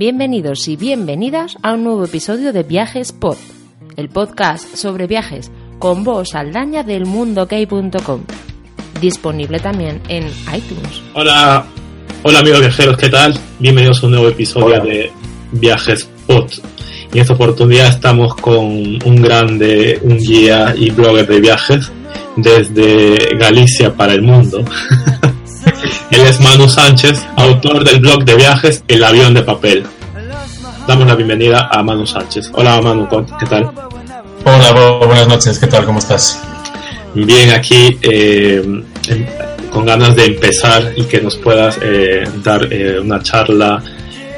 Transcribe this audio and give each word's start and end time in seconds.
Bienvenidos 0.00 0.66
y 0.66 0.76
bienvenidas 0.76 1.58
a 1.62 1.74
un 1.74 1.84
nuevo 1.84 2.06
episodio 2.06 2.54
de 2.54 2.62
Viajes 2.62 3.12
Pod, 3.12 3.36
el 3.98 4.08
podcast 4.08 4.74
sobre 4.74 5.06
viajes 5.06 5.52
con 5.78 6.04
voz 6.04 6.34
aldaña 6.34 6.82
del 6.82 7.04
mundokey.com. 7.04 8.22
Disponible 8.98 9.60
también 9.60 10.00
en 10.08 10.26
iTunes. 10.56 11.02
Hola, 11.12 11.66
hola 12.22 12.38
amigos 12.38 12.60
viajeros, 12.60 12.96
¿qué 12.96 13.10
tal? 13.10 13.38
Bienvenidos 13.58 14.02
a 14.02 14.06
un 14.06 14.12
nuevo 14.12 14.28
episodio 14.28 14.82
de 14.82 15.12
Viajes 15.52 16.08
Pod. 16.26 16.50
Y 17.12 17.18
en 17.18 17.20
esta 17.20 17.34
oportunidad 17.34 17.88
estamos 17.88 18.34
con 18.36 18.56
un 18.56 19.16
grande, 19.16 20.00
un 20.02 20.16
guía 20.16 20.74
y 20.78 20.88
blogger 20.88 21.26
de 21.26 21.40
viajes 21.42 21.92
desde 22.36 23.36
Galicia 23.36 23.94
para 23.94 24.14
el 24.14 24.22
mundo. 24.22 24.64
Él 26.10 26.20
es 26.20 26.40
Manu 26.40 26.68
Sánchez, 26.68 27.26
autor 27.36 27.84
del 27.84 28.00
blog 28.00 28.24
de 28.24 28.36
viajes 28.36 28.84
El 28.88 29.04
avión 29.04 29.34
de 29.34 29.42
papel. 29.42 29.84
Damos 30.86 31.06
la 31.06 31.14
bienvenida 31.14 31.68
a 31.70 31.82
Manu 31.82 32.06
Sánchez. 32.06 32.50
Hola 32.52 32.80
Manu, 32.80 33.08
¿qué 33.38 33.46
tal? 33.46 33.70
Hola, 34.44 34.72
buenas 35.06 35.28
noches, 35.28 35.58
¿qué 35.58 35.66
tal? 35.66 35.84
¿Cómo 35.84 35.98
estás? 35.98 36.40
Bien, 37.14 37.50
aquí 37.50 37.98
eh, 38.02 38.62
con 39.70 39.84
ganas 39.84 40.14
de 40.16 40.26
empezar 40.26 40.92
y 40.96 41.04
que 41.04 41.20
nos 41.20 41.36
puedas 41.36 41.78
eh, 41.82 42.24
dar 42.42 42.72
eh, 42.72 43.00
una 43.00 43.22
charla 43.22 43.82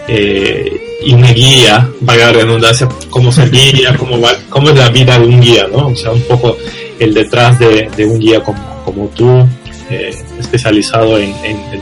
y 0.09 1.15
una 1.15 1.33
guía, 1.33 1.89
vaya 2.01 2.27
la 2.27 2.33
redundancia, 2.33 2.89
cómo 3.09 3.33
se 3.33 3.49
guía, 3.49 3.97
cómo, 3.97 4.21
va, 4.21 4.31
cómo 4.49 4.69
es 4.71 4.77
la 4.77 4.89
vida 4.91 5.19
de 5.19 5.27
un 5.27 5.41
guía, 5.41 5.67
¿no? 5.73 5.89
O 5.89 5.97
sea, 5.97 6.11
un 6.13 6.23
poco 6.23 6.57
el 6.99 7.15
detrás 7.15 7.59
de, 7.59 7.89
un 8.05 8.19
guía 8.19 8.43
como, 8.43 8.83
como 8.85 9.09
tú, 9.09 9.47
especializado 9.93 11.19
en, 11.19 11.35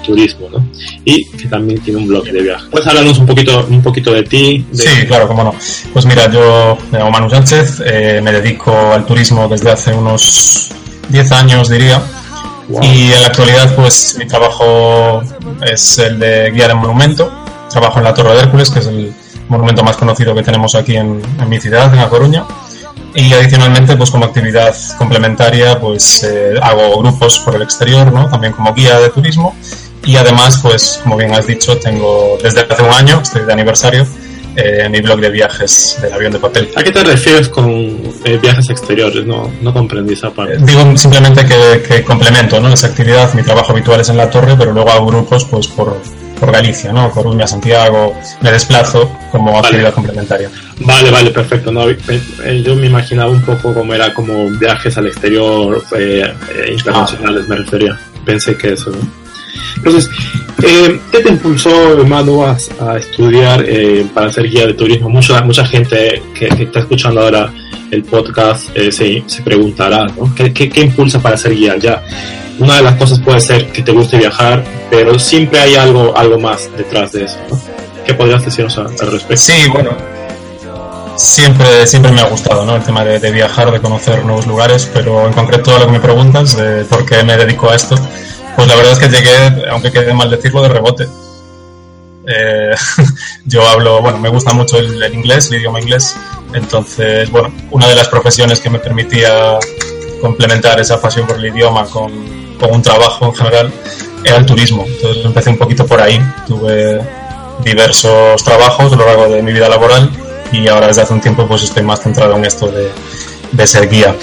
turismo, 0.04 0.48
¿no? 0.50 0.64
Y 1.04 1.24
que 1.26 1.46
también 1.48 1.80
tiene 1.80 2.00
un 2.00 2.08
blog 2.08 2.24
de 2.24 2.42
viajes. 2.42 2.68
¿Puedes 2.70 2.86
hablarnos 2.86 3.18
un 3.18 3.26
poquito, 3.26 3.66
un 3.68 3.82
poquito 3.82 4.12
de 4.12 4.22
ti? 4.22 4.64
Sí, 4.72 5.06
claro, 5.06 5.28
cómo 5.28 5.44
no. 5.44 5.54
Pues 5.92 6.06
mira, 6.06 6.30
yo 6.30 6.76
me 6.90 6.98
llamo 6.98 7.10
Manu 7.10 7.30
Sánchez, 7.30 7.82
eh, 7.84 8.20
me 8.22 8.32
dedico 8.32 8.92
al 8.92 9.04
turismo 9.04 9.46
desde 9.48 9.70
hace 9.70 9.92
unos 9.92 10.70
10 11.08 11.32
años, 11.32 11.68
diría. 11.68 12.02
Y 12.82 13.12
en 13.12 13.20
la 13.20 13.28
actualidad, 13.28 13.74
pues 13.74 14.16
mi 14.18 14.26
trabajo 14.26 15.22
es 15.60 15.98
el 15.98 16.18
de 16.18 16.50
guía 16.52 16.68
de 16.68 16.74
monumento. 16.74 17.30
Trabajo 17.68 17.98
en 17.98 18.04
la 18.04 18.14
Torre 18.14 18.34
de 18.34 18.40
Hércules, 18.40 18.70
que 18.70 18.78
es 18.78 18.86
el 18.86 19.12
monumento 19.48 19.82
más 19.82 19.96
conocido 19.96 20.34
que 20.34 20.42
tenemos 20.42 20.74
aquí 20.74 20.96
en, 20.96 21.20
en 21.40 21.48
mi 21.48 21.60
ciudad, 21.60 21.92
en 21.92 22.00
La 22.00 22.08
Coruña 22.08 22.44
y 23.14 23.32
adicionalmente 23.32 23.96
pues 23.96 24.10
como 24.10 24.24
actividad 24.26 24.74
complementaria 24.96 25.78
pues 25.80 26.22
eh, 26.22 26.54
hago 26.62 26.98
grupos 27.00 27.38
por 27.40 27.56
el 27.56 27.62
exterior 27.62 28.12
no 28.12 28.28
también 28.28 28.52
como 28.52 28.72
guía 28.72 28.98
de 29.00 29.10
turismo 29.10 29.56
y 30.04 30.16
además 30.16 30.60
pues 30.62 31.00
como 31.02 31.16
bien 31.16 31.32
has 31.32 31.46
dicho 31.46 31.76
tengo 31.78 32.38
desde 32.42 32.60
hace 32.60 32.82
un 32.82 32.90
año 32.90 33.20
estoy 33.20 33.44
de 33.44 33.52
aniversario 33.52 34.06
eh, 34.56 34.88
mi 34.88 35.00
blog 35.00 35.20
de 35.20 35.30
viajes 35.30 35.98
del 36.00 36.12
avión 36.12 36.32
de 36.32 36.38
papel 36.38 36.70
¿a 36.76 36.82
qué 36.82 36.90
te 36.90 37.02
refieres 37.02 37.48
con 37.48 37.68
eh, 38.24 38.38
viajes 38.40 38.70
exteriores? 38.70 39.26
no, 39.26 39.50
no 39.60 39.72
comprendí 39.72 40.14
esa 40.14 40.30
parte 40.30 40.58
digo 40.58 40.96
simplemente 40.96 41.44
que, 41.44 41.82
que 41.86 42.04
complemento 42.04 42.60
¿no? 42.60 42.72
esa 42.72 42.88
actividad 42.88 43.32
mi 43.34 43.42
trabajo 43.42 43.72
habitual 43.72 44.00
es 44.00 44.08
en 44.08 44.16
la 44.16 44.30
torre 44.30 44.54
pero 44.56 44.72
luego 44.72 44.90
hago 44.90 45.06
grupos 45.06 45.44
pues 45.44 45.66
por 45.68 46.00
por 46.40 46.50
Galicia, 46.50 46.92
¿no? 46.92 47.10
Coruña, 47.10 47.46
Santiago, 47.46 48.16
me 48.40 48.50
desplazo 48.50 49.14
como 49.30 49.58
actividad 49.58 49.92
complementaria. 49.92 50.50
Vale, 50.80 51.10
vale, 51.10 51.30
perfecto. 51.30 51.70
No, 51.70 51.88
eh, 51.88 52.62
yo 52.64 52.74
me 52.74 52.86
imaginaba 52.86 53.30
un 53.30 53.42
poco 53.42 53.74
como 53.74 53.92
era 53.92 54.12
como 54.14 54.48
viajes 54.48 54.96
al 54.96 55.06
exterior 55.06 55.84
eh, 55.96 56.24
eh, 56.54 56.72
internacionales, 56.72 57.46
me 57.46 57.56
refería. 57.56 58.00
Pensé 58.24 58.56
que 58.56 58.72
eso, 58.72 58.90
¿no? 58.90 59.20
Entonces, 59.76 60.10
¿qué 61.12 61.18
te 61.20 61.28
impulsó, 61.28 61.70
Manu, 62.06 62.44
a, 62.44 62.56
estudiar 62.96 63.64
para 64.14 64.32
ser 64.32 64.48
guía 64.48 64.66
de 64.66 64.74
turismo? 64.74 65.08
Mucha, 65.08 65.40
mucha 65.42 65.64
gente 65.64 66.22
que, 66.34 66.46
está 66.46 66.80
escuchando 66.80 67.20
ahora 67.20 67.52
el 67.90 68.04
podcast 68.04 68.74
se, 68.76 69.22
se, 69.26 69.42
preguntará, 69.42 70.06
¿no? 70.06 70.34
¿Qué, 70.34 70.52
qué, 70.52 70.68
qué 70.68 70.82
impulsa 70.82 71.20
para 71.20 71.36
ser 71.36 71.54
guía? 71.54 71.76
Ya, 71.78 72.02
una 72.60 72.76
de 72.76 72.82
las 72.82 72.96
cosas 72.96 73.18
puede 73.20 73.40
ser 73.40 73.72
que 73.72 73.82
te 73.82 73.90
guste 73.90 74.18
viajar, 74.18 74.62
pero 74.90 75.18
siempre 75.18 75.58
hay 75.58 75.74
algo, 75.76 76.16
algo 76.16 76.38
más 76.38 76.68
detrás 76.76 77.12
de 77.12 77.24
eso. 77.24 77.38
¿no? 77.50 77.60
¿Qué 78.04 78.14
podrías 78.14 78.44
decirnos 78.44 78.76
al 78.78 78.96
respecto? 78.98 79.36
Sí, 79.36 79.66
bueno, 79.72 79.96
siempre, 81.16 81.86
siempre 81.86 82.12
me 82.12 82.20
ha 82.20 82.28
gustado 82.28 82.66
¿no? 82.66 82.76
el 82.76 82.82
tema 82.82 83.02
de, 83.04 83.30
viajar, 83.30 83.72
de 83.72 83.80
conocer 83.80 84.24
nuevos 84.24 84.46
lugares, 84.46 84.88
pero 84.92 85.26
en 85.26 85.32
concreto 85.32 85.78
lo 85.78 85.86
que 85.86 85.92
me 85.92 86.00
preguntas 86.00 86.54
de 86.56 86.84
por 86.84 87.06
qué 87.06 87.24
me 87.24 87.36
dedico 87.36 87.70
a 87.70 87.76
esto, 87.76 87.96
pues 88.56 88.68
la 88.68 88.76
verdad 88.76 88.92
es 88.92 88.98
que 88.98 89.08
llegué, 89.08 89.68
aunque 89.70 89.90
quede 89.90 90.12
mal 90.12 90.30
decirlo, 90.30 90.62
de 90.62 90.68
rebote. 90.68 91.08
Eh, 92.26 92.74
yo 93.46 93.66
hablo, 93.66 94.02
bueno, 94.02 94.18
me 94.18 94.28
gusta 94.28 94.52
mucho 94.52 94.78
el, 94.78 95.02
el, 95.02 95.14
inglés, 95.14 95.50
el 95.50 95.60
idioma 95.60 95.80
inglés, 95.80 96.14
entonces, 96.52 97.30
bueno, 97.30 97.50
una 97.70 97.86
de 97.88 97.94
las 97.94 98.08
profesiones 98.08 98.60
que 98.60 98.68
me 98.68 98.78
permitía 98.78 99.58
complementar 100.20 100.78
esa 100.78 101.00
pasión 101.00 101.26
por 101.26 101.36
el 101.36 101.46
idioma 101.46 101.84
con, 101.86 102.49
con 102.60 102.72
un 102.72 102.82
trabajo 102.82 103.26
en 103.26 103.34
general 103.34 103.72
era 104.24 104.36
el 104.36 104.46
turismo. 104.46 104.84
Entonces 104.86 105.24
empecé 105.24 105.50
un 105.50 105.58
poquito 105.58 105.86
por 105.86 106.00
ahí. 106.00 106.20
Tuve 106.46 107.00
diversos 107.64 108.44
trabajos 108.44 108.92
a 108.92 108.96
lo 108.96 109.06
largo 109.06 109.28
de 109.28 109.42
mi 109.42 109.52
vida 109.52 109.68
laboral 109.68 110.10
y 110.52 110.68
ahora 110.68 110.88
desde 110.88 111.02
hace 111.02 111.14
un 111.14 111.20
tiempo 111.20 111.46
pues 111.46 111.62
estoy 111.62 111.82
más 111.82 112.02
centrado 112.02 112.36
en 112.36 112.44
esto 112.44 112.68
de, 112.68 112.90
de 113.52 113.66
ser 113.66 113.88
guía. 113.88 114.14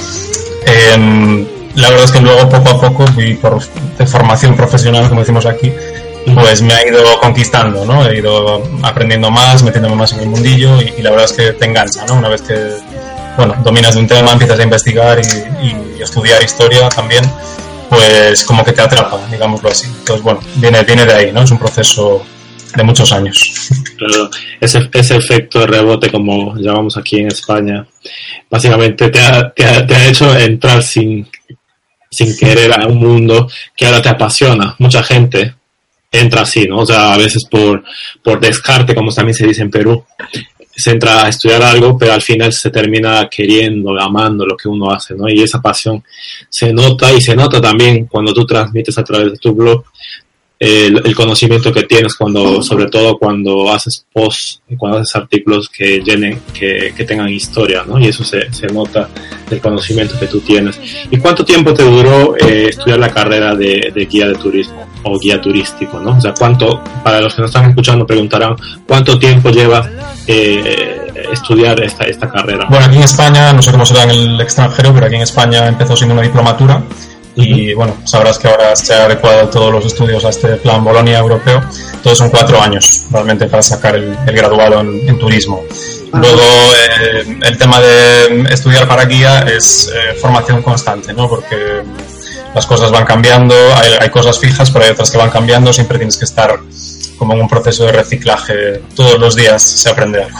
Em, 0.65 1.45
la 1.75 1.89
verdad 1.89 2.05
es 2.05 2.11
que 2.11 2.21
luego 2.21 2.49
poco 2.49 2.69
a 2.69 2.79
poco 2.79 3.05
y 3.21 3.35
por 3.35 3.61
de 3.61 4.05
formación 4.05 4.55
profesional, 4.55 5.07
como 5.09 5.21
decimos 5.21 5.45
aquí, 5.45 5.71
pues 6.33 6.61
me 6.61 6.73
ha 6.73 6.85
ido 6.85 7.19
conquistando, 7.21 7.85
¿no? 7.85 8.05
He 8.07 8.17
ido 8.17 8.63
aprendiendo 8.83 9.31
más, 9.31 9.63
metiéndome 9.63 9.95
más 9.95 10.11
en 10.13 10.19
el 10.19 10.27
mundillo 10.27 10.81
y, 10.81 11.01
la 11.01 11.11
verdad 11.11 11.25
es 11.25 11.33
que 11.33 11.53
te 11.53 11.65
engancha, 11.65 12.05
¿no? 12.05 12.15
Una 12.15 12.29
vez 12.29 12.41
que, 12.41 12.55
bueno, 13.37 13.55
dominas 13.63 13.95
de 13.95 14.01
un 14.01 14.07
tema, 14.07 14.33
empiezas 14.33 14.59
a 14.59 14.63
investigar 14.63 15.19
y, 15.19 15.65
y 15.65 16.01
estudiar 16.01 16.43
historia 16.43 16.89
también, 16.89 17.23
pues 17.89 18.43
como 18.43 18.63
que 18.63 18.73
te 18.73 18.81
atrapa, 18.81 19.19
digámoslo 19.31 19.69
así. 19.69 19.87
Entonces, 19.87 20.23
bueno, 20.23 20.39
viene, 20.55 20.83
viene 20.83 21.05
de 21.05 21.13
ahí, 21.13 21.31
¿no? 21.31 21.43
Es 21.43 21.51
un 21.51 21.59
proceso 21.59 22.25
de 22.75 22.83
muchos 22.83 23.11
años. 23.11 23.69
Claro, 23.97 24.29
ese, 24.61 24.89
ese 24.93 25.15
efecto 25.15 25.59
de 25.59 25.67
rebote, 25.67 26.11
como 26.11 26.55
llamamos 26.55 26.97
aquí 26.97 27.17
en 27.17 27.27
España, 27.27 27.87
básicamente 28.49 29.09
te 29.09 29.19
ha, 29.19 29.51
te 29.51 29.65
ha, 29.65 30.07
hecho 30.07 30.37
entrar 30.37 30.83
sin, 30.83 31.27
sin 32.11 32.37
querer 32.37 32.79
a 32.79 32.85
un 32.85 32.97
mundo 32.97 33.49
que 33.75 33.85
ahora 33.85 34.01
te 34.01 34.09
apasiona. 34.09 34.75
Mucha 34.77 35.01
gente 35.01 35.55
entra 36.11 36.41
así, 36.41 36.67
¿no? 36.67 36.79
O 36.79 36.85
sea, 36.85 37.13
a 37.13 37.17
veces 37.17 37.45
por, 37.45 37.83
por 38.23 38.39
descarte, 38.39 38.93
como 38.93 39.11
también 39.11 39.35
se 39.35 39.47
dice 39.47 39.63
en 39.63 39.71
Perú, 39.71 40.05
se 40.77 40.91
entra 40.91 41.25
a 41.25 41.29
estudiar 41.29 41.63
algo, 41.63 41.97
pero 41.97 42.13
al 42.13 42.21
final 42.21 42.53
se 42.53 42.69
termina 42.69 43.27
queriendo, 43.27 43.99
amando 43.99 44.45
lo 44.45 44.55
que 44.55 44.69
uno 44.69 44.91
hace, 44.91 45.15
¿no? 45.15 45.27
Y 45.27 45.41
esa 45.41 45.59
pasión 45.59 46.03
se 46.49 46.71
nota 46.71 47.11
y 47.11 47.19
se 47.19 47.35
nota 47.35 47.59
también 47.59 48.05
cuando 48.05 48.31
tú 48.31 48.45
transmites 48.45 48.95
a 48.97 49.03
través 49.03 49.31
de 49.31 49.37
tu 49.39 49.55
blog 49.55 49.83
el, 50.59 51.15
conocimiento 51.15 51.71
que 51.71 51.83
tienes 51.83 52.15
cuando, 52.15 52.61
sobre 52.63 52.87
todo 52.87 53.17
cuando 53.17 53.71
haces 53.71 54.05
posts, 54.11 54.61
cuando 54.77 54.99
haces 54.99 55.15
artículos 55.15 55.69
que 55.69 55.99
llenen, 55.99 56.41
que, 56.53 56.93
que 56.95 57.03
tengan 57.03 57.29
historia, 57.29 57.83
¿no? 57.87 57.99
Y 57.99 58.07
eso 58.07 58.23
se, 58.23 58.51
se, 58.51 58.67
nota 58.67 59.07
del 59.49 59.59
conocimiento 59.59 60.17
que 60.19 60.27
tú 60.27 60.39
tienes. 60.39 60.79
¿Y 61.11 61.17
cuánto 61.17 61.45
tiempo 61.45 61.73
te 61.73 61.83
duró 61.83 62.35
eh, 62.37 62.69
estudiar 62.69 62.99
la 62.99 63.09
carrera 63.09 63.55
de, 63.55 63.91
de, 63.93 64.05
guía 64.05 64.27
de 64.27 64.35
turismo 64.35 64.87
o 65.03 65.19
guía 65.19 65.39
turístico, 65.39 65.99
¿no? 65.99 66.17
O 66.17 66.21
sea, 66.21 66.33
cuánto, 66.33 66.83
para 67.03 67.21
los 67.21 67.35
que 67.35 67.41
nos 67.41 67.51
están 67.51 67.69
escuchando 67.69 68.05
preguntarán, 68.07 68.55
¿cuánto 68.87 69.19
tiempo 69.19 69.49
lleva 69.49 69.87
eh, 70.25 71.13
estudiar 71.31 71.81
esta, 71.83 72.05
esta 72.05 72.29
carrera? 72.29 72.65
Bueno, 72.67 72.85
aquí 72.85 72.97
en 72.97 73.03
España, 73.03 73.53
no 73.53 73.61
sé 73.61 73.71
cómo 73.71 73.85
será 73.85 74.03
en 74.03 74.09
el 74.11 74.41
extranjero, 74.41 74.91
pero 74.93 75.05
aquí 75.05 75.15
en 75.15 75.21
España 75.21 75.67
empezó 75.67 75.95
siendo 75.95 76.13
una 76.13 76.23
diplomatura 76.23 76.81
y 77.37 77.73
bueno, 77.75 77.95
sabrás 78.03 78.39
que 78.39 78.47
ahora 78.47 78.75
se 78.75 78.95
ha 78.95 79.05
adecuado 79.05 79.47
todos 79.49 79.71
los 79.71 79.85
estudios 79.85 80.25
a 80.25 80.29
este 80.29 80.55
plan 80.57 80.83
Bolonia 80.83 81.19
europeo. 81.19 81.61
Todos 82.01 82.17
son 82.17 82.31
cuatro 82.31 82.59
años 82.59 83.05
realmente 83.11 83.45
para 83.45 83.61
sacar 83.61 83.95
el, 83.95 84.17
graduado 84.25 84.81
en, 84.81 85.19
turismo. 85.19 85.63
Luego, 86.13 86.41
eh, 86.41 87.37
el 87.43 87.57
tema 87.57 87.79
de 87.79 88.47
estudiar 88.49 88.87
para 88.87 89.05
guía 89.05 89.41
es 89.41 89.91
eh, 89.93 90.15
formación 90.15 90.63
constante, 90.63 91.13
¿no? 91.13 91.29
Porque 91.29 91.83
las 92.55 92.65
cosas 92.65 92.91
van 92.91 93.05
cambiando, 93.05 93.53
hay, 93.75 93.91
hay, 93.99 94.09
cosas 94.09 94.39
fijas, 94.39 94.71
pero 94.71 94.85
hay 94.85 94.91
otras 94.91 95.11
que 95.11 95.17
van 95.19 95.29
cambiando, 95.29 95.71
siempre 95.71 95.99
tienes 95.99 96.17
que 96.17 96.25
estar 96.25 96.59
como 97.19 97.33
en 97.33 97.41
un 97.41 97.47
proceso 97.47 97.85
de 97.85 97.91
reciclaje. 97.91 98.81
Todos 98.95 99.19
los 99.19 99.35
días 99.35 99.61
se 99.61 99.89
aprende 99.89 100.23
algo. 100.23 100.39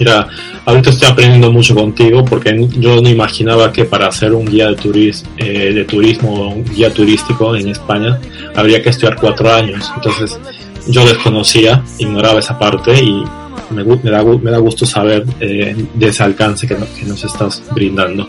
Mira, 0.00 0.26
ahorita 0.64 0.90
estoy 0.90 1.08
aprendiendo 1.08 1.52
mucho 1.52 1.74
contigo 1.74 2.24
porque 2.24 2.68
yo 2.78 3.00
no 3.00 3.08
imaginaba 3.08 3.72
que 3.72 3.84
para 3.84 4.08
hacer 4.08 4.32
un 4.32 4.46
guía 4.46 4.68
de, 4.68 4.76
turismo, 4.76 5.30
eh, 5.36 5.72
de 5.72 5.84
turismo 5.84 6.54
un 6.54 6.64
guía 6.64 6.92
turístico 6.92 7.54
en 7.56 7.68
España 7.68 8.18
habría 8.54 8.82
que 8.82 8.90
estudiar 8.90 9.16
cuatro 9.16 9.52
años. 9.52 9.90
Entonces 9.94 10.38
yo 10.86 11.06
desconocía, 11.06 11.82
ignoraba 11.98 12.40
esa 12.40 12.58
parte 12.58 12.94
y 13.02 13.24
me, 13.70 13.84
me, 13.84 14.10
da, 14.10 14.22
me 14.22 14.50
da, 14.50 14.58
gusto 14.58 14.84
saber 14.84 15.24
eh, 15.40 15.74
de 15.94 16.08
ese 16.08 16.22
alcance 16.22 16.66
que, 16.66 16.76
nos 17.06 17.24
estás 17.24 17.62
brindando. 17.72 18.26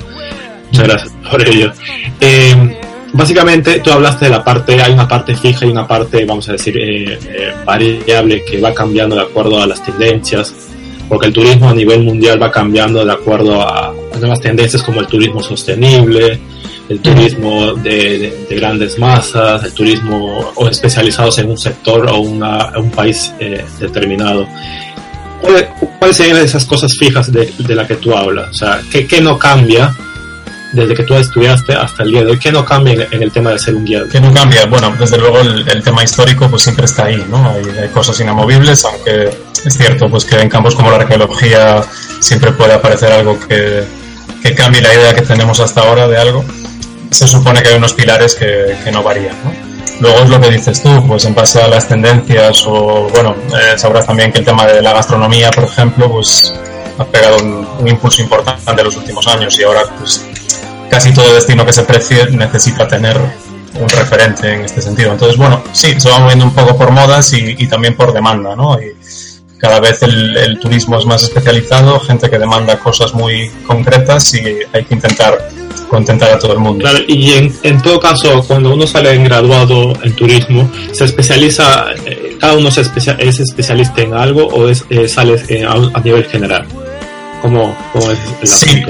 Muchas 0.71 0.87
gracias 0.87 1.13
por 1.29 1.47
ello. 1.47 1.71
Eh, 2.19 2.79
básicamente 3.15 3.79
tú 3.79 3.91
hablaste 3.91 4.25
de 4.25 4.31
la 4.31 4.43
parte, 4.43 4.81
hay 4.81 4.93
una 4.93 5.07
parte 5.07 5.35
fija 5.35 5.65
y 5.65 5.69
una 5.69 5.87
parte, 5.87 6.25
vamos 6.25 6.47
a 6.49 6.53
decir, 6.53 6.77
eh, 6.77 7.17
eh, 7.27 7.53
variable 7.65 8.43
que 8.43 8.59
va 8.59 8.73
cambiando 8.73 9.15
de 9.15 9.21
acuerdo 9.21 9.61
a 9.61 9.67
las 9.67 9.81
tendencias, 9.83 10.53
porque 11.07 11.27
el 11.27 11.33
turismo 11.33 11.69
a 11.69 11.73
nivel 11.73 12.03
mundial 12.03 12.41
va 12.41 12.51
cambiando 12.51 13.05
de 13.05 13.11
acuerdo 13.11 13.61
a, 13.61 13.93
nuevas 14.19 14.39
tendencias 14.39 14.81
como 14.81 15.01
el 15.01 15.07
turismo 15.07 15.43
sostenible, 15.43 16.39
el 16.87 16.99
turismo 16.99 17.73
de, 17.73 18.47
grandes 18.49 18.97
masas, 18.97 19.63
el 19.63 19.73
turismo 19.73 20.51
o 20.55 20.69
especializados 20.69 21.37
en 21.39 21.49
un 21.49 21.57
sector 21.57 22.09
o 22.09 22.19
un 22.19 22.91
país 22.95 23.33
eh, 23.39 23.63
determinado. 23.79 24.47
¿Cuáles 25.99 26.17
serían 26.17 26.37
esas 26.37 26.65
cosas 26.65 26.95
fijas 26.97 27.31
de, 27.31 27.51
de 27.57 27.75
la 27.75 27.85
que 27.85 27.95
tú 27.95 28.15
hablas? 28.15 28.49
O 28.49 28.53
sea, 28.53 28.81
¿qué, 28.89 29.05
qué 29.05 29.21
no 29.21 29.37
cambia 29.37 29.93
desde 30.75 30.93
que 30.93 31.03
tú 31.03 31.15
estudiaste 31.15 31.73
hasta 31.73 32.03
el 32.03 32.11
día 32.11 32.23
de 32.23 32.31
hoy? 32.31 32.39
¿Qué 32.39 32.51
no 32.51 32.65
cambia 32.65 33.07
en, 33.09 33.23
el 33.23 33.31
tema 33.31 33.51
de 33.51 33.59
ser 33.59 33.75
un 33.75 33.85
guía? 33.85 34.03
¿Qué 34.11 34.19
no 34.19 34.33
cambia? 34.33 34.65
Bueno, 34.65 34.93
desde 34.99 35.17
luego 35.17 35.39
el, 35.39 35.83
tema 35.83 36.03
histórico 36.03 36.49
pues 36.49 36.63
siempre 36.63 36.85
está 36.85 37.05
ahí, 37.05 37.25
¿no? 37.29 37.49
Hay, 37.49 37.89
cosas 37.89 38.19
inamovibles, 38.19 38.83
aunque 38.85 39.29
es 39.65 39.77
cierto 39.77 40.09
pues 40.09 40.25
que 40.25 40.39
en 40.39 40.49
campos 40.49 40.75
como 40.75 40.91
la 40.91 40.97
arqueología 40.97 41.81
siempre 42.19 42.51
puede 42.51 42.73
aparecer 42.73 43.11
algo 43.11 43.39
que, 43.39 43.83
que 44.41 44.53
cambie 44.53 44.81
la 44.81 44.93
idea 44.93 45.15
que 45.15 45.21
tenemos 45.21 45.59
hasta 45.59 45.81
ahora 45.81 46.07
de 46.07 46.17
algo. 46.17 46.43
Se 47.11 47.27
supone 47.27 47.63
que 47.63 47.69
hay 47.69 47.75
unos 47.75 47.93
pilares 47.93 48.35
que, 48.35 48.77
que 48.83 48.91
no 48.91 49.01
varían, 49.01 49.35
¿no? 49.43 49.75
Luego 50.01 50.19
es 50.23 50.29
lo 50.29 50.41
que 50.41 50.49
dices 50.49 50.83
tú, 50.83 51.07
pues 51.07 51.23
en 51.23 51.33
base 51.33 51.61
a 51.61 51.69
las 51.69 51.87
tendencias 51.87 52.65
o, 52.67 53.07
bueno, 53.13 53.33
eh, 53.57 53.77
sabrás 53.77 54.05
también 54.05 54.29
que 54.33 54.39
el 54.39 54.45
tema 54.45 54.65
de 54.65 54.81
la 54.81 54.91
gastronomía, 54.91 55.49
por 55.51 55.63
ejemplo, 55.63 56.11
pues 56.11 56.53
ha 56.97 57.05
pegado 57.05 57.37
un, 57.37 57.65
un 57.79 57.87
impulso 57.87 58.21
importante 58.21 58.71
en 58.71 58.83
los 58.83 58.97
últimos 58.97 59.25
años 59.27 59.57
y 59.57 59.63
ahora 59.63 59.83
pues 59.97 60.25
casi 60.89 61.13
todo 61.13 61.33
destino 61.33 61.65
que 61.65 61.73
se 61.73 61.83
precie 61.83 62.27
necesita 62.31 62.87
tener 62.87 63.19
un 63.79 63.89
referente 63.89 64.53
en 64.53 64.61
este 64.61 64.81
sentido. 64.81 65.11
Entonces, 65.11 65.37
bueno, 65.37 65.63
sí, 65.71 65.99
se 65.99 66.09
va 66.09 66.19
moviendo 66.19 66.45
un 66.45 66.53
poco 66.53 66.77
por 66.77 66.91
modas 66.91 67.33
y, 67.33 67.67
también 67.67 67.95
por 67.95 68.13
demanda, 68.13 68.55
¿no? 68.55 68.79
Y 68.79 68.93
cada 69.57 69.79
vez 69.79 70.01
el, 70.03 70.59
turismo 70.61 70.97
es 70.97 71.05
más 71.05 71.23
especializado, 71.23 71.99
gente 71.99 72.29
que 72.29 72.37
demanda 72.37 72.79
cosas 72.79 73.13
muy 73.13 73.49
concretas 73.65 74.33
y 74.33 74.43
hay 74.73 74.83
que 74.83 74.93
intentar 74.93 75.49
contentar 75.89 76.31
a 76.31 76.39
todo 76.39 76.53
el 76.53 76.59
mundo. 76.59 76.83
Claro, 76.83 76.99
y 77.07 77.51
en, 77.63 77.81
todo 77.81 77.99
caso, 77.99 78.43
cuando 78.47 78.73
uno 78.73 78.87
sale 78.87 79.13
en 79.13 79.23
graduado 79.23 79.93
en 80.03 80.15
turismo, 80.15 80.69
¿se 80.91 81.05
especializa, 81.05 81.85
eh, 82.05 82.37
cada 82.39 82.53
uno 82.53 82.71
se 82.71 82.81
es 82.81 83.39
especialista 83.39 84.01
en 84.01 84.13
algo 84.13 84.45
o 84.47 84.69
es, 84.69 84.85
eh, 84.89 85.07
sale 85.07 85.41
eh, 85.47 85.65
a, 85.65 85.99
nivel 86.01 86.25
general? 86.25 86.65
¿Cómo, 87.41 87.75
es 87.95 88.19
el 88.41 88.47
sí, 88.47 88.83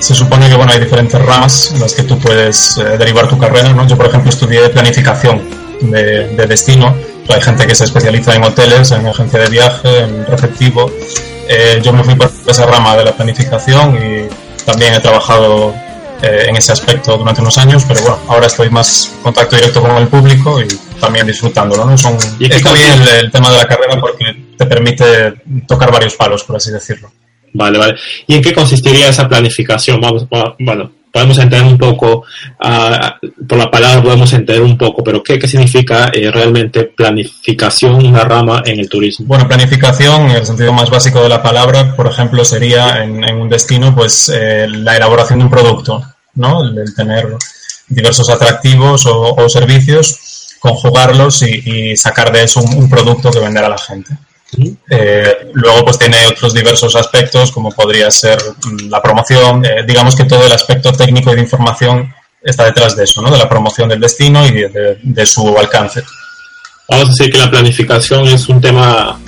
se 0.00 0.14
supone 0.14 0.48
que 0.48 0.56
bueno, 0.56 0.72
hay 0.72 0.80
diferentes 0.80 1.20
ramas 1.20 1.70
en 1.72 1.80
las 1.80 1.94
que 1.94 2.02
tú 2.02 2.18
puedes 2.18 2.78
eh, 2.78 2.96
derivar 2.98 3.28
tu 3.28 3.38
carrera. 3.38 3.72
¿no? 3.72 3.86
Yo, 3.86 3.96
por 3.96 4.06
ejemplo, 4.06 4.30
estudié 4.30 4.68
planificación 4.68 5.42
de, 5.80 6.46
destino. 6.46 6.94
Hay 7.28 7.40
gente 7.40 7.66
que 7.66 7.74
se 7.74 7.84
especializa 7.84 8.34
en 8.34 8.44
hoteles, 8.44 8.90
en 8.92 9.06
agencia 9.06 9.40
de 9.40 9.48
viaje, 9.48 10.00
en 10.00 10.26
receptivo. 10.26 10.90
Eh, 11.48 11.80
yo 11.82 11.92
me 11.92 12.04
fui 12.04 12.14
por 12.14 12.30
esa 12.46 12.66
rama 12.66 12.96
de 12.96 13.04
la 13.04 13.12
planificación 13.12 13.96
y 13.96 14.64
también 14.64 14.94
he 14.94 15.00
trabajado 15.00 15.74
eh, 16.22 16.46
en 16.48 16.56
ese 16.56 16.72
aspecto 16.72 17.16
durante 17.16 17.40
unos 17.40 17.58
años, 17.58 17.84
pero 17.86 18.00
bueno, 18.00 18.18
ahora 18.28 18.46
estoy 18.46 18.70
más 18.70 19.12
en 19.16 19.22
contacto 19.22 19.56
directo 19.56 19.82
con 19.82 19.96
el 19.96 20.08
público 20.08 20.60
y 20.60 20.68
también 21.00 21.26
disfrutándolo. 21.26 21.84
¿no? 21.84 21.98
Son, 21.98 22.16
está 22.40 22.72
bien 22.72 23.02
el 23.20 23.30
tema 23.30 23.50
de 23.50 23.56
la 23.58 23.66
carrera 23.66 24.00
porque 24.00 24.54
te 24.56 24.66
permite 24.66 25.34
tocar 25.66 25.92
varios 25.92 26.14
palos, 26.14 26.44
por 26.44 26.56
así 26.56 26.70
decirlo. 26.70 27.10
Vale, 27.56 27.78
vale. 27.78 27.94
¿Y 28.26 28.34
en 28.34 28.42
qué 28.42 28.52
consistiría 28.52 29.08
esa 29.08 29.26
planificación? 29.26 29.98
Vamos, 30.00 30.26
bueno, 30.58 30.92
podemos 31.10 31.38
entender 31.38 31.62
un 31.62 31.78
poco, 31.78 32.24
ah, 32.60 33.16
por 33.48 33.56
la 33.56 33.70
palabra 33.70 34.02
podemos 34.02 34.30
entender 34.34 34.62
un 34.62 34.76
poco, 34.76 35.02
pero 35.02 35.22
¿qué, 35.22 35.38
qué 35.38 35.48
significa 35.48 36.10
eh, 36.12 36.30
realmente 36.30 36.84
planificación, 36.84 37.94
una 37.94 38.24
rama 38.24 38.62
en 38.66 38.80
el 38.80 38.88
turismo? 38.90 39.26
Bueno, 39.26 39.48
planificación, 39.48 40.30
en 40.30 40.36
el 40.36 40.46
sentido 40.46 40.74
más 40.74 40.90
básico 40.90 41.22
de 41.22 41.30
la 41.30 41.42
palabra, 41.42 41.96
por 41.96 42.06
ejemplo, 42.06 42.44
sería 42.44 43.02
en, 43.02 43.24
un 43.34 43.48
destino, 43.48 43.94
pues 43.94 44.28
eh, 44.28 44.66
la 44.68 44.94
elaboración 44.96 45.38
de 45.38 45.44
un 45.46 45.50
producto, 45.50 46.02
¿no? 46.34 46.62
El, 46.62 46.94
tener 46.94 47.28
diversos 47.88 48.28
atractivos 48.28 49.06
o, 49.06 49.48
servicios, 49.48 50.58
conjugarlos 50.60 51.42
y, 51.42 51.96
sacar 51.96 52.30
de 52.30 52.42
eso 52.42 52.60
un 52.60 52.90
producto 52.90 53.30
que 53.30 53.38
vender 53.38 53.64
a 53.64 53.70
la 53.70 53.78
gente. 53.78 54.10
Eh, 54.88 55.50
luego 55.54 55.84
pues 55.84 55.98
tiene 55.98 56.16
otros 56.28 56.54
diversos 56.54 56.94
aspectos 56.94 57.50
como 57.50 57.70
podría 57.70 58.10
ser 58.10 58.38
mm, 58.40 58.88
la 58.88 59.02
promoción, 59.02 59.64
eh, 59.64 59.84
digamos 59.86 60.14
que 60.14 60.24
todo 60.24 60.46
el 60.46 60.52
aspecto 60.52 60.92
técnico 60.92 61.32
y 61.32 61.34
de 61.34 61.42
información 61.42 62.14
está 62.42 62.64
detrás 62.64 62.96
de 62.96 63.04
eso, 63.04 63.20
¿no? 63.22 63.30
de 63.30 63.38
la 63.38 63.48
promoción 63.48 63.88
del 63.88 64.00
destino 64.00 64.46
y 64.46 64.52
de, 64.52 65.26
su 65.26 65.58
alcance. 65.58 66.02
Vamos 66.88 67.06
a 67.06 67.10
decir 67.10 67.32
que 67.32 67.38
la 67.38 67.50
planificación 67.50 68.24
es 68.28 68.48
un 68.48 68.60
tema, 68.60 69.18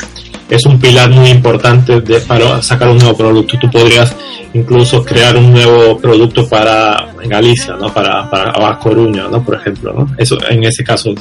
es 0.48 0.64
un 0.64 0.78
pilar 0.78 1.10
muy 1.10 1.28
importante 1.28 2.00
de, 2.00 2.20
para 2.20 2.62
sacar 2.62 2.88
un 2.88 2.98
nuevo 2.98 3.16
producto. 3.16 3.58
Tú 3.58 3.68
podrías 3.68 4.14
incluso 4.54 5.04
crear 5.04 5.36
un 5.36 5.52
nuevo 5.52 5.98
producto 5.98 6.48
para 6.48 7.12
Galicia, 7.24 7.74
¿no? 7.74 7.92
para, 7.92 8.30
para 8.30 8.78
Coruña, 8.78 9.26
¿no? 9.28 9.42
por 9.44 9.56
ejemplo. 9.56 9.92
¿no? 9.92 10.14
Eso, 10.16 10.38
en 10.48 10.62
ese 10.62 10.84
caso, 10.84 11.12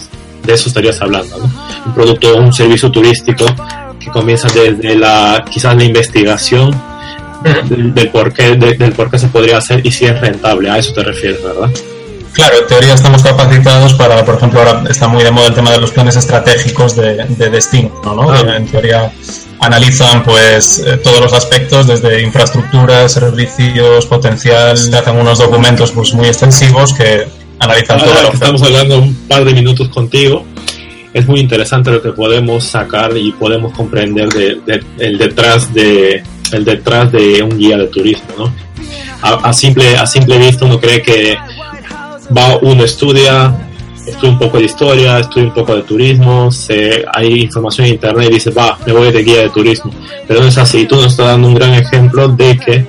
de 0.44 0.53
eso 0.53 0.69
estarías 0.69 1.01
hablando. 1.01 1.35
¿no? 1.39 1.51
Un 1.88 1.94
producto, 1.95 2.38
un 2.38 2.53
servicio 2.53 2.91
turístico 2.91 3.44
comienza 4.07 4.48
desde 4.54 4.95
la 4.95 5.45
quizás 5.50 5.75
la 5.75 5.83
investigación 5.83 6.71
del, 7.44 8.09
por 8.09 8.33
qué 8.33 8.56
del 8.56 8.94
por 8.94 9.09
qué 9.09 9.19
se 9.19 9.27
podría 9.27 9.57
hacer 9.57 9.86
y 9.86 9.92
si 9.92 10.06
es 10.06 10.19
rentable. 10.19 10.69
A 10.69 10.77
eso 10.77 10.94
te 10.94 11.04
refieres, 11.04 11.42
¿verdad? 11.44 11.69
Claro, 12.33 12.59
en 12.62 12.68
teoría 12.68 12.94
estamos 12.94 13.24
capacitados 13.24 13.95
para, 13.95 14.24
por 14.24 14.36
ejemplo, 14.36 14.59
ahora 14.59 14.83
está 14.88 15.07
muy 15.07 15.24
de 15.24 15.31
moda 15.31 15.48
el 15.48 15.56
tema 15.56 15.71
de 15.71 15.81
los 15.81 15.89
planes 15.89 16.18
estratégicos 16.18 16.95
de, 16.95 17.25
destino, 17.50 17.92
¿no? 18.04 18.30
Ah. 18.31 18.57
En 18.57 18.68
teoría 18.68 19.12
analizan 19.59 20.24
pues 20.24 20.83
eh, 20.86 20.98
todos 20.98 21.19
los 21.19 21.33
aspectos 21.33 21.88
desde 21.88 22.21
infraestructura, 22.21 23.09
servicios, 23.09 24.06
potencial, 24.06 24.77
hacen 24.94 25.15
unos 25.15 25.39
documentos 25.39 25.92
pues 25.92 26.13
muy 26.13 26.27
extensivos 26.27 26.94
que 26.94 27.27
analizan 27.57 27.98
todo 27.98 28.13
que 28.30 28.36
estamos 28.36 28.62
hablando 28.62 29.00
un 29.00 29.15
par 29.27 29.44
de 29.44 29.54
minutos 29.54 29.89
contigo 29.89 30.45
es 31.18 31.28
muy 31.28 31.40
interesante 31.40 31.92
lo 31.92 32.02
que 32.02 32.12
podemos 32.12 32.64
sacar 32.64 33.16
y 33.18 33.31
podemos 33.31 33.74
comprender 33.74 34.30
de, 34.30 34.84
el 35.00 35.18
detrás 35.18 35.74
de 35.74 36.24
el 36.52 36.64
detrás 36.64 37.12
de 37.12 37.44
un 37.44 37.58
guía 37.58 37.78
de 37.78 37.88
turismo, 37.88 38.28
¿no? 38.38 38.54
A, 39.22 39.52
simple 39.52 39.98
a 39.98 40.06
simple 40.06 40.38
vista 40.38 40.64
uno 40.66 40.80
cree 40.80 41.02
que 41.02 41.36
va 42.36 42.58
uno 42.62 42.84
estudia 42.84 43.54
estudia 44.06 44.30
un 44.30 44.40
poco 44.40 44.58
de 44.60 44.66
historia, 44.66 45.19
estudia 45.19 45.48
un 45.48 45.54
poco 45.54 45.75
de 45.75 45.81
turismo, 45.81 46.52
se, 46.52 47.04
hay 47.14 47.42
información 47.42 47.88
en 47.88 47.94
internet 47.94 48.30
y 48.30 48.34
dice, 48.36 48.52
va, 48.52 48.78
me 48.86 48.94
voy 48.94 49.12
de 49.12 49.22
guía 49.22 49.42
de 49.42 49.50
turismo. 49.50 49.92
Pero 50.25 50.40
no 50.40 50.48
es 50.48 50.58
así, 50.58 50.86
tú 50.86 50.96
nos 50.96 51.07
estás 51.07 51.28
dando 51.28 51.50
un 51.50 51.56
gran 51.56 51.74
ejemplo 51.74 52.30
de 52.30 52.57
que 52.57 52.86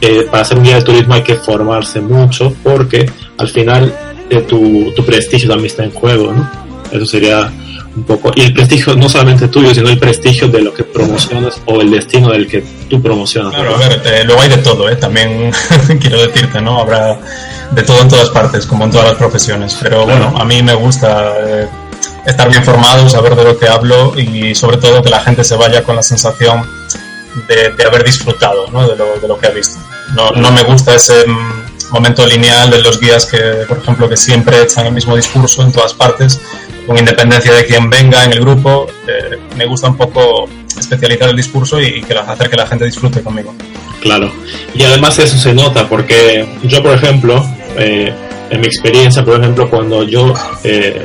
eh, 0.00 0.26
para 0.30 0.44
ser 0.44 0.56
un 0.58 0.64
guía 0.64 0.76
de 0.76 0.82
turismo 0.82 1.14
hay 1.14 1.22
que 1.22 1.34
formarse 1.34 2.00
mucho 2.00 2.54
porque 2.62 3.10
al 3.36 3.48
final 3.48 3.94
eh, 4.30 4.40
tu, 4.40 4.92
tu 4.94 5.04
prestigio 5.04 5.48
también 5.48 5.66
está 5.66 5.84
en 5.84 5.90
juego, 5.90 6.32
¿no? 6.32 6.65
Eso 6.92 7.06
sería 7.06 7.50
un 7.96 8.04
poco. 8.04 8.30
Y 8.34 8.42
el 8.42 8.52
prestigio 8.52 8.94
no 8.94 9.08
solamente 9.08 9.48
tuyo, 9.48 9.74
sino 9.74 9.88
el 9.88 9.98
prestigio 9.98 10.48
de 10.48 10.60
lo 10.60 10.74
que 10.74 10.84
promocionas 10.84 11.60
o 11.66 11.80
el 11.80 11.90
destino 11.90 12.30
del 12.30 12.46
que 12.46 12.62
tú 12.88 13.00
promocionas. 13.00 13.54
Claro, 13.54 13.74
a 13.74 13.78
ver, 13.78 14.02
eh, 14.04 14.24
luego 14.24 14.42
hay 14.42 14.48
de 14.50 14.58
todo, 14.58 14.88
¿eh? 14.88 14.96
También 14.96 15.50
quiero 16.00 16.26
decirte, 16.26 16.60
¿no? 16.60 16.80
Habrá 16.80 17.18
de 17.70 17.82
todo 17.82 18.00
en 18.02 18.08
todas 18.08 18.28
partes, 18.30 18.66
como 18.66 18.84
en 18.84 18.90
todas 18.90 19.08
las 19.08 19.16
profesiones. 19.16 19.78
Pero 19.82 20.04
bueno, 20.04 20.34
a 20.36 20.44
mí 20.44 20.62
me 20.62 20.74
gusta 20.74 21.34
eh, 21.40 21.68
estar 22.26 22.48
bien 22.50 22.64
formado, 22.64 23.08
saber 23.08 23.34
de 23.34 23.44
lo 23.44 23.58
que 23.58 23.68
hablo 23.68 24.12
y 24.18 24.54
sobre 24.54 24.76
todo 24.76 25.02
que 25.02 25.10
la 25.10 25.20
gente 25.20 25.42
se 25.44 25.56
vaya 25.56 25.82
con 25.82 25.96
la 25.96 26.02
sensación 26.02 26.62
de, 27.48 27.84
haber 27.84 28.04
disfrutado 28.04 28.66
¿no? 28.70 28.88
de, 28.88 28.96
lo, 28.96 29.18
de 29.18 29.28
lo 29.28 29.38
que 29.38 29.46
ha 29.46 29.50
visto. 29.50 29.78
No, 30.14 30.30
no 30.30 30.50
me 30.52 30.62
gusta 30.62 30.94
ese 30.94 31.26
mm, 31.26 31.92
momento 31.92 32.26
lineal 32.26 32.70
de 32.70 32.82
los 32.82 33.00
guías 33.00 33.26
que, 33.26 33.38
por 33.68 33.78
ejemplo, 33.78 34.08
que 34.08 34.16
siempre 34.16 34.62
echan 34.62 34.86
el 34.86 34.92
mismo 34.92 35.16
discurso 35.16 35.62
en 35.62 35.72
todas 35.72 35.92
partes 35.94 36.40
con 36.86 36.96
independencia 36.96 37.52
de 37.52 37.66
quién 37.66 37.90
venga 37.90 38.24
en 38.24 38.32
el 38.32 38.40
grupo, 38.40 38.86
eh, 39.06 39.36
me 39.56 39.66
gusta 39.66 39.88
un 39.88 39.96
poco 39.96 40.48
especializar 40.78 41.30
el 41.30 41.36
discurso 41.36 41.80
y, 41.80 42.02
que 42.02 42.14
hacer 42.14 42.48
que 42.48 42.56
la 42.56 42.66
gente 42.66 42.84
disfrute 42.84 43.22
conmigo. 43.22 43.54
Claro, 44.00 44.30
y 44.74 44.84
además 44.84 45.18
eso 45.18 45.36
se 45.36 45.52
nota 45.52 45.88
porque 45.88 46.46
yo, 46.62 46.82
por 46.82 46.94
ejemplo, 46.94 47.44
eh, 47.76 48.12
en 48.50 48.60
mi 48.60 48.66
experiencia, 48.66 49.24
por 49.24 49.40
ejemplo, 49.40 49.68
cuando 49.68 50.04
yo 50.04 50.32
eh, 50.62 51.04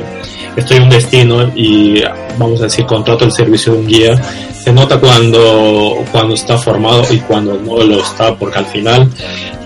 estoy 0.54 0.76
en 0.76 0.82
un 0.84 0.90
destino 0.90 1.52
y, 1.56 2.02
vamos 2.38 2.60
a 2.60 2.64
decir, 2.64 2.86
contrato 2.86 3.24
el 3.24 3.32
servicio 3.32 3.72
de 3.72 3.78
un 3.80 3.86
guía, 3.86 4.22
se 4.62 4.72
nota 4.72 5.00
cuando, 5.00 6.04
cuando 6.12 6.34
está 6.34 6.56
formado 6.58 7.04
y 7.10 7.18
cuando 7.18 7.54
no 7.54 7.82
lo 7.82 8.00
está, 8.00 8.36
porque 8.36 8.58
al 8.58 8.66
final 8.66 9.10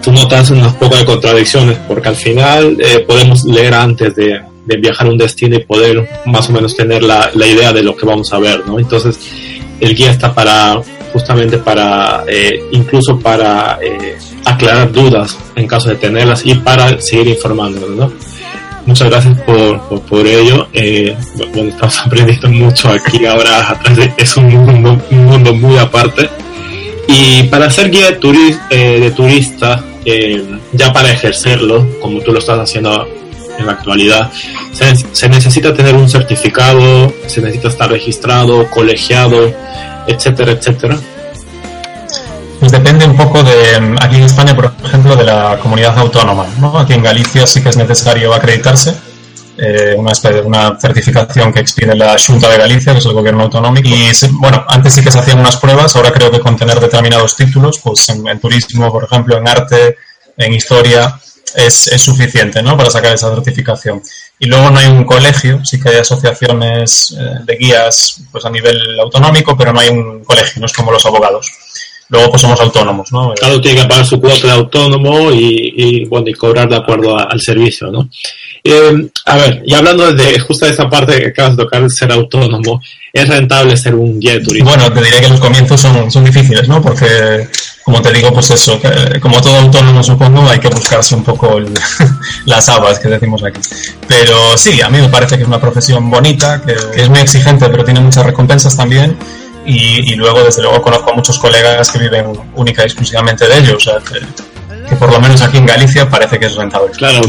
tú 0.02 0.12
notas 0.12 0.50
unas 0.50 0.72
pocas 0.74 1.04
contradicciones, 1.04 1.76
porque 1.86 2.08
al 2.08 2.16
final 2.16 2.78
podemos 3.06 3.44
leer 3.44 3.74
antes 3.74 4.14
de, 4.14 4.40
de 4.66 4.76
viajar 4.76 5.06
a 5.06 5.10
un 5.10 5.18
destino 5.18 5.56
y 5.56 5.64
poder 5.64 6.08
más 6.26 6.50
o 6.50 6.52
menos 6.52 6.76
tener 6.76 7.02
la, 7.02 7.30
la 7.34 7.46
idea 7.46 7.72
de 7.72 7.82
lo 7.82 7.96
que 7.96 8.04
vamos 8.04 8.32
a 8.32 8.38
ver, 8.38 8.66
¿no? 8.66 8.78
Entonces, 8.78 9.18
el 9.80 9.94
guía 9.94 10.10
está 10.10 10.34
para, 10.34 10.80
justamente 11.12 11.58
para, 11.58 12.24
eh, 12.26 12.60
incluso 12.72 13.18
para 13.18 13.78
eh, 13.80 14.16
aclarar 14.44 14.92
dudas 14.92 15.38
en 15.54 15.66
caso 15.66 15.88
de 15.88 15.96
tenerlas 15.96 16.44
y 16.44 16.54
para 16.54 17.00
seguir 17.00 17.28
informándonos, 17.28 17.90
¿no? 17.90 18.12
Muchas 18.86 19.10
gracias 19.10 19.40
por, 19.40 20.00
por, 20.02 20.26
ello. 20.26 20.68
Eh, 20.72 21.16
bueno, 21.52 21.70
estamos 21.70 21.98
aprendiendo 22.06 22.48
mucho 22.48 22.88
aquí 22.88 23.26
ahora 23.26 23.70
atrás. 23.70 23.98
Es 24.16 24.36
un 24.36 24.46
mundo, 24.46 25.00
un 25.10 25.24
mundo 25.24 25.52
muy 25.52 25.76
aparte. 25.76 26.30
Y 27.08 27.42
para 27.44 27.68
ser 27.68 27.90
guía 27.90 28.12
de, 28.12 28.56
eh, 28.70 29.00
de 29.00 29.10
turista, 29.10 29.84
eh, 30.04 30.42
ya 30.72 30.92
para 30.92 31.10
ejercerlo, 31.10 31.86
como 32.00 32.20
tú 32.20 32.32
lo 32.32 32.38
estás 32.38 32.60
haciendo 32.60 33.08
en 33.58 33.66
la 33.66 33.72
actualidad, 33.72 34.30
se, 34.72 35.28
necesita 35.28 35.72
tener 35.74 35.94
un 35.94 36.08
certificado, 36.08 37.12
se 37.26 37.40
necesita 37.40 37.68
estar 37.68 37.90
registrado, 37.90 38.68
colegiado, 38.70 39.52
etcétera, 40.06 40.52
etcétera. 40.52 40.96
Pues 42.60 42.72
depende 42.72 43.04
un 43.06 43.16
poco 43.16 43.42
de, 43.42 43.96
aquí 44.00 44.16
en 44.16 44.22
España, 44.22 44.54
por 44.54 44.72
ejemplo, 44.84 45.14
de 45.14 45.24
la 45.24 45.58
comunidad 45.62 45.98
autónoma. 45.98 46.46
¿no? 46.58 46.78
Aquí 46.78 46.94
en 46.94 47.02
Galicia 47.02 47.46
sí 47.46 47.62
que 47.62 47.68
es 47.68 47.76
necesario 47.76 48.32
acreditarse, 48.32 48.94
eh, 49.58 49.94
una, 49.96 50.12
una 50.44 50.78
certificación 50.78 51.52
que 51.52 51.60
expide 51.60 51.94
la 51.94 52.16
Junta 52.18 52.48
de 52.48 52.58
Galicia, 52.58 52.92
que 52.92 52.98
es 52.98 53.06
el 53.06 53.12
gobierno 53.12 53.44
autonómico. 53.44 53.88
Y 53.88 54.10
bueno, 54.32 54.64
antes 54.68 54.94
sí 54.94 55.02
que 55.02 55.10
se 55.10 55.18
hacían 55.18 55.38
unas 55.38 55.56
pruebas, 55.56 55.96
ahora 55.96 56.10
creo 56.12 56.30
que 56.30 56.40
con 56.40 56.56
tener 56.56 56.78
determinados 56.78 57.36
títulos, 57.36 57.78
pues 57.82 58.08
en, 58.10 58.38
turismo, 58.38 58.90
por 58.92 59.04
ejemplo, 59.04 59.36
en 59.38 59.48
arte, 59.48 59.96
en 60.36 60.52
historia, 60.52 61.18
es, 61.54 61.86
es, 61.88 62.02
suficiente 62.02 62.62
¿no? 62.62 62.76
para 62.76 62.90
sacar 62.90 63.14
esa 63.14 63.34
certificación. 63.34 64.02
Y 64.38 64.46
luego 64.46 64.70
no 64.70 64.78
hay 64.78 64.88
un 64.88 65.04
colegio, 65.04 65.64
sí 65.64 65.80
que 65.80 65.90
hay 65.90 65.96
asociaciones 65.96 67.16
eh, 67.18 67.40
de 67.44 67.56
guías 67.56 68.22
pues 68.30 68.44
a 68.44 68.50
nivel 68.50 68.98
autonómico, 69.00 69.56
pero 69.56 69.72
no 69.72 69.80
hay 69.80 69.88
un 69.88 70.24
colegio, 70.24 70.60
no 70.60 70.66
es 70.66 70.72
como 70.72 70.92
los 70.92 71.04
abogados 71.06 71.50
luego 72.08 72.30
pues 72.30 72.42
somos 72.42 72.60
autónomos, 72.60 73.12
¿no? 73.12 73.32
Claro, 73.34 73.60
tiene 73.60 73.82
que 73.82 73.88
pagar 73.88 74.06
su 74.06 74.20
cuota 74.20 74.46
de 74.46 74.52
autónomo 74.52 75.32
y, 75.32 76.04
bueno, 76.06 76.28
y 76.28 76.34
cobrar 76.34 76.68
de 76.68 76.76
acuerdo 76.76 77.16
al 77.18 77.40
servicio, 77.40 77.90
¿no? 77.90 78.08
Eh, 78.62 79.08
a 79.26 79.36
ver, 79.36 79.62
y 79.64 79.74
hablando 79.74 80.12
de 80.12 80.38
justo 80.40 80.66
de 80.66 80.72
esa 80.72 80.88
parte 80.88 81.18
que 81.18 81.26
acabas 81.28 81.56
de 81.56 81.64
tocar, 81.64 81.90
ser 81.90 82.12
autónomo, 82.12 82.80
¿es 83.12 83.28
rentable 83.28 83.76
ser 83.76 83.94
un 83.94 84.18
guía 84.18 84.42
turístico? 84.42 84.68
Bueno, 84.68 84.92
te 84.92 85.02
diré 85.02 85.20
que 85.20 85.28
los 85.28 85.40
comienzos 85.40 85.80
son, 85.80 86.10
son 86.10 86.24
difíciles, 86.24 86.68
¿no? 86.68 86.82
Porque, 86.82 87.48
como 87.86 88.02
te 88.02 88.12
digo, 88.12 88.32
pues 88.32 88.50
eso, 88.50 88.80
como 89.22 89.40
todo 89.40 89.58
autónomo 89.58 90.02
supongo, 90.02 90.50
hay 90.50 90.58
que 90.58 90.66
buscarse 90.66 91.14
un 91.14 91.22
poco 91.22 91.60
las 92.44 92.68
habas 92.68 92.98
que 92.98 93.06
decimos 93.06 93.44
aquí. 93.44 93.60
Pero 94.08 94.58
sí, 94.58 94.82
a 94.82 94.88
mí 94.88 94.98
me 94.98 95.08
parece 95.08 95.36
que 95.36 95.42
es 95.42 95.48
una 95.48 95.60
profesión 95.60 96.10
bonita, 96.10 96.60
que, 96.60 96.74
es 97.00 97.08
muy 97.08 97.20
exigente, 97.20 97.68
pero 97.68 97.84
tiene 97.84 98.00
muchas 98.00 98.26
recompensas 98.26 98.76
también 98.76 99.16
y, 99.64 100.16
luego, 100.16 100.42
desde 100.42 100.62
luego, 100.62 100.82
conozco 100.82 101.12
a 101.12 101.14
muchos 101.14 101.38
colegas 101.38 101.88
que 101.92 102.00
viven 102.00 102.32
única 102.56 102.82
y 102.82 102.86
exclusivamente 102.86 103.46
de 103.46 103.56
ello, 103.56 103.76
o 103.76 103.80
sea, 103.80 103.98
que, 103.98 104.18
por 104.94 105.12
lo 105.12 105.20
menos 105.20 105.42
aquí 105.42 105.58
en 105.58 105.66
Galicia 105.66 106.08
parece 106.08 106.38
que 106.38 106.46
es 106.46 106.54
rentable. 106.54 106.90
Claro, 106.96 107.20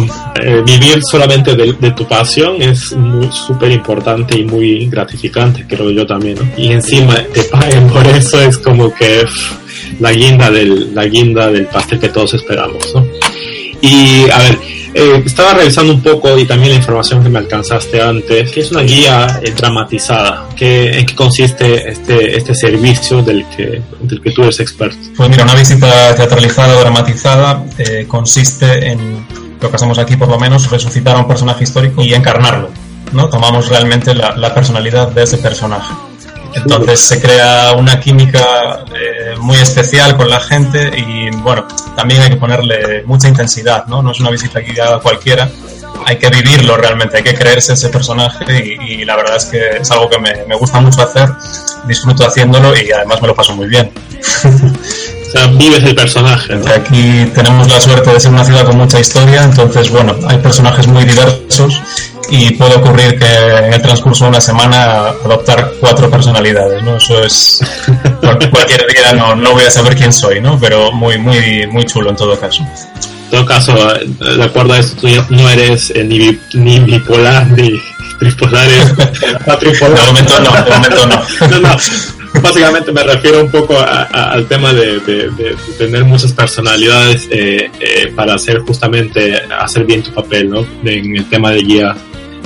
eh, 0.42 0.62
vivir 0.66 1.00
solamente 1.10 1.56
de, 1.56 1.92
tu 1.92 2.08
pasión 2.08 2.62
es 2.62 2.96
súper 3.32 3.72
importante 3.72 4.38
y 4.38 4.46
muy 4.46 4.88
gratificante, 4.88 5.66
creo 5.68 5.90
yo 5.90 6.06
también, 6.06 6.38
¿no? 6.38 6.48
Y 6.56 6.72
encima 6.72 7.16
te 7.34 7.44
paguen 7.44 7.88
por 7.90 8.06
eso 8.08 8.42
es 8.42 8.58
como 8.58 8.94
que 8.94 9.26
la 10.00 10.12
guinda 10.12 10.52
del, 10.52 10.94
la 10.94 11.06
guinda 11.06 11.50
del 11.50 11.66
pastel 11.66 12.00
que 12.00 12.10
todos 12.10 12.34
esperamos, 12.34 12.84
¿no? 12.94 13.06
Y 13.82 14.30
a 14.30 14.38
ver, 14.40 14.58
eh, 15.00 15.22
estaba 15.24 15.54
revisando 15.54 15.94
un 15.94 16.02
poco 16.02 16.36
y 16.40 16.46
también 16.46 16.72
la 16.72 16.78
información 16.78 17.22
que 17.22 17.30
me 17.30 17.38
alcanzaste 17.38 18.02
antes, 18.02 18.52
que 18.52 18.62
es 18.62 18.72
una 18.72 18.82
guía 18.82 19.40
eh, 19.44 19.54
dramatizada. 19.56 20.50
¿Qué, 20.56 20.98
¿En 20.98 21.06
qué 21.06 21.14
consiste 21.14 21.88
este, 21.88 22.36
este 22.36 22.56
servicio 22.56 23.22
del 23.22 23.46
que, 23.50 23.84
del 24.02 24.22
que 24.22 24.32
tú 24.32 24.42
eres 24.42 24.60
experto? 24.60 24.98
Pues 25.16 25.30
mira, 25.30 25.44
una 25.44 25.54
visita 25.54 26.16
teatralizada 26.16 26.76
o 26.76 26.80
dramatizada 26.80 27.64
eh, 27.78 28.06
consiste 28.08 28.88
en 28.88 29.28
lo 29.62 29.70
que 29.70 29.76
hacemos 29.76 30.00
aquí 30.00 30.16
por 30.16 30.30
lo 30.30 30.40
menos, 30.40 30.68
resucitar 30.72 31.16
a 31.16 31.20
un 31.20 31.28
personaje 31.28 31.64
histórico 31.64 32.02
y 32.02 32.16
encarnarlo. 32.16 32.72
¿no? 33.14 33.30
Tomamos 33.30 33.70
realmente 33.70 34.16
la, 34.16 34.36
la 34.36 34.52
personalidad 34.56 35.10
de 35.10 35.24
ese 35.24 35.38
personaje. 35.38 35.94
Entonces 36.58 37.00
se 37.00 37.22
crea 37.22 37.74
una 37.78 38.00
química 38.00 38.84
eh, 38.94 39.36
muy 39.40 39.58
especial 39.58 40.18
con 40.18 40.30
la 40.30 40.40
gente 40.40 40.92
y 40.98 41.30
bueno, 41.38 41.68
también 41.96 42.22
hay 42.22 42.30
que 42.30 42.38
ponerle 42.38 43.04
mucha 43.06 43.28
intensidad, 43.28 43.86
¿no? 43.86 44.02
No 44.02 44.12
es 44.12 44.20
una 44.20 44.30
visita 44.30 44.60
guiada 44.60 45.00
cualquiera, 45.00 45.50
hay 46.06 46.18
que 46.18 46.30
vivirlo 46.30 46.78
realmente, 46.78 47.18
hay 47.18 47.24
que 47.24 47.34
creerse 47.34 47.74
ese 47.74 47.90
personaje 47.90 48.46
y, 48.82 49.06
la 49.06 49.16
verdad 49.16 49.38
es 49.38 49.46
que 49.46 49.78
es 49.82 49.92
algo 49.92 50.10
que 50.10 50.20
me, 50.20 50.46
me, 50.48 50.56
gusta 50.56 50.80
mucho 50.80 51.02
hacer, 51.02 51.30
disfruto 51.88 52.26
haciéndolo 52.26 52.76
y 52.76 52.92
además 52.92 53.22
me 53.22 53.28
lo 53.28 53.36
paso 53.36 53.56
muy 53.56 53.68
bien. 53.68 53.92
O 55.28 55.30
sea, 55.30 55.48
vives 55.48 55.84
el 55.84 55.94
personaje. 55.94 56.54
Aquí 56.74 57.30
tenemos 57.36 57.70
la 57.70 57.82
suerte 57.82 58.12
de 58.12 58.20
ser 58.20 58.32
una 58.32 58.46
ciudad 58.46 58.66
con 58.66 58.78
mucha 58.78 58.98
historia, 58.98 59.44
entonces 59.44 59.90
bueno, 59.90 60.16
hay 60.26 60.38
personajes 60.38 60.88
muy 60.88 61.04
diversos 61.04 61.82
y 62.30 62.52
puede 62.52 62.76
ocurrir 62.76 63.18
que 63.18 63.66
en 63.66 63.74
el 63.74 63.82
transcurso 63.82 64.26
de 64.26 64.32
una 64.32 64.42
semana 64.42 65.10
adoptar 65.24 65.74
cuatro 65.80 66.10
personalidades, 66.10 66.84
¿no? 66.84 66.98
Eso 66.98 67.24
es 67.24 67.62
cualquier 68.22 68.86
día 68.88 69.14
no, 69.14 69.36
no 69.36 69.54
voy 69.54 69.64
a 69.64 69.72
saber 69.72 69.96
quién 69.96 70.12
soy, 70.12 70.42
¿no? 70.42 70.60
Pero 70.60 70.92
muy 70.92 71.18
muy 71.18 71.68
muy 71.68 71.86
chulo 71.86 72.10
en 72.10 72.16
todo 72.16 72.38
caso. 72.40 72.64
En 72.64 73.32
todo 73.32 73.46
caso, 73.46 73.74
de 73.74 74.44
acuerdo 74.44 74.74
a 74.74 74.80
esto, 74.80 75.02
tú 75.02 75.08
no 75.30 75.50
eres 75.50 75.92
eh, 75.92 76.04
ni, 76.04 76.38
ni 76.54 76.80
bipolar 76.80 77.48
ni 77.48 77.70
tripolar, 78.20 78.68
De 78.70 80.06
momento 80.06 80.40
no, 80.40 80.52
de 80.64 80.72
momento 80.72 81.08
no. 81.08 81.48
no, 81.48 81.60
no. 81.60 81.78
Básicamente 82.42 82.92
me 82.92 83.04
refiero 83.04 83.42
un 83.42 83.50
poco 83.50 83.76
al 83.80 84.46
tema 84.48 84.74
de, 84.74 85.00
tener 85.78 86.04
muchas 86.04 86.34
personalidades 86.34 87.28
eh, 87.32 87.70
eh, 87.80 88.14
para 88.16 88.36
hacer 88.36 88.60
justamente, 88.60 89.42
hacer 89.58 89.86
bien 89.86 90.04
tu 90.04 90.14
papel, 90.14 90.50
¿no? 90.50 90.66
En 90.84 91.16
el 91.16 91.26
tema 91.30 91.52
de 91.52 91.62
guía 91.62 91.96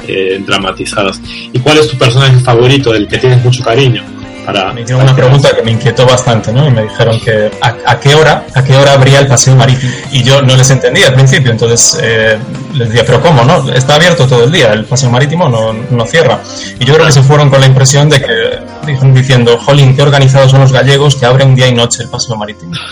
eh, 0.07 0.41
dramatizadas. 0.45 1.19
¿Y 1.51 1.59
cuál 1.59 1.77
es 1.77 1.87
tu 1.87 1.97
personaje 1.97 2.37
favorito, 2.39 2.91
del 2.91 3.07
que 3.07 3.17
tienes 3.17 3.43
mucho 3.43 3.63
cariño? 3.63 4.03
Para, 4.45 4.73
me 4.73 4.81
hicieron 4.81 5.03
una 5.03 5.15
pregunta 5.15 5.55
que 5.55 5.61
me 5.61 5.71
inquietó 5.71 6.05
bastante, 6.05 6.51
¿no? 6.51 6.67
Y 6.67 6.71
me 6.71 6.83
dijeron 6.83 7.19
que 7.19 7.51
a, 7.61 7.99
qué 7.99 8.15
hora, 8.15 8.43
a 8.55 8.63
qué 8.63 8.75
hora 8.75 8.93
abría 8.93 9.19
el 9.19 9.27
paseo 9.27 9.55
marítimo. 9.55 9.91
Y 10.11 10.23
yo 10.23 10.41
no 10.41 10.55
les 10.55 10.69
entendía 10.71 11.09
al 11.09 11.13
principio, 11.13 11.51
entonces 11.51 11.99
eh, 12.01 12.37
les 12.73 12.89
decía, 12.89 13.05
pero 13.05 13.21
¿cómo? 13.21 13.43
¿No? 13.43 13.71
Está 13.71 13.95
abierto 13.95 14.27
todo 14.27 14.45
el 14.45 14.51
día, 14.51 14.73
el 14.73 14.85
paseo 14.85 15.11
marítimo 15.11 15.47
no, 15.47 15.73
no 15.73 16.05
cierra. 16.07 16.39
Y 16.79 16.85
yo 16.85 16.95
creo 16.95 17.05
que 17.05 17.11
se 17.11 17.21
fueron 17.21 17.49
con 17.51 17.61
la 17.61 17.67
impresión 17.67 18.09
de 18.09 18.19
que 18.19 19.05
diciendo, 19.13 19.59
jolín, 19.59 19.95
qué 19.95 20.01
organizados 20.01 20.49
son 20.49 20.61
los 20.61 20.71
gallegos 20.71 21.15
que 21.15 21.25
abren 21.27 21.53
día 21.53 21.67
y 21.67 21.73
noche 21.73 22.03
el 22.03 22.09
paseo 22.09 22.35
marítimo. 22.35 22.73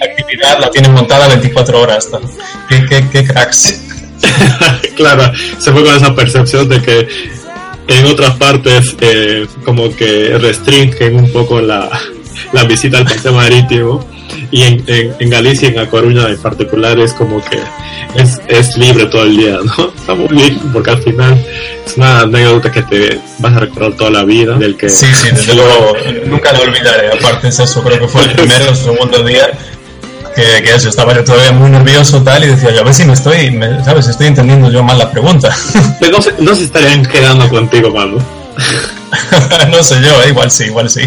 la 0.00 0.06
actividad 0.06 0.58
la 0.60 0.70
tienen 0.70 0.92
montada 0.92 1.28
24 1.28 1.80
horas. 1.80 2.08
¿Qué, 2.68 2.84
qué, 2.86 3.08
qué 3.08 3.24
cracks? 3.24 3.89
claro, 4.96 5.32
se 5.58 5.72
fue 5.72 5.84
con 5.84 5.94
esa 5.94 6.14
percepción 6.14 6.68
de 6.68 6.80
que 6.82 7.08
en 7.88 8.06
otras 8.06 8.36
partes 8.36 8.96
eh, 9.00 9.46
como 9.64 9.94
que 9.94 10.38
restringen 10.38 11.16
un 11.16 11.32
poco 11.32 11.60
la, 11.60 11.88
la 12.52 12.64
visita 12.64 12.98
al 12.98 13.04
paseo 13.04 13.32
marítimo 13.32 14.06
y 14.50 14.62
en, 14.62 14.84
en, 14.86 15.30
Galicia, 15.30 15.68
en 15.68 15.78
A 15.78 15.88
Coruña 15.88 16.28
en 16.28 16.40
particular, 16.40 16.98
es 16.98 17.12
como 17.14 17.42
que 17.44 17.58
es, 18.14 18.40
es 18.48 18.76
libre 18.76 19.06
todo 19.06 19.24
el 19.24 19.36
día, 19.36 19.58
¿no? 19.64 19.92
Está 19.96 20.14
muy 20.14 20.28
bien, 20.28 20.58
porque 20.72 20.90
al 20.90 21.02
final 21.02 21.46
es 21.86 21.96
una 21.96 22.20
anécdota 22.20 22.70
que 22.70 22.82
te 22.82 23.20
vas 23.38 23.56
a 23.56 23.60
recordar 23.60 23.92
toda 23.94 24.10
la 24.10 24.24
vida. 24.24 24.56
Del 24.56 24.76
que... 24.76 24.88
Sí, 24.88 25.06
sí, 25.12 25.28
desde 25.32 25.54
luego, 25.56 25.94
nunca 26.26 26.52
lo 26.52 26.62
olvidaré. 26.62 27.08
Aparte 27.08 27.48
es 27.48 27.58
eso, 27.58 27.82
creo 27.82 28.00
que 28.00 28.08
fue 28.08 28.22
el 28.22 28.32
primero 28.32 28.72
o 28.72 28.74
segundo 28.74 29.22
día 29.24 29.50
que, 30.34 30.62
que, 30.62 30.74
eso, 30.74 30.88
estaba 30.88 31.14
yo 31.14 31.24
todavía 31.24 31.52
muy 31.52 31.70
nervioso 31.70 32.22
tal 32.22 32.44
y 32.44 32.48
decía 32.48 32.72
yo, 32.72 32.80
a 32.80 32.84
ver 32.84 32.94
si 32.94 33.04
me 33.04 33.14
estoy, 33.14 33.58
¿sabes? 33.84 34.08
Estoy 34.08 34.28
entendiendo 34.28 34.70
yo 34.70 34.82
mal 34.82 34.98
la 34.98 35.10
pregunta. 35.10 35.54
Pero 36.00 36.16
no 36.16 36.22
se, 36.22 36.34
no 36.38 36.54
se 36.54 36.64
estarían 36.64 37.04
quedando 37.04 37.48
contigo, 37.48 37.92
Pablo. 37.92 38.20
no 39.70 39.82
sé 39.82 39.96
yo, 40.02 40.22
eh, 40.22 40.28
igual 40.28 40.50
sí, 40.50 40.64
igual 40.64 40.90
sí. 40.90 41.00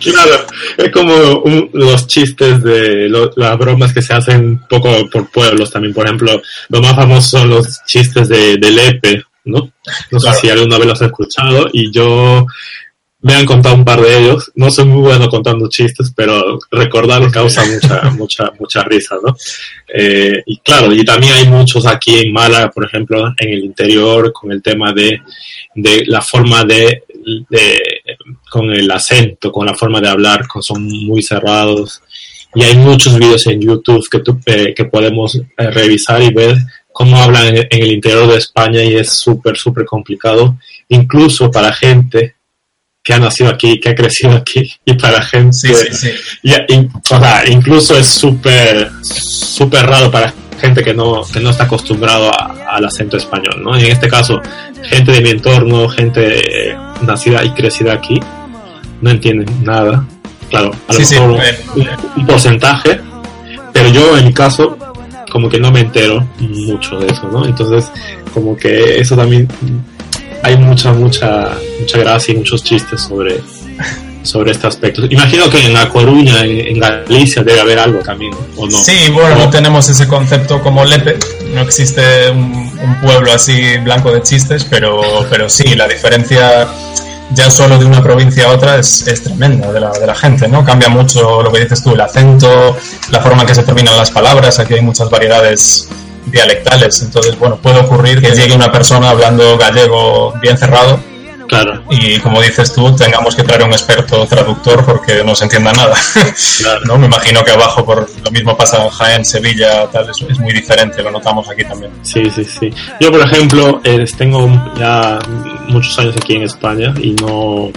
claro, 0.00 0.46
es 0.76 0.90
como 0.90 1.68
los 1.72 2.06
chistes 2.06 2.62
de 2.62 3.08
las 3.36 3.58
bromas 3.58 3.92
que 3.92 4.02
se 4.02 4.14
hacen 4.14 4.44
un 4.44 4.66
poco 4.68 5.08
por 5.10 5.30
pueblos 5.30 5.70
también. 5.70 5.94
Por 5.94 6.06
ejemplo, 6.06 6.40
lo 6.68 6.82
más 6.82 6.94
famoso 6.94 7.38
son 7.38 7.50
los 7.50 7.84
chistes 7.84 8.28
de, 8.28 8.56
de 8.56 8.70
Lepe, 8.70 9.24
¿no? 9.44 9.72
No 10.10 10.20
sé 10.20 10.32
si 10.40 10.50
alguna 10.50 10.78
vez 10.78 10.86
los 10.86 11.02
has 11.02 11.08
escuchado. 11.08 11.68
Y 11.72 11.90
yo 11.92 12.46
me 13.22 13.34
han 13.34 13.46
contado 13.46 13.76
un 13.76 13.84
par 13.84 14.00
de 14.00 14.18
ellos. 14.18 14.50
No 14.56 14.70
soy 14.70 14.84
muy 14.84 15.00
bueno 15.00 15.28
contando 15.28 15.68
chistes, 15.68 16.12
pero 16.14 16.58
recordar 16.70 17.30
causa 17.30 17.64
mucha, 17.64 18.10
mucha, 18.18 18.52
mucha 18.58 18.82
risa, 18.82 19.16
¿no? 19.24 19.34
Eh, 19.94 20.42
y 20.44 20.58
claro, 20.58 20.92
y 20.92 21.04
también 21.04 21.32
hay 21.34 21.46
muchos 21.46 21.86
aquí 21.86 22.18
en 22.18 22.32
Málaga, 22.32 22.70
por 22.70 22.84
ejemplo, 22.84 23.32
en 23.38 23.48
el 23.48 23.64
interior, 23.64 24.32
con 24.32 24.50
el 24.50 24.60
tema 24.60 24.92
de, 24.92 25.22
de 25.74 26.04
la 26.06 26.20
forma 26.20 26.64
de, 26.64 27.04
de, 27.48 27.80
con 28.50 28.70
el 28.72 28.90
acento, 28.90 29.52
con 29.52 29.66
la 29.66 29.74
forma 29.74 30.00
de 30.00 30.08
hablar, 30.08 30.44
son 30.60 30.84
muy 31.06 31.22
cerrados. 31.22 32.02
Y 32.54 32.64
hay 32.64 32.76
muchos 32.76 33.16
vídeos 33.18 33.46
en 33.46 33.60
YouTube 33.60 34.06
que, 34.10 34.18
tú, 34.18 34.38
eh, 34.46 34.74
que 34.74 34.84
podemos 34.86 35.36
eh, 35.36 35.70
revisar 35.70 36.20
y 36.22 36.34
ver 36.34 36.56
cómo 36.92 37.16
hablan 37.16 37.56
en, 37.56 37.66
en 37.70 37.82
el 37.82 37.92
interior 37.92 38.28
de 38.28 38.36
España 38.38 38.82
y 38.82 38.96
es 38.96 39.10
súper, 39.10 39.56
súper 39.56 39.86
complicado, 39.86 40.58
incluso 40.88 41.50
para 41.50 41.72
gente 41.72 42.34
que 43.02 43.12
ha 43.14 43.18
nacido 43.18 43.50
aquí, 43.50 43.80
que 43.80 43.88
ha 43.90 43.94
crecido 43.94 44.32
aquí, 44.36 44.72
y 44.84 44.94
para 44.94 45.20
gente, 45.22 45.52
Sí, 45.52 45.74
sí, 45.74 45.92
sí. 45.92 46.10
y- 46.42 46.52
y- 46.72 46.86
o 46.94 47.00
sea, 47.02 47.42
incluso 47.48 47.98
es 47.98 48.06
súper, 48.06 48.90
súper 49.02 49.86
raro 49.86 50.10
para 50.10 50.32
gente 50.60 50.84
que 50.84 50.94
no, 50.94 51.22
que 51.24 51.40
no 51.40 51.50
está 51.50 51.64
acostumbrado 51.64 52.30
a- 52.30 52.76
al 52.76 52.84
acento 52.84 53.16
español, 53.16 53.60
¿no? 53.62 53.76
Y 53.78 53.86
en 53.86 53.90
este 53.92 54.06
caso, 54.08 54.40
gente 54.84 55.10
de 55.12 55.20
mi 55.20 55.30
entorno, 55.30 55.88
gente 55.88 56.76
nacida 57.02 57.44
y 57.44 57.50
crecida 57.50 57.92
aquí, 57.94 58.20
no 59.00 59.10
entienden 59.10 59.48
nada. 59.64 60.06
Claro, 60.48 60.70
a 60.86 60.92
lo 60.92 60.98
mejor 61.00 61.44
eh, 61.44 61.58
un, 61.74 61.88
un 62.20 62.26
porcentaje, 62.26 63.00
pero 63.72 63.88
yo 63.88 64.16
en 64.16 64.26
mi 64.26 64.32
caso, 64.32 64.76
como 65.30 65.48
que 65.48 65.58
no 65.58 65.72
me 65.72 65.80
entero 65.80 66.24
mucho 66.38 66.98
de 67.00 67.06
eso, 67.08 67.26
¿no? 67.32 67.46
Entonces, 67.46 67.90
como 68.34 68.56
que 68.56 69.00
eso 69.00 69.16
también 69.16 69.48
hay 70.42 70.56
mucha, 70.56 70.92
mucha, 70.92 71.56
mucha 71.80 71.98
gracia 71.98 72.34
y 72.34 72.38
muchos 72.38 72.62
chistes 72.62 73.00
sobre, 73.02 73.40
sobre 74.22 74.52
este 74.52 74.66
aspecto. 74.66 75.02
Imagino 75.08 75.48
que 75.48 75.64
en 75.64 75.72
La 75.72 75.88
Coruña, 75.88 76.44
en, 76.44 76.58
en 76.68 76.78
Galicia, 76.78 77.42
debe 77.42 77.60
haber 77.60 77.78
algo 77.78 78.00
también, 78.00 78.32
¿o 78.56 78.66
no? 78.66 78.78
Sí, 78.78 79.10
bueno, 79.12 79.36
no 79.36 79.50
tenemos 79.50 79.88
ese 79.88 80.08
concepto 80.08 80.60
como 80.62 80.84
Lepe, 80.84 81.18
no 81.54 81.62
existe 81.62 82.30
un, 82.30 82.52
un 82.82 83.00
pueblo 83.00 83.32
así 83.32 83.76
blanco 83.78 84.12
de 84.12 84.22
chistes, 84.22 84.64
pero, 84.68 85.00
pero 85.30 85.48
sí, 85.48 85.74
la 85.74 85.86
diferencia 85.86 86.68
ya 87.34 87.50
solo 87.50 87.78
de 87.78 87.86
una 87.86 88.02
provincia 88.02 88.46
a 88.46 88.50
otra 88.50 88.78
es, 88.78 89.06
es 89.06 89.22
tremenda 89.22 89.72
de 89.72 89.80
la, 89.80 89.90
de 89.90 90.06
la 90.06 90.14
gente, 90.14 90.48
¿no? 90.48 90.64
Cambia 90.64 90.88
mucho 90.88 91.42
lo 91.42 91.50
que 91.50 91.60
dices 91.60 91.82
tú, 91.82 91.92
el 91.92 92.00
acento, 92.00 92.76
la 93.10 93.20
forma 93.20 93.42
en 93.42 93.48
que 93.48 93.54
se 93.54 93.62
terminan 93.62 93.96
las 93.96 94.10
palabras, 94.10 94.58
aquí 94.58 94.74
hay 94.74 94.82
muchas 94.82 95.08
variedades 95.08 95.88
dialectales, 96.26 97.02
entonces, 97.02 97.38
bueno, 97.38 97.56
puede 97.56 97.80
ocurrir 97.80 98.20
que 98.20 98.30
llegue 98.30 98.54
una 98.54 98.70
persona 98.70 99.10
hablando 99.10 99.56
gallego 99.58 100.34
bien 100.40 100.56
cerrado 100.56 100.98
Claro, 101.52 101.82
y, 101.90 102.18
como 102.20 102.40
dices 102.40 102.72
tú, 102.72 102.96
tengamos 102.96 103.36
que 103.36 103.42
traer 103.42 103.62
un 103.62 103.72
experto 103.72 104.24
traductor 104.24 104.86
porque 104.86 105.22
no 105.22 105.34
se 105.34 105.44
entienda 105.44 105.70
nada. 105.74 105.94
claro. 106.58 106.80
¿no? 106.86 106.96
Me 106.96 107.06
imagino 107.08 107.44
que 107.44 107.50
abajo 107.50 107.84
por 107.84 108.08
lo 108.24 108.30
mismo 108.30 108.56
pasa 108.56 108.82
en 108.82 108.88
Jaén, 108.88 109.22
Sevilla, 109.22 109.86
tal, 109.92 110.08
es, 110.08 110.22
es 110.22 110.38
muy 110.38 110.54
diferente, 110.54 111.02
lo 111.02 111.10
notamos 111.10 111.50
aquí 111.50 111.62
también. 111.64 111.92
Sí, 112.00 112.22
sí, 112.34 112.42
sí. 112.46 112.72
Yo, 113.00 113.10
por 113.10 113.20
ejemplo, 113.20 113.82
eh, 113.84 114.02
tengo 114.16 114.48
ya 114.78 115.18
muchos 115.68 115.98
años 115.98 116.16
aquí 116.16 116.36
en 116.36 116.44
España 116.44 116.94
y 116.98 117.10
no, 117.12 117.70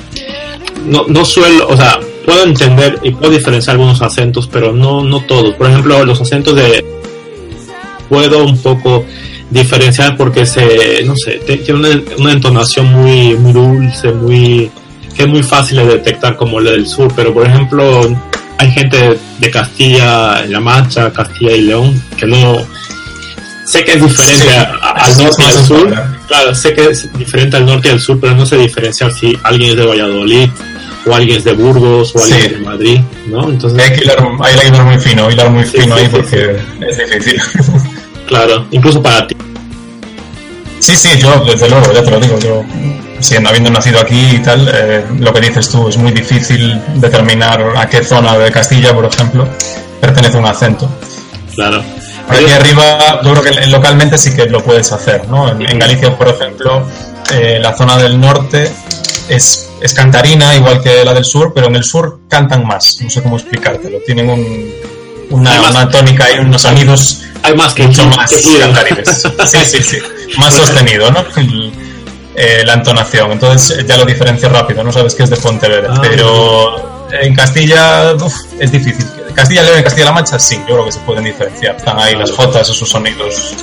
no, 0.86 1.04
no 1.10 1.26
suelo, 1.26 1.68
o 1.68 1.76
sea, 1.76 2.00
puedo 2.26 2.46
entender 2.46 3.00
y 3.04 3.12
puedo 3.12 3.32
diferenciar 3.32 3.76
algunos 3.76 4.02
acentos, 4.02 4.48
pero 4.48 4.72
no, 4.72 5.04
no 5.04 5.20
todos. 5.26 5.54
Por 5.56 5.68
ejemplo, 5.68 6.06
los 6.06 6.22
acentos 6.22 6.56
de... 6.56 6.95
Puedo 8.10 8.44
un 8.46 8.58
poco 8.62 9.06
diferenciar 9.50 10.16
porque 10.18 10.46
se, 10.46 11.04
no 11.06 11.16
sé, 11.16 11.34
tiene 11.46 11.74
una, 11.80 11.90
una 12.18 12.32
entonación 12.34 12.92
muy, 12.92 13.36
muy 13.36 13.54
dulce, 13.54 14.12
muy, 14.12 14.70
que 15.16 15.24
es 15.24 15.28
muy 15.30 15.44
fácil 15.44 15.78
de 15.78 15.86
detectar 15.86 16.36
como 16.36 16.60
la 16.60 16.72
del 16.72 16.88
sur, 16.88 17.12
pero 17.16 17.34
por 17.34 17.46
ejemplo, 17.48 18.02
hay 18.58 18.72
gente 18.72 19.18
de 19.40 19.52
Castilla-La 19.52 20.60
Mancha, 20.60 21.12
Castilla 21.12 21.52
y 21.54 21.62
León, 21.62 22.02
que 22.18 22.26
no, 22.26 22.58
sé 23.66 23.84
que 23.84 23.94
es 23.94 24.02
diferente 24.04 24.44
Sí, 24.44 24.50
a- 24.50 24.62
a- 24.82 24.92
al 25.06 25.18
norte 25.18 25.44
y 25.44 25.46
al 25.58 25.66
sur. 25.66 26.04
Claro, 26.28 26.56
sé 26.56 26.74
que 26.74 26.86
es 26.86 27.12
diferente 27.18 27.58
al 27.58 27.66
norte 27.66 27.88
y 27.88 27.92
al 27.92 28.00
sur, 28.00 28.20
pero 28.20 28.36
no 28.36 28.46
sé 28.46 28.58
diferenciar 28.58 29.12
si 29.12 29.38
alguien 29.44 29.72
es 29.72 29.78
de 29.78 29.86
Valladolid 29.86 30.50
o 31.08 31.14
alguien 31.14 31.38
es 31.38 31.44
de 31.44 31.54
Burgos 31.54 32.16
o 32.16 32.24
alguien 32.24 32.42
Sí. 32.42 32.50
de 32.50 32.58
Madrid, 32.62 33.00
¿no? 33.28 33.48
Entonces, 33.50 33.80
Hay 33.80 33.96
que 33.96 34.04
hilar, 34.06 34.18
hay 34.42 34.56
que 34.60 34.68
hilar 34.68 34.86
muy 34.86 35.00
fino, 35.00 35.30
hilar 35.32 35.50
muy 35.52 35.64
Sí, 35.66 35.78
fino 35.80 35.96
sí, 35.98 36.02
ahí 36.04 36.10
porque 36.10 36.56
es 36.82 36.98
difícil. 36.98 37.42
claro, 38.28 38.66
incluso 38.72 39.02
para 39.02 39.26
ti. 39.28 39.36
Sí, 40.80 40.96
sí, 40.96 41.10
yo 41.18 41.44
desde 41.46 41.70
luego, 41.70 41.92
ya 41.94 42.04
te 42.04 42.12
lo 42.12 42.20
digo, 42.20 42.38
yo 42.40 42.64
siendo 43.20 43.50
habiendo 43.50 43.72
nacido 43.72 44.00
aquí 44.00 44.36
y 44.36 44.40
tal, 44.40 44.70
eh, 44.72 45.04
lo 45.20 45.34
que 45.34 45.42
dices 45.42 45.70
tú, 45.70 45.88
es 45.88 45.98
muy 45.98 46.12
difícil 46.12 46.80
determinar 46.96 47.64
a 47.76 47.88
qué 47.90 48.04
zona 48.04 48.38
de 48.38 48.52
Castilla, 48.52 48.94
por 48.94 49.06
ejemplo, 49.06 49.48
pertenece 50.02 50.38
un 50.38 50.46
acento. 50.46 50.90
Claro. 51.56 51.82
Aquí 52.28 52.46
arriba, 52.52 53.22
yo 53.24 53.32
creo 53.34 53.44
que 53.44 53.68
localmente 53.68 54.18
sí 54.18 54.36
que 54.36 54.46
lo 54.48 54.62
puedes 54.64 54.92
hacer, 54.92 55.28
¿no? 55.30 55.50
En, 55.50 55.62
en 55.68 55.80
Galicia, 55.80 56.16
por 56.18 56.28
ejemplo, 56.28 56.86
eh, 57.34 57.58
la 57.62 57.76
zona 57.76 57.98
del 57.98 58.20
norte 58.20 58.70
es, 59.30 59.70
es 59.82 59.94
cantarina, 59.94 60.54
igual 60.56 60.82
que 60.82 61.04
la 61.06 61.14
del 61.14 61.26
sur, 61.26 61.52
pero 61.54 61.68
en 61.68 61.76
el 61.78 61.84
sur 61.84 62.20
cantan 62.28 62.66
más, 62.68 63.00
no 63.02 63.10
sé 63.10 63.24
cómo 63.24 63.38
explicártelo. 63.38 64.00
Tienen 64.06 64.30
un, 64.30 64.72
una, 65.32 65.52
Además- 65.52 65.72
una 65.72 65.90
tónica 65.90 66.26
y 66.36 66.40
unos 66.40 66.62
sonidos 66.62 67.22
Hay 67.46 67.56
más 67.56 67.74
que 67.74 67.84
mucho 67.84 68.06
más 68.08 68.32
cantarines. 68.60 69.24
Sí, 69.46 69.58
sí, 69.66 69.84
sí. 69.84 69.98
Más 70.38 70.54
sostenido, 70.54 71.12
¿no? 71.12 71.24
Eh, 72.36 72.64
la 72.66 72.74
entonación. 72.74 73.32
Entonces 73.32 73.78
eh, 73.78 73.86
ya 73.88 73.98
lo 73.98 74.06
diferencia 74.06 74.50
rápido, 74.50 74.84
no 74.84 74.92
sabes 74.92 75.16
que 75.16 75.24
es 75.24 75.30
de 75.30 75.38
Pontevedra. 75.38 75.94
Ah. 75.96 76.02
pero 76.02 77.08
en 77.22 77.36
Castilla 77.36 78.14
uf, 78.16 78.34
es 78.60 78.72
difícil. 78.72 79.06
Castilla 79.34 79.64
León 79.64 79.80
y 79.80 79.84
Castilla-La 79.84 80.12
Mancha 80.14 80.40
sí, 80.40 80.58
yo 80.68 80.76
creo 80.76 80.86
que 80.86 80.92
se 80.92 81.00
pueden 81.02 81.26
diferenciar. 81.26 81.76
Están 81.76 82.00
ahí 82.00 82.16
las 82.16 82.32
jotas, 82.32 82.70
esos 82.70 82.90
sonidos 82.90 83.54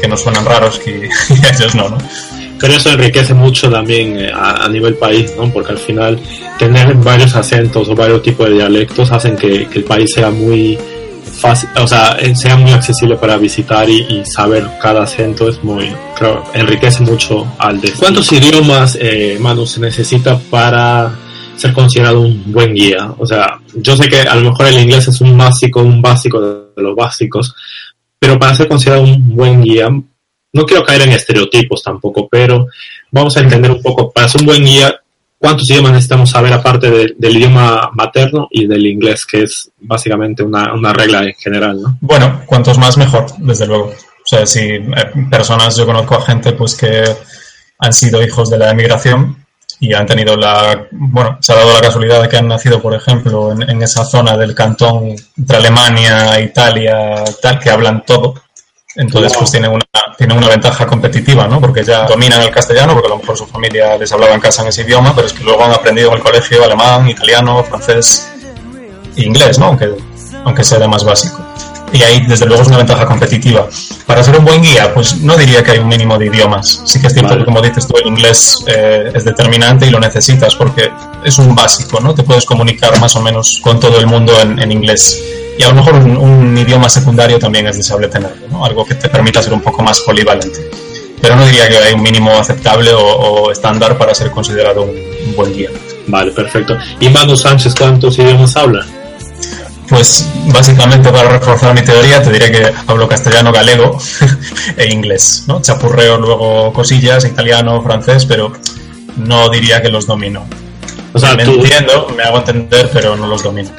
que 0.00 0.08
nos 0.08 0.20
suenan 0.22 0.44
raros 0.44 0.78
que 0.84 1.08
ellos 1.08 1.74
no, 1.74 1.88
¿no? 1.88 1.98
Pero 2.60 2.74
eso 2.74 2.90
enriquece 2.90 3.34
mucho 3.34 3.70
también 3.70 4.18
eh, 4.18 4.32
a, 4.32 4.64
a 4.64 4.68
nivel 4.68 4.94
país, 4.94 5.32
¿no? 5.36 5.50
Porque 5.52 5.72
al 5.72 5.78
final 5.78 6.20
tener 6.58 6.94
varios 6.94 7.34
acentos 7.34 7.88
o 7.88 7.94
varios 7.94 8.22
tipos 8.22 8.48
de 8.48 8.54
dialectos 8.54 9.10
hacen 9.10 9.36
que, 9.36 9.66
que 9.66 9.78
el 9.78 9.84
país 9.84 10.12
sea 10.12 10.30
muy 10.30 10.78
fácil, 11.44 11.68
o 11.78 11.86
sea, 11.86 12.16
eh, 12.18 12.34
sea 12.34 12.56
muy 12.56 12.72
accesible 12.72 13.16
para 13.16 13.36
visitar 13.36 13.88
y, 13.88 14.00
y 14.08 14.24
saber 14.24 14.66
cada 14.80 15.02
acento 15.02 15.46
es 15.46 15.62
muy, 15.62 15.94
creo, 16.16 16.42
enriquece 16.54 17.02
mucho 17.02 17.46
al 17.58 17.80
de. 17.82 17.92
¿Cuántos 17.92 18.32
idiomas, 18.32 18.96
eh, 18.98 19.36
Manu, 19.38 19.66
se 19.66 19.78
necesita 19.80 20.38
para 20.38 21.14
ser 21.56 21.74
considerado 21.74 22.22
un 22.22 22.50
buen 22.50 22.72
guía? 22.72 23.12
O 23.18 23.26
sea, 23.26 23.60
yo 23.74 23.94
sé 23.94 24.08
que 24.08 24.22
a 24.22 24.34
lo 24.36 24.50
mejor 24.50 24.68
el 24.68 24.80
inglés 24.80 25.06
es 25.08 25.20
un 25.20 25.36
básico, 25.36 25.82
un 25.82 26.00
básico 26.00 26.40
de 26.40 26.82
los 26.82 26.96
básicos, 26.96 27.54
pero 28.18 28.38
para 28.38 28.54
ser 28.54 28.66
considerado 28.66 29.02
un 29.02 29.36
buen 29.36 29.62
guía, 29.62 29.88
no 29.90 30.64
quiero 30.64 30.82
caer 30.82 31.02
en 31.02 31.12
estereotipos 31.12 31.82
tampoco, 31.82 32.26
pero 32.26 32.68
vamos 33.10 33.36
a 33.36 33.40
entender 33.40 33.70
un 33.70 33.82
poco, 33.82 34.10
para 34.10 34.28
ser 34.28 34.40
un 34.40 34.46
buen 34.46 34.64
guía, 34.64 34.98
cuántos 35.44 35.68
idiomas 35.70 35.92
necesitamos 35.92 36.30
saber 36.30 36.54
aparte 36.54 36.90
de- 36.90 37.14
del 37.18 37.36
idioma 37.36 37.90
materno 37.92 38.48
y 38.50 38.66
del 38.66 38.86
inglés, 38.86 39.26
que 39.26 39.42
es 39.42 39.70
básicamente 39.78 40.42
una, 40.42 40.72
una 40.72 40.92
regla 40.94 41.22
en 41.22 41.34
general, 41.34 41.82
¿no? 41.82 41.98
Bueno, 42.00 42.40
cuantos 42.46 42.78
más 42.78 42.96
mejor, 42.96 43.26
desde 43.38 43.66
luego. 43.66 43.88
O 43.90 44.26
sea, 44.26 44.46
si 44.46 44.60
eh, 44.60 44.82
personas, 45.30 45.76
yo 45.76 45.84
conozco 45.84 46.14
a 46.14 46.22
gente 46.22 46.52
pues 46.52 46.74
que 46.74 47.04
han 47.78 47.92
sido 47.92 48.22
hijos 48.22 48.48
de 48.48 48.56
la 48.56 48.70
emigración 48.70 49.44
y 49.80 49.92
han 49.92 50.06
tenido 50.06 50.34
la, 50.34 50.86
bueno, 50.92 51.36
se 51.42 51.52
ha 51.52 51.56
dado 51.56 51.74
la 51.74 51.80
casualidad 51.82 52.22
de 52.22 52.28
que 52.30 52.38
han 52.38 52.48
nacido, 52.48 52.80
por 52.80 52.94
ejemplo, 52.94 53.52
en, 53.52 53.68
en 53.68 53.82
esa 53.82 54.02
zona 54.06 54.36
del 54.38 54.54
cantón 54.54 55.14
entre 55.36 55.56
Alemania, 55.58 56.40
Italia, 56.40 57.22
tal, 57.42 57.58
que 57.58 57.68
hablan 57.68 58.02
todo. 58.06 58.34
Entonces, 58.96 59.32
Wow. 59.32 59.40
pues 59.40 59.50
tienen 59.50 59.70
una, 59.72 59.84
tienen 60.16 60.36
una 60.38 60.48
ventaja 60.48 60.86
competitiva, 60.86 61.46
¿no? 61.48 61.60
Porque 61.60 61.82
ya 61.84 62.04
dominan 62.06 62.42
el 62.42 62.50
castellano, 62.50 62.92
porque 62.92 63.06
a 63.08 63.10
lo 63.10 63.18
mejor 63.18 63.36
su 63.36 63.46
familia 63.46 63.96
les 63.96 64.12
hablaba 64.12 64.34
en 64.34 64.40
casa 64.40 64.62
en 64.62 64.68
ese 64.68 64.82
idioma, 64.82 65.14
pero 65.14 65.26
es 65.26 65.32
que 65.32 65.42
luego 65.42 65.64
han 65.64 65.72
aprendido 65.72 66.10
en 66.10 66.16
el 66.18 66.22
colegio 66.22 66.62
alemán, 66.64 67.08
italiano, 67.08 67.64
francés 67.64 68.28
e 69.16 69.22
inglés, 69.22 69.58
¿no? 69.58 69.66
Aunque, 69.66 69.90
aunque 70.44 70.62
sea 70.64 70.78
de 70.78 70.86
más 70.88 71.04
básico. 71.04 71.40
Y 71.92 72.02
ahí, 72.02 72.24
desde 72.26 72.46
luego, 72.46 72.62
es 72.62 72.68
una 72.68 72.78
ventaja 72.78 73.06
competitiva. 73.06 73.68
Para 74.04 74.22
ser 74.24 74.36
un 74.36 74.44
buen 74.44 74.60
guía, 74.62 74.92
pues 74.92 75.20
no 75.20 75.36
diría 75.36 75.62
que 75.62 75.72
hay 75.72 75.78
un 75.78 75.86
mínimo 75.86 76.18
de 76.18 76.26
idiomas. 76.26 76.80
Sí 76.84 77.00
que 77.00 77.06
es 77.06 77.12
cierto 77.12 77.30
Vale. 77.30 77.42
que, 77.42 77.44
como 77.44 77.60
dices 77.60 77.86
tú, 77.86 77.94
el 77.96 78.08
inglés 78.08 78.64
eh, 78.66 79.12
es 79.14 79.24
determinante 79.24 79.86
y 79.86 79.90
lo 79.90 80.00
necesitas 80.00 80.56
porque 80.56 80.90
es 81.24 81.38
un 81.38 81.54
básico, 81.54 82.00
¿no? 82.00 82.12
Te 82.12 82.24
puedes 82.24 82.44
comunicar 82.46 82.98
más 83.00 83.14
o 83.14 83.20
menos 83.20 83.60
con 83.62 83.78
todo 83.78 83.98
el 84.00 84.06
mundo 84.08 84.32
en, 84.40 84.58
en 84.60 84.72
inglés. 84.72 85.22
Y 85.58 85.62
a 85.62 85.68
lo 85.68 85.74
mejor 85.74 85.94
un, 85.94 86.16
un 86.16 86.58
idioma 86.58 86.88
secundario 86.88 87.38
también 87.38 87.66
es 87.66 87.76
deseable 87.76 88.08
tenerlo, 88.08 88.48
¿no? 88.50 88.64
Algo 88.64 88.84
que 88.84 88.94
te 88.94 89.08
permita 89.08 89.42
ser 89.42 89.52
un 89.52 89.60
poco 89.60 89.82
más 89.82 90.00
polivalente. 90.00 90.70
Pero 91.20 91.36
no 91.36 91.46
diría 91.46 91.68
que 91.68 91.78
hay 91.78 91.94
un 91.94 92.02
mínimo 92.02 92.32
aceptable 92.32 92.92
o, 92.92 93.00
o 93.00 93.50
estándar 93.52 93.96
para 93.96 94.14
ser 94.14 94.30
considerado 94.30 94.82
un, 94.82 94.90
un 94.90 95.36
buen 95.36 95.52
guía. 95.52 95.70
Vale, 96.06 96.32
perfecto. 96.32 96.76
¿Y 97.00 97.08
Manu 97.08 97.36
Sánchez 97.36 97.74
cuántos 97.74 98.18
idiomas 98.18 98.56
habla? 98.56 98.84
Pues 99.88 100.26
básicamente 100.46 101.10
para 101.10 101.28
reforzar 101.28 101.74
mi 101.74 101.82
teoría 101.82 102.22
te 102.22 102.30
diré 102.30 102.50
que 102.50 102.72
hablo 102.86 103.06
castellano, 103.06 103.52
galego 103.52 103.98
e 104.76 104.90
inglés, 104.90 105.44
¿no? 105.46 105.60
Chapurreo 105.60 106.18
luego 106.18 106.72
cosillas, 106.72 107.24
italiano, 107.24 107.82
francés, 107.82 108.24
pero 108.24 108.52
no 109.16 109.48
diría 109.50 109.82
que 109.82 109.90
los 109.90 110.06
domino. 110.06 110.46
O 111.12 111.18
sea, 111.18 111.34
me 111.34 111.44
tú, 111.44 111.52
entiendo, 111.52 112.08
me 112.16 112.22
hago 112.22 112.38
entender, 112.38 112.90
pero 112.92 113.14
no 113.14 113.26
los 113.26 113.42
domino. 113.42 113.70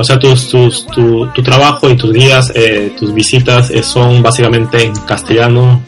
O 0.00 0.04
sea 0.04 0.18
tus, 0.18 0.48
tus, 0.48 0.86
tu, 0.86 1.26
tu 1.28 1.42
trabajo 1.42 1.88
y 1.90 1.96
tus 1.96 2.12
guías, 2.12 2.50
eh, 2.54 2.92
tus 2.98 3.12
visitas 3.12 3.70
eh, 3.70 3.82
son 3.82 4.22
básicamente 4.22 4.82
en 4.82 4.94
castellano, 5.06 5.82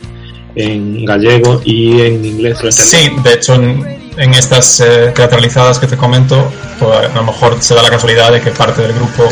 en 0.55 1.05
gallego 1.05 1.61
y 1.65 2.01
en 2.01 2.25
inglés. 2.25 2.59
Sí, 2.71 3.11
de 3.25 3.33
hecho 3.35 3.55
en, 3.55 4.03
en 4.17 4.35
estas 4.35 4.81
eh, 4.81 5.13
teatralizadas 5.15 5.79
que 5.79 5.87
te 5.87 5.97
comento, 5.97 6.51
pues, 6.79 7.11
a 7.11 7.15
lo 7.15 7.25
mejor 7.25 7.57
se 7.61 7.75
da 7.75 7.83
la 7.83 7.91
casualidad 7.91 8.33
de 8.33 8.41
que 8.41 8.51
parte 8.51 8.83
del 8.83 8.93
grupo 8.93 9.29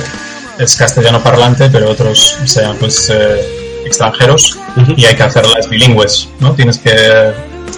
es 0.58 0.74
castellano 0.76 1.22
parlante, 1.22 1.68
pero 1.70 1.90
otros 1.90 2.36
sean 2.44 2.76
pues 2.76 3.10
eh, 3.10 3.82
extranjeros 3.84 4.58
Ujú. 4.76 4.94
y 4.96 5.04
hay 5.04 5.14
que 5.14 5.22
hacerlas 5.22 5.68
bilingües, 5.68 6.28
¿no? 6.38 6.52
Tienes 6.54 6.78
que 6.78 7.32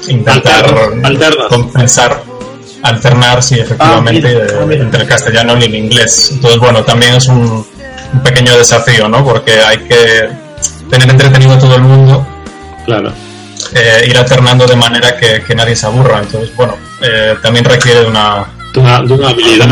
intentar 0.08 0.66
alternas. 1.02 1.46
compensar. 1.48 2.31
Alternar, 2.82 3.42
sí, 3.42 3.58
efectivamente, 3.60 4.26
Ah, 4.60 4.64
mira. 4.66 4.82
entre 4.82 5.02
el 5.02 5.08
castellano 5.08 5.56
y 5.58 5.64
el 5.64 5.74
inglés. 5.74 6.30
Entonces, 6.32 6.58
bueno, 6.60 6.82
también 6.84 7.14
es 7.14 7.26
un, 7.26 7.66
un 8.12 8.20
pequeño 8.22 8.56
desafío, 8.56 9.08
¿no? 9.08 9.24
Porque 9.24 9.52
hay 9.60 9.78
que 9.78 10.28
tener 10.90 11.08
entretenido 11.10 11.54
a 11.54 11.58
todo 11.58 11.74
el 11.76 11.82
mundo, 11.82 12.26
Claro. 12.84 13.12
eh, 13.74 14.06
ir 14.08 14.16
alternando 14.18 14.66
de 14.66 14.76
manera 14.76 15.16
que, 15.16 15.42
que 15.42 15.54
nadie 15.54 15.76
se 15.76 15.86
aburra. 15.86 16.18
Entonces, 16.20 16.54
bueno, 16.56 16.76
eh, 17.00 17.34
también 17.42 17.64
requiere 17.64 18.00
de 18.00 18.06
una, 18.06 18.46
De 18.74 18.80
una, 18.80 19.00
de 19.02 19.12
una 19.14 19.28
habilidad. 19.30 19.68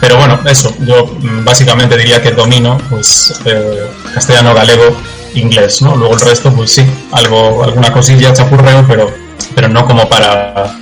Pero 0.00 0.16
bueno, 0.16 0.38
eso, 0.46 0.74
yo 0.80 1.06
mm, 1.06 1.44
básicamente 1.44 1.96
diría 1.96 2.20
que 2.22 2.30
domino 2.32 2.76
pues 2.90 3.40
eh, 3.44 3.86
castellano, 4.14 4.54
galego, 4.54 4.94
inglés, 5.34 5.80
¿no? 5.82 5.96
Luego 5.96 6.14
el 6.14 6.20
resto, 6.20 6.52
pues 6.52 6.70
sí, 6.70 6.86
algo, 7.12 7.62
alguna 7.64 7.92
cosilla 7.92 8.32
chapurreo, 8.32 8.84
pero, 8.88 9.10
pero 9.54 9.68
no 9.68 9.84
como 9.86 10.08
para, 10.08 10.76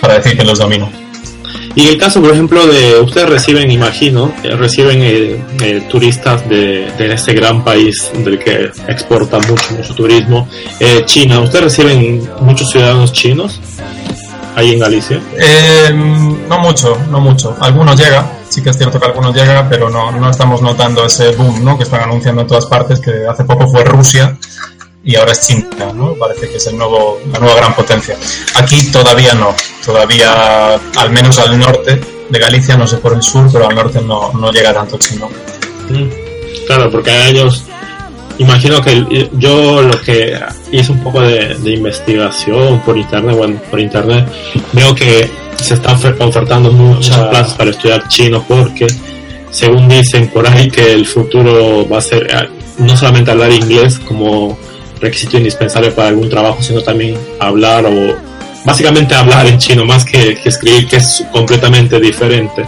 para 0.00 0.14
decir 0.14 0.36
que 0.36 0.44
los 0.44 0.58
domino. 0.58 0.90
Y 1.76 1.82
en 1.82 1.88
el 1.88 1.98
caso, 1.98 2.22
por 2.22 2.32
ejemplo, 2.32 2.66
de 2.66 2.98
ustedes 3.00 3.28
reciben, 3.28 3.70
imagino, 3.70 4.32
eh, 4.42 4.56
reciben 4.56 5.02
eh, 5.02 5.44
eh, 5.60 5.86
turistas 5.90 6.48
de, 6.48 6.90
de 6.96 7.12
este 7.12 7.34
gran 7.34 7.62
país 7.62 8.10
del 8.16 8.38
que 8.38 8.70
exporta 8.88 9.38
mucho, 9.40 9.74
mucho 9.76 9.94
turismo, 9.94 10.48
eh, 10.80 11.02
China. 11.04 11.40
¿Ustedes 11.40 11.64
reciben 11.64 12.26
muchos 12.40 12.70
ciudadanos 12.70 13.12
chinos 13.12 13.60
ahí 14.54 14.72
en 14.72 14.78
Galicia? 14.78 15.20
Eh, 15.38 15.92
no 16.48 16.58
mucho, 16.60 16.96
no 17.10 17.20
mucho. 17.20 17.54
Algunos 17.60 18.00
llega, 18.00 18.26
sí 18.48 18.62
que 18.62 18.70
es 18.70 18.78
cierto 18.78 18.98
que 18.98 19.04
algunos 19.04 19.36
llega, 19.36 19.68
pero 19.68 19.90
no, 19.90 20.10
no 20.12 20.30
estamos 20.30 20.62
notando 20.62 21.04
ese 21.04 21.32
boom 21.32 21.62
¿no? 21.62 21.76
que 21.76 21.84
están 21.84 22.00
anunciando 22.00 22.40
en 22.40 22.48
todas 22.48 22.64
partes, 22.64 23.00
que 23.00 23.26
hace 23.28 23.44
poco 23.44 23.68
fue 23.68 23.84
Rusia 23.84 24.34
y 25.06 25.16
ahora 25.16 25.32
es 25.32 25.46
China, 25.46 25.92
¿no? 25.94 26.14
Parece 26.14 26.48
que 26.50 26.56
es 26.56 26.66
el 26.66 26.76
nuevo, 26.76 27.20
la 27.32 27.38
nueva 27.38 27.54
gran 27.56 27.74
potencia. 27.74 28.16
Aquí 28.56 28.90
todavía 28.90 29.32
no, 29.34 29.54
todavía 29.84 30.74
al 30.74 31.10
menos 31.10 31.38
al 31.38 31.58
norte 31.58 31.98
de 32.28 32.38
Galicia, 32.38 32.76
no 32.76 32.86
sé 32.86 32.96
por 32.98 33.14
el 33.14 33.22
sur, 33.22 33.48
pero 33.52 33.68
al 33.68 33.74
norte 33.74 34.00
no, 34.02 34.32
no 34.32 34.50
llega 34.52 34.74
tanto 34.74 34.98
chino. 34.98 35.28
Mm, 35.88 36.08
Claro, 36.66 36.90
porque 36.90 37.10
a 37.12 37.28
ellos, 37.28 37.62
imagino 38.38 38.82
que 38.82 39.30
yo 39.34 39.80
lo 39.82 40.00
que 40.02 40.36
hice 40.72 40.90
un 40.90 41.00
poco 41.04 41.20
de, 41.20 41.54
de 41.54 41.70
investigación 41.74 42.80
por 42.80 42.98
internet, 42.98 43.36
bueno, 43.36 43.60
por 43.70 43.78
internet, 43.78 44.26
veo 44.72 44.92
que 44.94 45.30
se 45.56 45.74
están 45.74 45.96
ofer- 45.96 46.16
ofertando 46.20 46.72
muchas 46.72 47.16
plazas 47.28 47.54
para 47.54 47.70
estudiar 47.70 48.08
chino 48.08 48.44
porque, 48.48 48.88
según 49.50 49.88
dicen 49.88 50.28
por 50.28 50.46
ahí, 50.48 50.68
que 50.68 50.90
el 50.92 51.06
futuro 51.06 51.88
va 51.88 51.98
a 51.98 52.02
ser 52.02 52.26
eh, 52.34 52.48
no 52.78 52.96
solamente 52.96 53.30
hablar 53.30 53.52
inglés 53.52 54.00
como 54.00 54.58
requisito 55.00 55.36
indispensable 55.36 55.90
para 55.90 56.08
algún 56.08 56.28
trabajo, 56.28 56.62
sino 56.62 56.80
también 56.82 57.16
hablar 57.40 57.84
o 57.86 58.16
básicamente 58.64 59.14
hablar 59.14 59.46
en 59.46 59.58
chino 59.58 59.84
más 59.84 60.04
que, 60.04 60.34
que 60.36 60.48
escribir, 60.48 60.88
que 60.88 60.96
es 60.96 61.24
completamente 61.32 62.00
diferente 62.00 62.64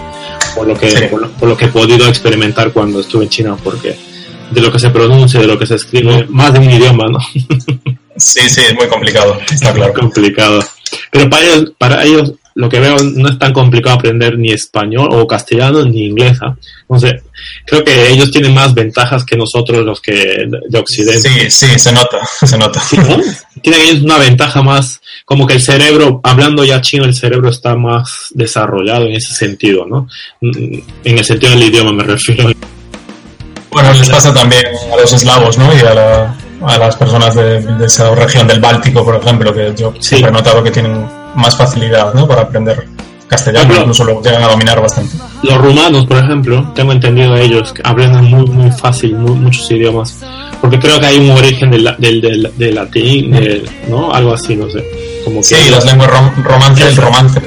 por 0.54 0.66
lo 0.66 0.76
que 0.78 0.90
Sí. 0.90 1.04
por, 1.10 1.20
lo, 1.22 1.30
por 1.32 1.48
lo 1.48 1.56
que 1.56 1.66
he 1.66 1.68
podido 1.68 2.06
experimentar 2.08 2.72
cuando 2.72 3.00
estuve 3.00 3.24
en 3.24 3.30
China 3.30 3.56
porque 3.62 3.96
de 4.50 4.60
lo 4.60 4.70
que 4.72 4.78
se 4.78 4.90
pronuncia 4.90 5.40
de 5.40 5.46
lo 5.46 5.58
que 5.58 5.66
se 5.66 5.74
escribe 5.74 6.26
más 6.28 6.52
de 6.52 6.60
un 6.60 6.70
idioma 6.70 7.06
no 7.08 7.18
Sí, 8.16 8.48
sí, 8.48 8.62
es 8.62 8.74
muy 8.74 8.88
complicado, 8.88 9.38
está 9.50 9.72
claro. 9.72 9.92
complicado 9.94 10.60
pero 11.10 11.28
para 11.30 11.44
ellos 11.44 11.72
para 11.78 12.04
ellos 12.04 12.32
lo 12.60 12.68
que 12.68 12.80
veo 12.80 12.96
no 13.14 13.28
es 13.28 13.38
tan 13.38 13.52
complicado 13.52 13.94
aprender 13.96 14.36
ni 14.36 14.50
español 14.50 15.08
o 15.12 15.26
castellano 15.28 15.84
ni 15.84 16.06
inglés 16.06 16.38
¿ah? 16.42 16.56
entonces 16.82 17.22
creo 17.64 17.84
que 17.84 18.08
ellos 18.10 18.32
tienen 18.32 18.52
más 18.52 18.74
ventajas 18.74 19.24
que 19.24 19.36
nosotros 19.36 19.84
los 19.86 20.00
que 20.00 20.12
de, 20.12 20.58
de 20.68 20.78
occidente 20.78 21.28
Sí, 21.28 21.50
sí, 21.50 21.78
se 21.78 21.92
nota, 21.92 22.18
se 22.46 22.58
nota. 22.58 22.80
Sí, 22.80 22.96
¿no? 22.96 23.16
Tienen 23.62 23.80
ellos 23.82 24.02
una 24.02 24.18
ventaja 24.18 24.60
más, 24.62 25.00
como 25.24 25.46
que 25.46 25.54
el 25.54 25.60
cerebro, 25.60 26.20
hablando 26.24 26.64
ya 26.64 26.80
chino, 26.80 27.04
el 27.04 27.14
cerebro 27.14 27.48
está 27.50 27.76
más 27.76 28.28
desarrollado 28.30 29.04
en 29.06 29.12
ese 29.14 29.34
sentido, 29.34 29.84
¿no? 29.86 30.08
Mm, 30.40 30.78
En 31.04 31.18
el 31.18 31.24
sentido 31.24 31.52
del 31.52 31.62
idioma 31.64 31.92
me 31.92 32.04
refiero. 32.04 32.50
Bueno, 33.70 33.92
les 33.92 34.08
pasa 34.08 34.32
también 34.32 34.64
a 34.92 34.96
los 35.00 35.12
eslavos, 35.12 35.58
¿no? 35.58 35.72
Y 35.76 35.80
a, 35.80 35.94
la- 35.94 36.36
a 36.62 36.78
las 36.78 36.96
personas 36.96 37.34
de, 37.34 37.60
de 37.60 37.86
esa 37.86 38.12
región 38.14 38.46
del 38.48 38.60
Báltico, 38.60 39.04
por 39.04 39.16
ejemplo, 39.16 39.52
que 39.54 39.72
yo 39.76 39.92
Sí. 40.00 40.08
siempre 40.10 40.30
he 40.30 40.32
notado 40.32 40.62
que 40.62 40.70
tienen 40.70 41.06
más 41.34 41.56
facilidad, 41.56 42.12
¿no? 42.14 42.26
Para 42.26 42.42
aprender 42.42 42.86
castellano, 43.28 43.66
Claro. 43.68 43.80
incluso 43.82 44.04
lo 44.04 44.22
llegan 44.22 44.42
a 44.42 44.48
dominar 44.48 44.80
bastante. 44.80 45.14
Los 45.42 45.58
rumanos, 45.58 46.06
por 46.06 46.16
ejemplo, 46.16 46.72
tengo 46.74 46.92
entendido 46.92 47.36
ellos 47.36 47.72
que 47.72 47.82
hablan 47.84 48.24
muy, 48.24 48.46
muy 48.46 48.70
fácil 48.70 49.14
mu- 49.16 49.34
muchos 49.34 49.70
idiomas, 49.70 50.16
porque 50.62 50.78
creo 50.78 50.98
que 50.98 51.06
hay 51.06 51.18
un 51.18 51.30
origen 51.36 51.70
del, 51.70 51.94
del, 51.98 52.20
del, 52.22 52.52
del 52.56 52.74
latín, 52.74 53.30
del- 53.32 53.68
¿no? 53.88 54.12
Algo 54.12 54.32
así, 54.32 54.56
no 54.56 54.70
sé. 54.70 54.82
Como 55.24 55.38
que 55.40 55.44
Sí, 55.44 55.56
las 55.70 55.84
lenguas 55.84 56.08
rom- 56.10 56.42
romance, 56.42 56.88
el 56.88 56.96
romance, 56.96 57.40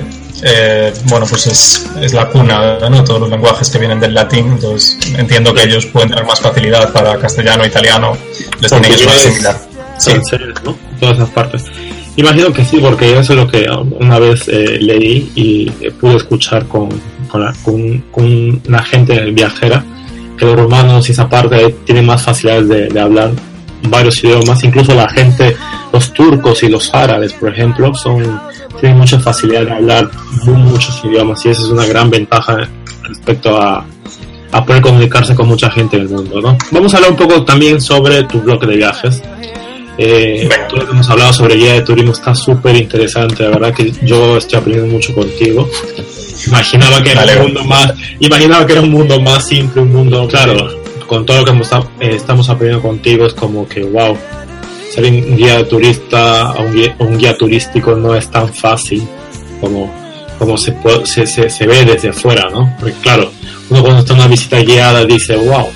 eh, 0.44 0.94
bueno, 1.06 1.26
pues 1.28 1.48
es, 1.48 1.89
es 2.00 2.13
la 2.13 2.28
cuna, 2.28 2.78
¿no? 2.88 3.04
Todos 3.04 3.22
los 3.22 3.30
lenguajes 3.32 3.70
que 3.72 3.80
vienen 3.80 4.00
del 4.00 4.13
latín, 4.13 4.52
entonces 4.52 5.00
entiendo 5.17 5.52
que 5.52 5.63
ellos 5.63 5.88
pueden 5.88 6.10
tener 6.10 6.26
más 6.26 6.39
facilidad 6.39 6.94
para 6.94 7.17
castellano, 7.17 7.65
italiano, 7.65 8.15
les 8.60 8.72
tiene 8.72 8.88
que 8.88 8.98
similar. 8.98 9.58
Sí. 9.98 10.12
francés, 10.12 10.39
¿no? 10.63 10.76
Todas 11.00 11.17
esas 11.17 11.30
partes. 11.30 11.63
Imagino 12.17 12.52
que 12.52 12.65
sí, 12.65 12.78
porque 12.82 13.17
eso 13.17 13.34
es 13.34 13.39
lo 13.39 13.47
que 13.47 13.65
una 14.00 14.19
vez 14.19 14.47
eh, 14.50 14.78
leí 14.82 15.32
y 15.36 15.71
eh, 15.82 15.91
pude 15.91 16.17
escuchar 16.17 16.65
con, 16.67 16.89
con, 17.30 18.62
una 18.67 18.84
gente 18.84 19.19
viajera, 19.32 19.84
que 20.38 20.45
los 20.45 20.56
romanos 20.56 21.08
y 21.08 21.13
esa 21.13 21.30
parte 21.30 21.74
tienen 21.86 22.06
más 22.06 22.21
facilidades 22.24 22.67
de, 22.93 23.00
hablar 23.00 23.32
varios 23.84 24.24
idiomas, 24.24 24.63
incluso 24.63 24.93
la 24.93 25.10
gente, 25.10 25.56
los 25.93 26.13
turcos 26.13 26.62
y 26.63 26.69
los 26.69 26.93
árabes, 26.93 27.34
por 27.34 27.50
ejemplo, 27.50 27.93
son 27.95 28.39
tienen 28.80 28.97
mucha 28.97 29.19
facilidad 29.19 29.65
de 29.65 29.71
hablar 29.71 30.10
mu- 30.45 30.54
muchos 30.56 31.02
idiomas 31.04 31.45
y 31.45 31.50
esa 31.50 31.62
es 31.62 31.67
una 31.69 31.86
gran 31.86 32.10
ventaja 32.10 32.58
respecto 33.04 33.60
a, 33.60 33.86
a 34.52 34.65
poder 34.65 34.82
comunicarse 34.82 35.34
con 35.36 35.47
mucha 35.47 35.69
gente 35.71 35.95
en 35.97 36.04
el 36.04 36.10
mundo, 36.10 36.41
¿no? 36.41 36.58
Vamos 36.71 36.93
a 36.93 36.97
hablar 36.97 37.12
un 37.12 37.17
poco 37.17 37.43
también 37.43 37.80
sobre 37.82 38.24
tu 38.24 38.41
blog 38.41 38.65
de 38.65 38.76
viajes. 38.76 39.21
Eh, 39.97 40.49
todo 40.69 40.80
lo 40.82 40.86
que 40.88 40.91
hemos 40.93 41.10
hablado 41.10 41.34
sobre 41.34 41.56
guía 41.56 41.73
de 41.73 41.82
turismo 41.82 42.13
está 42.13 42.34
súper 42.34 42.75
interesante, 42.75 43.43
la 43.43 43.49
verdad 43.49 43.73
que 43.73 43.91
yo 44.04 44.38
estoy 44.38 44.60
aprendiendo 44.60 44.91
mucho 44.91 45.13
contigo. 45.13 45.69
Imaginaba 46.47 47.04
que 47.04 47.12
era 47.12 47.21
un 47.36 47.43
mundo 47.43 47.63
más, 47.65 47.93
imaginaba 48.19 48.65
que 48.65 48.71
era 48.73 48.82
un 48.82 48.89
mundo 48.91 49.19
más 49.21 49.47
simple, 49.47 49.82
un 49.82 49.91
mundo, 49.91 50.27
claro, 50.27 50.67
con 51.08 51.25
todo 51.25 51.38
lo 51.39 51.45
que 51.45 51.51
hemos- 51.51 51.71
eh, 51.99 52.15
estamos 52.15 52.49
aprendiendo 52.49 52.82
contigo 52.88 53.25
es 53.27 53.34
como 53.34 53.67
que, 53.67 53.84
wow, 53.84 54.17
ser 54.93 55.06
un 55.06 55.36
guía 55.38 55.67
turista, 55.67 56.51
un 56.58 56.73
guía, 56.73 56.95
un 56.99 57.17
guía 57.17 57.38
turístico 57.38 57.95
no 57.95 58.15
es 58.15 58.30
tan 58.32 58.51
fácil 58.54 59.04
como, 59.60 59.93
como 60.39 60.58
se, 60.58 60.75
se, 61.04 61.27
se, 61.27 61.49
se 61.49 61.67
ve 61.67 61.86
desde 61.86 62.12
fuera, 62.12 62.49
¿no? 62.49 62.75
Porque 62.80 62.95
claro, 63.01 63.32
uno 63.69 63.82
cuando 63.82 63.99
está 63.99 64.13
en 64.13 64.19
una 64.19 64.27
visita 64.27 64.60
guiada 64.62 65.06
dice, 65.06 65.36
wow, 65.36 65.67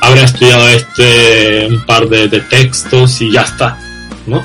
habrá 0.00 0.22
estudiado 0.24 0.68
este 0.68 1.66
un 1.68 1.84
par 1.86 2.08
de, 2.08 2.28
de 2.28 2.40
textos 2.40 3.20
y 3.20 3.32
ya 3.32 3.42
está, 3.42 3.78
¿no? 4.26 4.44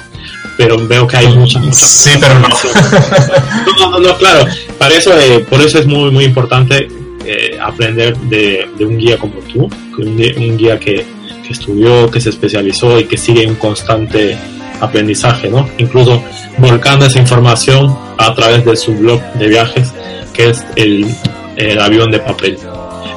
Pero 0.58 0.78
veo 0.88 1.08
que 1.08 1.18
hay 1.18 1.28
muchas, 1.30 1.62
muchas 1.64 1.90
Sí, 1.90 2.12
pero 2.20 2.36
no. 2.40 2.48
no, 3.80 3.90
no, 3.92 4.00
no, 4.00 4.18
claro. 4.18 4.46
Para 4.78 4.96
eso, 4.96 5.12
eh, 5.20 5.46
por 5.50 5.62
eso 5.62 5.80
es 5.80 5.86
muy, 5.88 6.12
muy 6.12 6.26
importante 6.26 6.88
eh, 7.26 7.58
aprender 7.60 8.16
de, 8.18 8.68
de 8.78 8.86
un 8.86 8.98
guía 8.98 9.18
como 9.18 9.36
tú, 9.52 9.70
que 9.96 10.04
un, 10.04 10.18
guía- 10.18 10.34
un 10.38 10.58
guía 10.58 10.80
que, 10.80 11.06
que 11.46 11.54
estudió, 11.54 12.10
que 12.12 12.20
se 12.22 12.30
especializó 12.30 13.00
y 13.00 13.06
que 13.06 13.18
sigue 13.18 13.48
un 13.48 13.56
constante 13.56 14.38
aprendizaje, 14.82 15.50
¿no? 15.50 15.68
Incluso 15.78 16.22
volcando 16.58 17.06
esa 17.06 17.20
información 17.20 17.98
a 18.18 18.34
través 18.36 18.64
de 18.66 18.76
su 18.76 18.94
blog 18.94 19.22
de 19.34 19.48
viajes, 19.48 19.92
que 20.34 20.50
es 20.50 20.64
el, 20.76 21.08
el 21.56 21.80
avión 21.80 22.12
de 22.12 22.20
papel. 22.20 22.58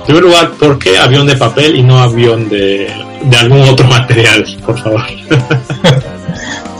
En 0.06 0.16
primer 0.18 0.22
lugar, 0.24 0.50
¿por 0.52 0.78
qué 0.78 0.98
avión 0.98 1.26
de 1.26 1.34
papel 1.36 1.76
y 1.76 1.82
no 1.82 1.98
avión 1.98 2.48
de, 2.50 2.92
de 3.22 3.36
algún 3.36 3.62
otro 3.62 3.86
material, 3.88 4.44
por 4.64 4.78
favor? 4.78 5.02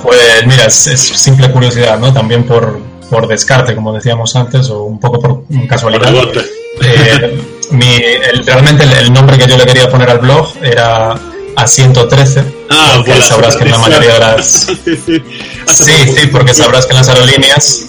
Pues 0.02 0.46
mira, 0.46 0.66
es, 0.66 0.86
es 0.86 1.00
simple 1.00 1.50
curiosidad, 1.50 1.98
¿no? 1.98 2.12
También 2.12 2.44
por, 2.44 2.78
por 3.08 3.26
descarte, 3.26 3.74
como 3.74 3.92
decíamos 3.94 4.36
antes, 4.36 4.68
o 4.68 4.82
un 4.82 5.00
poco 5.00 5.20
por 5.20 5.66
casualidad. 5.66 6.04
Rebote. 6.10 6.44
Eh, 6.82 7.40
mi- 7.70 7.86
el- 7.96 8.44
realmente 8.44 8.84
el, 8.84 8.92
el 8.92 9.12
nombre 9.12 9.38
que 9.38 9.46
yo 9.46 9.56
le 9.56 9.64
quería 9.64 9.88
poner 9.88 10.10
al 10.10 10.18
blog 10.18 10.52
era 10.62 11.14
A113. 11.56 12.44
Ah, 12.68 12.92
porque 12.96 13.12
por 13.12 13.20
la 13.20 13.26
sabrás 13.26 13.56
que 13.56 13.64
en 13.64 13.70
la 13.70 13.78
mayoría 13.78 14.12
de 14.14 14.18
las... 14.18 14.44
sí, 14.76 15.92
sí, 16.14 16.26
porque 16.30 16.52
sabrás 16.52 16.84
que 16.84 16.92
en 16.92 16.98
las 16.98 17.08
aerolíneas 17.08 17.84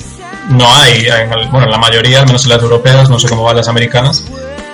no 0.49 0.73
hay, 0.77 1.07
en 1.07 1.33
el- 1.33 1.47
bueno, 1.49 1.65
en 1.65 1.71
la 1.71 1.77
mayoría, 1.77 2.19
al 2.19 2.25
menos 2.27 2.43
en 2.45 2.51
las 2.51 2.61
europeas, 2.61 3.09
no 3.09 3.19
sé 3.19 3.27
cómo 3.27 3.43
van 3.43 3.57
las 3.57 3.67
americanas, 3.67 4.23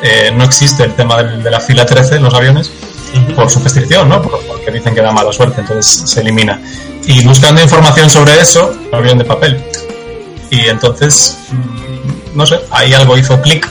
eh, 0.03 0.31
no 0.35 0.43
existe 0.43 0.83
el 0.83 0.93
tema 0.95 1.21
del- 1.21 1.43
de 1.43 1.51
la 1.51 1.59
fila 1.59 1.85
13 1.85 2.15
en 2.15 2.23
los 2.23 2.33
aviones 2.33 2.71
Ujú. 3.15 3.35
por 3.35 3.49
superstición, 3.49 4.09
¿no? 4.09 4.21
Por- 4.21 4.39
Porque 4.47 4.71
dicen 4.71 4.93
que 4.95 5.01
da 5.01 5.11
mala 5.11 5.31
suerte, 5.33 5.61
entonces 5.61 6.09
se 6.09 6.21
elimina. 6.21 6.61
Y 7.05 7.23
buscando 7.25 7.61
información 7.61 8.09
sobre 8.09 8.39
eso, 8.39 8.73
avión 8.91 9.17
de 9.17 9.25
papel. 9.25 9.61
Y 10.49 10.61
entonces, 10.67 11.37
mm, 11.51 12.37
no 12.37 12.45
sé, 12.45 12.59
ahí 12.71 12.93
algo 12.93 13.17
hizo 13.17 13.41
clic 13.41 13.67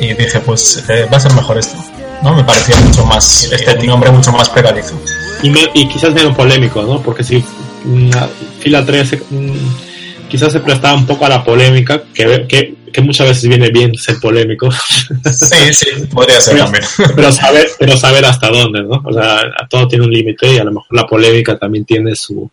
y 0.00 0.12
dije, 0.14 0.40
pues 0.40 0.84
eh, 0.88 1.08
va 1.12 1.16
a 1.16 1.20
ser 1.20 1.32
mejor 1.34 1.58
esto. 1.58 1.76
¿no? 2.22 2.34
Me 2.34 2.44
parecía 2.44 2.76
mucho 2.76 3.04
más, 3.04 3.44
este 3.52 3.78
un 3.78 3.86
nombre 3.86 4.10
mucho 4.10 4.32
más 4.32 4.48
pegadizo. 4.48 4.98
Y, 5.42 5.50
me- 5.50 5.70
y 5.74 5.86
quizás 5.88 6.12
menos 6.14 6.34
polémico, 6.36 6.82
¿no? 6.82 7.00
Porque 7.02 7.22
si 7.24 7.44
una 7.84 8.28
fila 8.60 8.84
13, 8.86 9.22
mm, 9.30 10.28
quizás 10.28 10.52
se 10.52 10.60
prestaba 10.60 10.94
un 10.94 11.06
poco 11.06 11.26
a 11.26 11.28
la 11.28 11.44
polémica, 11.44 12.02
que, 12.14 12.46
que, 12.48 12.74
que 12.96 13.02
muchas 13.02 13.28
veces 13.28 13.46
viene 13.46 13.68
bien 13.68 13.94
ser 13.94 14.16
polémico. 14.18 14.70
Sí, 15.30 15.74
sí, 15.74 15.86
podría 16.10 16.40
ser 16.40 16.54
pero, 16.54 16.64
también. 16.64 16.84
Pero 17.14 17.30
saber, 17.30 17.68
pero 17.78 17.96
saber 17.98 18.24
hasta 18.24 18.48
dónde, 18.48 18.82
¿no? 18.82 19.02
O 19.04 19.12
sea, 19.12 19.42
todo 19.68 19.86
tiene 19.86 20.06
un 20.06 20.10
límite 20.10 20.54
y 20.54 20.58
a 20.58 20.64
lo 20.64 20.72
mejor 20.72 20.96
la 20.96 21.06
polémica 21.06 21.58
también 21.58 21.84
tiene 21.84 22.16
su, 22.16 22.50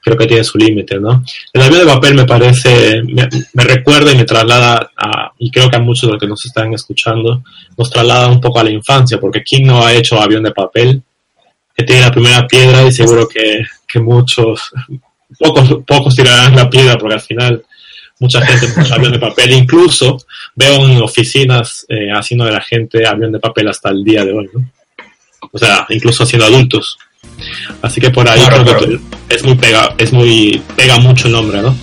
creo 0.00 0.16
que 0.16 0.26
tiene 0.26 0.44
su 0.44 0.58
límite, 0.58 1.00
¿no? 1.00 1.24
El 1.52 1.62
avión 1.62 1.80
de 1.80 1.92
papel 1.92 2.14
me 2.14 2.24
parece, 2.24 3.02
me, 3.02 3.28
me, 3.52 3.64
recuerda 3.64 4.12
y 4.12 4.16
me 4.16 4.24
traslada 4.24 4.92
a, 4.96 5.32
y 5.38 5.50
creo 5.50 5.68
que 5.68 5.76
a 5.76 5.80
muchos 5.80 6.02
de 6.02 6.12
los 6.12 6.20
que 6.20 6.28
nos 6.28 6.44
están 6.44 6.72
escuchando, 6.72 7.42
nos 7.76 7.90
traslada 7.90 8.28
un 8.28 8.40
poco 8.40 8.60
a 8.60 8.64
la 8.64 8.70
infancia, 8.70 9.18
porque 9.18 9.42
¿quién 9.42 9.66
no 9.66 9.84
ha 9.84 9.92
hecho 9.92 10.20
avión 10.20 10.44
de 10.44 10.52
papel? 10.52 11.02
Que 11.74 11.82
tiene 11.82 12.02
la 12.02 12.12
primera 12.12 12.46
piedra 12.46 12.84
y 12.84 12.92
seguro 12.92 13.26
que, 13.26 13.64
que 13.88 13.98
muchos, 13.98 14.70
pocos, 15.36 15.78
pocos 15.84 16.14
tirarán 16.14 16.54
la 16.54 16.70
piedra 16.70 16.96
porque 16.96 17.14
al 17.14 17.20
final 17.20 17.64
mucha 18.18 18.44
gente 18.44 18.68
puso 18.68 18.94
avión 18.94 19.12
de 19.12 19.18
papel, 19.18 19.52
incluso 19.52 20.18
veo 20.54 20.86
en 20.86 21.02
oficinas 21.02 21.84
eh, 21.88 22.10
haciendo 22.12 22.44
de 22.44 22.52
la 22.52 22.60
gente 22.60 23.06
avión 23.06 23.32
de 23.32 23.38
papel 23.38 23.68
hasta 23.68 23.90
el 23.90 24.04
día 24.04 24.24
de 24.24 24.32
hoy, 24.32 24.48
¿no? 24.52 24.70
O 25.52 25.58
sea, 25.58 25.86
incluso 25.90 26.24
siendo 26.24 26.46
adultos. 26.46 26.98
Así 27.82 28.00
que 28.00 28.10
por 28.10 28.28
ahí 28.28 28.40
Claro, 28.40 28.64
creo 28.64 28.78
claro. 28.78 29.00
que 29.28 29.34
es 29.34 29.44
muy 29.44 29.54
pega, 29.56 29.94
es 29.98 30.12
muy 30.12 30.62
pega 30.76 30.98
mucho 30.98 31.26
el 31.26 31.32
nombre, 31.32 31.60
¿no? 31.60 31.74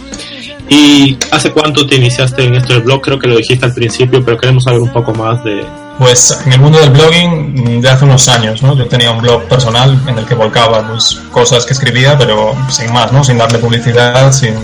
¿Y 0.70 1.17
hace 1.32 1.52
cuánto 1.52 1.86
te 1.86 1.96
iniciaste 1.96 2.46
en 2.46 2.56
esto 2.56 2.74
del 2.74 2.84
blog? 2.84 3.02
Creo 3.02 3.20
que 3.20 3.28
lo 3.28 3.36
dijiste 3.36 3.65
al 3.65 3.74
principio, 3.74 4.24
pero 4.24 4.38
queremos 4.38 4.63
saber 4.63 4.80
un 4.80 4.91
poco 4.91 5.13
más 5.13 5.44
de... 5.44 5.65
Pues 6.00 6.41
en 6.46 6.54
el 6.54 6.60
mundo 6.62 6.80
del 6.80 6.91
blogging 6.91 7.82
de 7.82 7.89
hace 7.89 8.06
unos 8.06 8.28
años, 8.30 8.63
¿no? 8.63 8.76
Yo 8.78 8.88
tenía 8.88 9.12
un 9.12 9.22
blog 9.22 9.44
personal 9.50 10.00
en 10.08 10.17
el 10.17 10.26
que 10.26 10.34
volcaba 10.34 10.88
pues, 10.88 11.22
cosas 11.32 11.65
que 11.65 11.74
escribía, 11.74 12.17
pero 12.17 12.56
sin 12.70 12.91
más, 12.94 13.12
¿no? 13.12 13.22
Sin 13.22 13.38
darle 13.38 13.60
publicidad, 13.60 14.32
sin, 14.32 14.56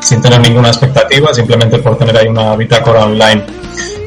sin 0.00 0.20
tener 0.22 0.40
ninguna 0.40 0.68
expectativa, 0.68 1.32
simplemente 1.34 1.78
por 1.78 1.98
tener 1.98 2.16
ahí 2.16 2.28
una 2.28 2.56
bitácora 2.56 3.04
online. 3.04 3.44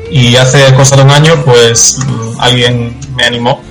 Y 0.10 0.36
hace 0.36 0.74
cosa 0.74 0.96
de 0.98 1.04
un 1.04 1.12
año, 1.12 1.42
pues 1.46 1.98
mm, 2.06 2.42
alguien 2.42 3.00
me 3.16 3.24
animó, 3.24 3.62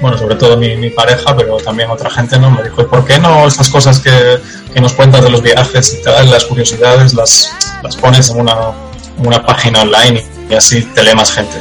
bueno, 0.00 0.18
sobre 0.18 0.34
todo 0.34 0.56
mi, 0.56 0.90
pareja, 0.90 1.34
pero 1.36 1.56
también 1.58 1.90
otra 1.90 2.10
gente, 2.10 2.38
¿no? 2.38 2.50
Me 2.50 2.62
dijo, 2.64 2.82
¿y 2.82 2.84
por 2.84 3.04
qué 3.04 3.18
no 3.18 3.46
estas 3.46 3.70
cosas 3.70 3.98
que, 3.98 4.38
que 4.72 4.80
nos 4.80 4.92
cuentas 4.92 5.22
de 5.22 5.30
los 5.30 5.42
viajes 5.42 5.94
y 5.94 6.02
tal, 6.02 6.30
las 6.30 6.44
curiosidades, 6.44 7.14
las, 7.14 7.50
las 7.82 7.96
pones 7.96 8.28
en 8.30 8.40
una, 8.40 8.72
una 9.18 9.44
página 9.44 9.82
online 9.82 10.22
y 10.50 10.54
así 10.54 10.82
te 10.82 11.02
lee 11.02 11.14
más 11.14 11.32
gente? 11.32 11.56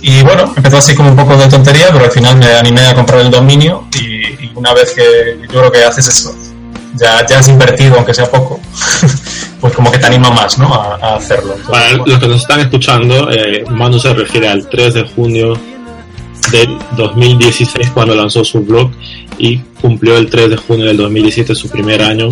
Y 0.00 0.22
bueno, 0.22 0.52
empezó 0.56 0.78
así 0.78 0.94
como 0.94 1.10
un 1.10 1.16
poco 1.16 1.36
de 1.36 1.48
tontería, 1.48 1.88
pero 1.92 2.04
al 2.04 2.10
final 2.10 2.36
me 2.36 2.46
animé 2.54 2.86
a 2.86 2.94
comprar 2.94 3.20
el 3.20 3.30
dominio 3.30 3.86
y 3.94 4.50
una 4.54 4.74
vez 4.74 4.92
que 4.92 5.38
yo 5.42 5.60
creo 5.60 5.72
que 5.72 5.84
haces 5.84 6.08
eso, 6.08 6.34
ya, 7.00 7.24
ya 7.26 7.38
has 7.38 7.48
invertido, 7.48 7.96
aunque 7.96 8.14
sea 8.14 8.30
poco, 8.30 8.60
pues 9.60 9.72
como 9.74 9.90
que 9.90 9.98
te 9.98 10.06
anima 10.06 10.30
más, 10.30 10.58
¿no? 10.58 10.72
A, 10.74 10.96
a 10.96 11.16
hacerlo. 11.16 11.52
Entonces, 11.54 11.70
Para 11.70 11.88
bueno, 11.90 12.04
los 12.06 12.18
que 12.18 12.28
nos 12.28 12.40
están 12.42 12.60
escuchando, 12.60 13.30
eh, 13.30 13.64
Manu 13.70 13.98
se 13.98 14.12
refiere 14.14 14.48
al 14.48 14.68
3 14.68 14.94
de 14.94 15.02
junio 15.02 15.58
del 16.50 16.78
2016 16.96 17.90
cuando 17.90 18.14
lanzó 18.14 18.44
su 18.44 18.60
blog 18.60 18.90
y 19.38 19.58
cumplió 19.80 20.16
el 20.18 20.28
3 20.28 20.50
de 20.50 20.56
junio 20.56 20.86
del 20.86 20.96
2017 20.96 21.54
su 21.54 21.68
primer 21.68 22.02
año 22.02 22.28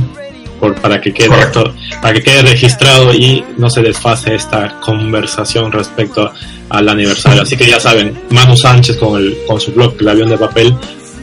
por, 0.59 0.75
para 0.75 1.01
que 1.01 1.13
quede 1.15 1.41
esto- 1.41 1.73
para 2.03 2.13
que 2.15 2.23
quede 2.23 2.43
registrado 2.43 3.15
y 3.15 3.43
no 3.57 3.71
se 3.71 3.81
desfase 3.83 4.35
esta 4.35 4.79
conversación 4.81 5.73
respecto 5.73 6.31
al 6.69 6.89
aniversario. 6.89 7.43
Así 7.43 7.57
que 7.57 7.67
ya 7.67 7.81
saben, 7.81 8.21
Manu 8.31 8.57
Sánchez 8.57 8.97
con, 8.99 9.19
el, 9.19 9.39
con 9.47 9.59
su 9.61 9.73
blog 9.73 9.95
El 10.01 10.09
avión 10.09 10.29
de 10.29 10.37
papel 10.37 10.77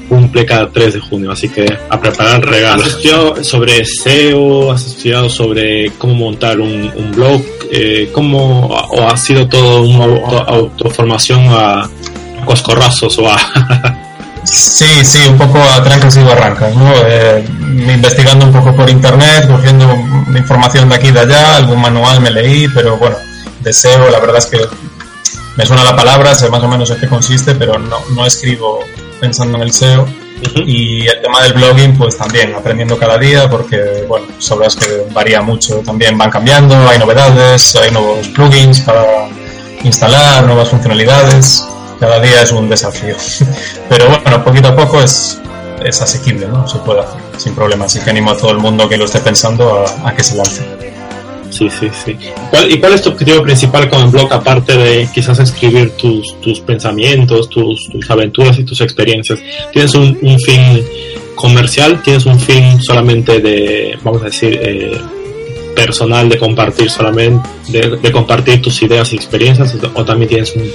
cumple 0.08 0.46
cada 0.46 0.70
3 0.70 0.94
de 0.96 1.00
junio, 1.00 1.32
así 1.32 1.50
que 1.50 1.66
a 1.90 2.00
preparar 2.00 2.46
regalos. 2.46 2.86
¿Has 2.88 2.94
estudiado 2.94 3.44
sobre 3.44 3.86
SEO? 3.86 4.72
¿Has 4.72 4.86
estudiado 4.86 5.30
sobre 5.30 5.92
cómo 5.98 6.14
montar 6.16 6.60
un, 6.60 6.92
un 6.96 7.12
blog? 7.12 7.42
Eh, 7.72 8.10
¿Cómo 8.14 8.68
o 8.68 9.08
ha 9.10 9.18
sido 9.18 9.48
todo 9.48 9.82
una 9.84 10.06
auto- 10.06 10.46
autoformación 10.48 11.46
a 11.50 11.90
coscorrazos 12.46 13.18
o 13.20 13.28
a... 13.30 13.38
Sí, 14.50 15.04
sí, 15.04 15.20
un 15.30 15.38
poco 15.38 15.60
a 15.62 15.84
trancas 15.84 16.16
y 16.16 16.24
barrancas, 16.24 16.74
¿no? 16.74 16.90
Eh, 17.06 17.44
investigando 17.94 18.46
un 18.46 18.54
poco 18.54 18.74
por 18.74 18.90
internet, 18.90 19.46
cogiendo 19.46 19.94
información 20.38 20.88
de 20.88 20.96
aquí 20.96 21.10
y 21.10 21.12
de 21.12 21.20
allá, 21.20 21.58
algún 21.58 21.82
manual 21.82 22.22
me 22.22 22.32
leí, 22.32 22.66
pero 22.70 22.96
bueno, 22.96 23.18
deseo, 23.60 24.10
la 24.10 24.20
verdad 24.22 24.38
es 24.38 24.46
que 24.46 24.60
me 25.58 25.66
suena 25.66 25.84
la 25.84 25.98
palabra, 25.98 26.34
sé 26.34 26.50
más 26.50 26.64
o 26.64 26.68
menos 26.70 26.90
en 26.92 26.98
qué 26.98 27.08
consiste, 27.10 27.56
pero 27.56 27.78
no, 27.78 27.98
no 28.16 28.26
escribo 28.26 28.80
pensando 29.20 29.58
en 29.58 29.64
el 29.64 29.72
SEO. 29.72 30.08
Y 30.66 31.08
el 31.08 31.22
tema 31.22 31.42
del 31.42 31.54
blogging, 31.54 31.98
pues 31.98 32.16
también 32.18 32.54
aprendiendo 32.54 32.98
cada 32.98 33.18
día, 33.18 33.50
porque, 33.50 34.06
bueno, 34.08 34.28
sabrás 34.38 34.76
que 34.76 35.08
varía 35.12 35.42
mucho, 35.42 35.80
también 35.80 36.18
van 36.18 36.30
cambiando, 36.30 36.76
hay 36.88 37.00
novedades, 37.00 37.76
hay 37.76 37.92
nuevos 37.92 38.28
plugins 38.30 38.82
para 38.82 39.28
instalar, 39.84 40.46
nuevas 40.46 40.70
funcionalidades, 40.70 41.66
cada 42.00 42.20
día 42.20 42.44
es 42.44 42.52
un 42.52 42.70
desafío. 42.70 43.16
Pero 43.90 44.10
bueno, 44.10 44.44
poquito 44.44 44.68
a 44.68 44.76
poco 44.76 45.02
es, 45.02 45.40
es 45.84 46.02
asequible, 46.02 46.48
¿no? 46.48 46.68
Se 46.68 46.78
puede 46.80 47.02
hacer 47.02 47.20
sin 47.38 47.56
problema, 47.56 47.86
así 47.86 48.00
que 48.00 48.10
animo 48.10 48.32
a 48.32 48.38
todo 48.38 48.52
el 48.52 48.60
mundo 48.60 48.88
que 48.88 48.98
lo 48.98 49.06
esté 49.06 49.20
pensando 49.20 49.86
a, 49.86 50.10
a 50.10 50.16
que 50.16 50.24
se 50.24 50.36
lance. 50.36 50.97
Sí, 51.58 51.70
sí, 51.72 51.90
sí. 52.06 52.16
¿Cuál- 52.52 52.72
¿Y 52.72 52.80
cuál 52.80 52.94
es 52.94 53.02
tu 53.02 53.10
objetivo 53.10 53.42
principal 53.42 53.90
con 53.90 54.02
el 54.02 54.08
blog, 54.10 54.32
aparte 54.32 54.78
de 54.78 55.08
quizás 55.14 55.40
escribir 55.40 55.92
tus, 55.92 56.40
tus 56.40 56.60
pensamientos, 56.60 57.50
tus, 57.50 57.90
tus 57.90 58.10
aventuras 58.12 58.60
y 58.60 58.64
tus 58.64 58.80
experiencias? 58.82 59.40
¿Tienes 59.74 59.96
un, 59.96 60.16
fin 60.40 60.84
comercial? 61.36 62.02
¿Tienes 62.04 62.26
un 62.26 62.40
fin 62.40 62.80
solamente 62.82 63.40
de, 63.40 63.98
vamos 64.04 64.22
a 64.22 64.26
decir, 64.26 64.60
eh, 64.62 65.02
personal, 65.76 66.30
de 66.30 66.38
compartir 66.38 66.92
solamente, 66.92 67.50
de, 67.70 68.12
compartir 68.12 68.62
tus 68.62 68.80
ideas 68.84 69.12
y 69.14 69.16
experiencias? 69.16 69.76
¿O 69.96 70.06
también 70.06 70.30
tienes 70.30 70.56
un, 70.56 70.70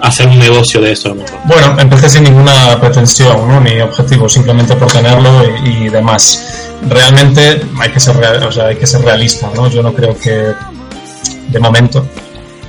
hacer 0.00 0.28
un 0.28 0.38
negocio 0.38 0.80
de 0.82 0.92
eso? 0.92 1.16
Bueno, 1.46 1.76
empecé 1.78 2.10
sin 2.10 2.24
ninguna 2.24 2.78
pretensión, 2.78 3.48
¿no? 3.48 3.60
ni 3.62 3.80
objetivo, 3.80 4.28
simplemente 4.28 4.76
por 4.76 4.92
tenerlo 4.92 5.42
y 5.64 5.88
demás. 5.88 6.65
Realmente 6.88 7.62
hay 7.80 7.90
que 7.90 8.00
ser, 8.00 8.16
real- 8.16 8.42
o 8.44 8.52
sea, 8.52 8.66
hay 8.66 8.76
que 8.76 8.86
ser 8.86 9.00
realista, 9.02 9.50
¿no? 9.54 9.68
Yo 9.68 9.82
no 9.82 9.92
creo 9.92 10.16
que 10.18 10.52
de 11.48 11.58
momento 11.60 12.06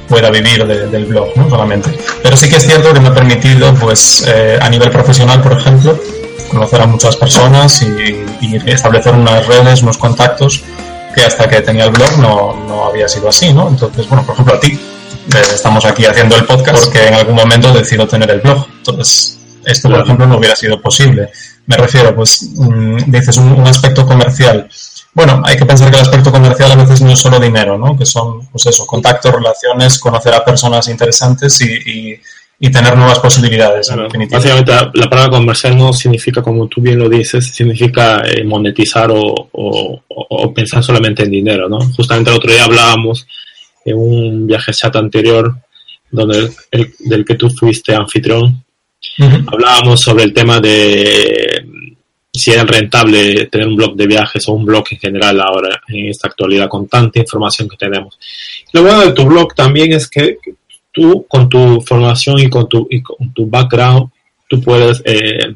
pueda 0.07 0.29
vivir 0.29 0.65
de- 0.65 0.87
del 0.87 1.05
blog, 1.05 1.35
¿no? 1.35 1.49
Solamente. 1.49 1.89
Pero 2.23 2.37
sí 2.37 2.49
que 2.49 2.57
es 2.57 2.65
cierto 2.65 2.93
que 2.93 2.99
me 2.99 3.09
ha 3.09 3.13
permitido, 3.13 3.73
pues, 3.75 4.23
eh, 4.27 4.57
a 4.61 4.69
nivel 4.69 4.89
profesional, 4.89 5.41
por 5.41 5.53
ejemplo, 5.53 5.99
conocer 6.49 6.81
a 6.81 6.87
muchas 6.87 7.15
personas 7.17 7.81
y, 7.81 8.25
y 8.41 8.55
establecer 8.71 9.13
unas 9.13 9.45
redes, 9.47 9.81
unos 9.83 9.97
contactos 9.97 10.63
que 11.13 11.25
hasta 11.25 11.49
que 11.49 11.61
tenía 11.61 11.85
el 11.85 11.91
blog 11.91 12.17
no, 12.19 12.55
no 12.67 12.85
había 12.85 13.07
sido 13.09 13.27
así, 13.29 13.53
¿no? 13.53 13.67
Entonces, 13.67 14.07
bueno, 14.07 14.23
por 14.25 14.33
ejemplo, 14.33 14.55
a 14.55 14.59
ti, 14.59 14.67
eh, 14.71 15.41
estamos 15.53 15.83
aquí 15.83 16.05
haciendo 16.05 16.35
el 16.37 16.45
podcast 16.45 16.85
porque 16.85 17.07
en 17.07 17.13
algún 17.15 17.35
momento 17.35 17.73
decido 17.73 18.07
tener 18.07 18.31
el 18.31 18.39
blog. 18.39 18.65
Entonces, 18.77 19.36
esto, 19.67 19.89
por 19.89 20.01
ejemplo, 20.01 20.25
no 20.27 20.37
hubiera 20.37 20.55
sido 20.55 20.81
posible. 20.81 21.29
Me 21.65 21.77
refiero, 21.77 22.15
pues, 22.15 22.49
mm, 22.55 23.11
dices 23.11 23.37
un, 23.37 23.51
un 23.51 23.67
aspecto 23.67 24.05
comercial. 24.05 24.67
Bueno, 25.13 25.41
hay 25.45 25.57
que 25.57 25.65
pensar 25.65 25.89
que 25.89 25.97
el 25.97 26.03
aspecto 26.03 26.31
comercial 26.31 26.71
a 26.71 26.75
veces 26.75 27.01
no 27.01 27.11
es 27.11 27.19
solo 27.19 27.39
dinero, 27.39 27.77
¿no? 27.77 27.97
Que 27.97 28.05
son, 28.05 28.47
pues 28.47 28.65
eso, 28.67 28.85
contactos, 28.85 29.31
relaciones, 29.33 29.97
conocer 29.99 30.33
a 30.33 30.45
personas 30.45 30.87
interesantes 30.87 31.59
y, 31.61 31.73
y- 32.13 32.19
y 32.59 32.71
tener 32.71 32.97
nuevas 32.97 33.19
posibilidades, 33.19 33.87
en 33.91 34.03
definitiva. 34.03 34.39
Básicamente 34.39 34.71
la, 34.71 34.89
la 34.93 35.07
palabra 35.09 35.29
comercial 35.37 35.77
no 35.77 35.93
significa, 35.93 36.41
como 36.41 36.67
tú 36.67 36.81
bien 36.81 36.97
lo 36.97 37.07
dices, 37.07 37.45
significa 37.53 38.21
eh, 38.25 38.43
monetizar 38.43 39.11
o, 39.11 39.21
o- 39.51 40.01
o- 40.07 40.27
o 40.29 40.53
pensar 40.55 40.83
solamente 40.83 41.21
en 41.23 41.29
dinero, 41.31 41.69
¿no? 41.69 41.79
Justamente 41.95 42.31
el 42.31 42.37
otro 42.37 42.51
día 42.51 42.63
hablábamos 42.65 43.27
en 43.85 43.95
un 43.97 44.47
viaje 44.47 44.73
chat 44.73 44.95
anterior, 44.95 45.55
donde 46.09 46.51
el- 46.71 46.93
del 46.99 47.25
que 47.25 47.35
tú 47.35 47.49
fuiste 47.51 47.93
anfitrión, 47.95 48.63
Hablábamos 49.47 50.01
sobre 50.01 50.23
el 50.23 50.33
tema 50.33 50.59
de 50.59 51.65
si 52.37 52.51
era 52.51 52.63
rentable 52.63 53.47
tener 53.47 53.67
un 53.67 53.75
blog 53.75 53.95
de 53.95 54.07
viajes 54.07 54.47
o 54.47 54.53
un 54.53 54.65
blog 54.65 54.85
en 54.91 54.99
general 54.99 55.41
ahora, 55.41 55.81
en 55.87 56.07
esta 56.07 56.27
actualidad, 56.27 56.69
con 56.69 56.87
tanta 56.87 57.19
información 57.19 57.67
que 57.67 57.77
tenemos. 57.77 58.17
Lo 58.73 58.83
bueno 58.83 59.01
de 59.01 59.13
tu 59.13 59.25
blog 59.25 59.55
también 59.55 59.91
es 59.93 60.07
que 60.07 60.37
tú, 60.91 61.25
con 61.27 61.49
tu 61.49 61.81
formación 61.81 62.39
y 62.39 62.49
con 62.49 62.69
tu, 62.69 62.87
y 62.89 63.01
con 63.01 63.33
tu 63.33 63.47
background, 63.47 64.09
tú 64.47 64.61
puedes 64.61 65.01
eh, 65.05 65.55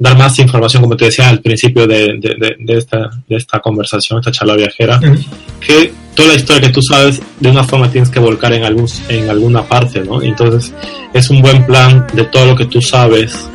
dar 0.00 0.16
más 0.18 0.36
información, 0.40 0.82
como 0.82 0.96
te 0.96 1.04
decía 1.04 1.28
al 1.28 1.40
principio 1.40 1.86
de, 1.86 2.14
de- 2.18 2.34
de- 2.38 2.56
de 2.58 2.78
esta, 2.78 3.10
de 3.28 3.36
esta 3.36 3.60
conversación, 3.60 4.18
esta 4.18 4.32
charla 4.32 4.56
viajera, 4.56 4.98
Ujú. 4.98 5.14
que 5.60 5.92
toda 6.14 6.30
la 6.30 6.34
historia 6.36 6.62
que 6.62 6.72
tú 6.72 6.80
sabes, 6.82 7.20
de 7.38 7.50
una 7.50 7.62
forma 7.64 7.88
tienes 7.90 8.08
que 8.10 8.18
volcar 8.18 8.52
en, 8.54 8.64
algún, 8.64 8.88
en 9.08 9.28
alguna 9.30 9.62
parte, 9.62 10.00
¿no? 10.00 10.20
Entonces, 10.22 10.72
es 11.14 11.28
un 11.30 11.40
buen 11.42 11.64
plan 11.66 12.06
de 12.14 12.24
todo 12.24 12.46
lo 12.46 12.56
que 12.56 12.64
tú 12.64 12.80
sabes, 12.82 13.46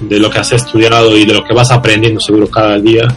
de 0.00 0.18
lo 0.20 0.30
que 0.30 0.38
has 0.38 0.52
estudiado 0.52 1.16
y 1.16 1.24
de 1.26 1.34
lo 1.34 1.42
que 1.44 1.52
vas 1.52 1.70
aprendiendo 1.72 2.20
seguro 2.20 2.48
cada 2.48 2.78
día, 2.78 3.08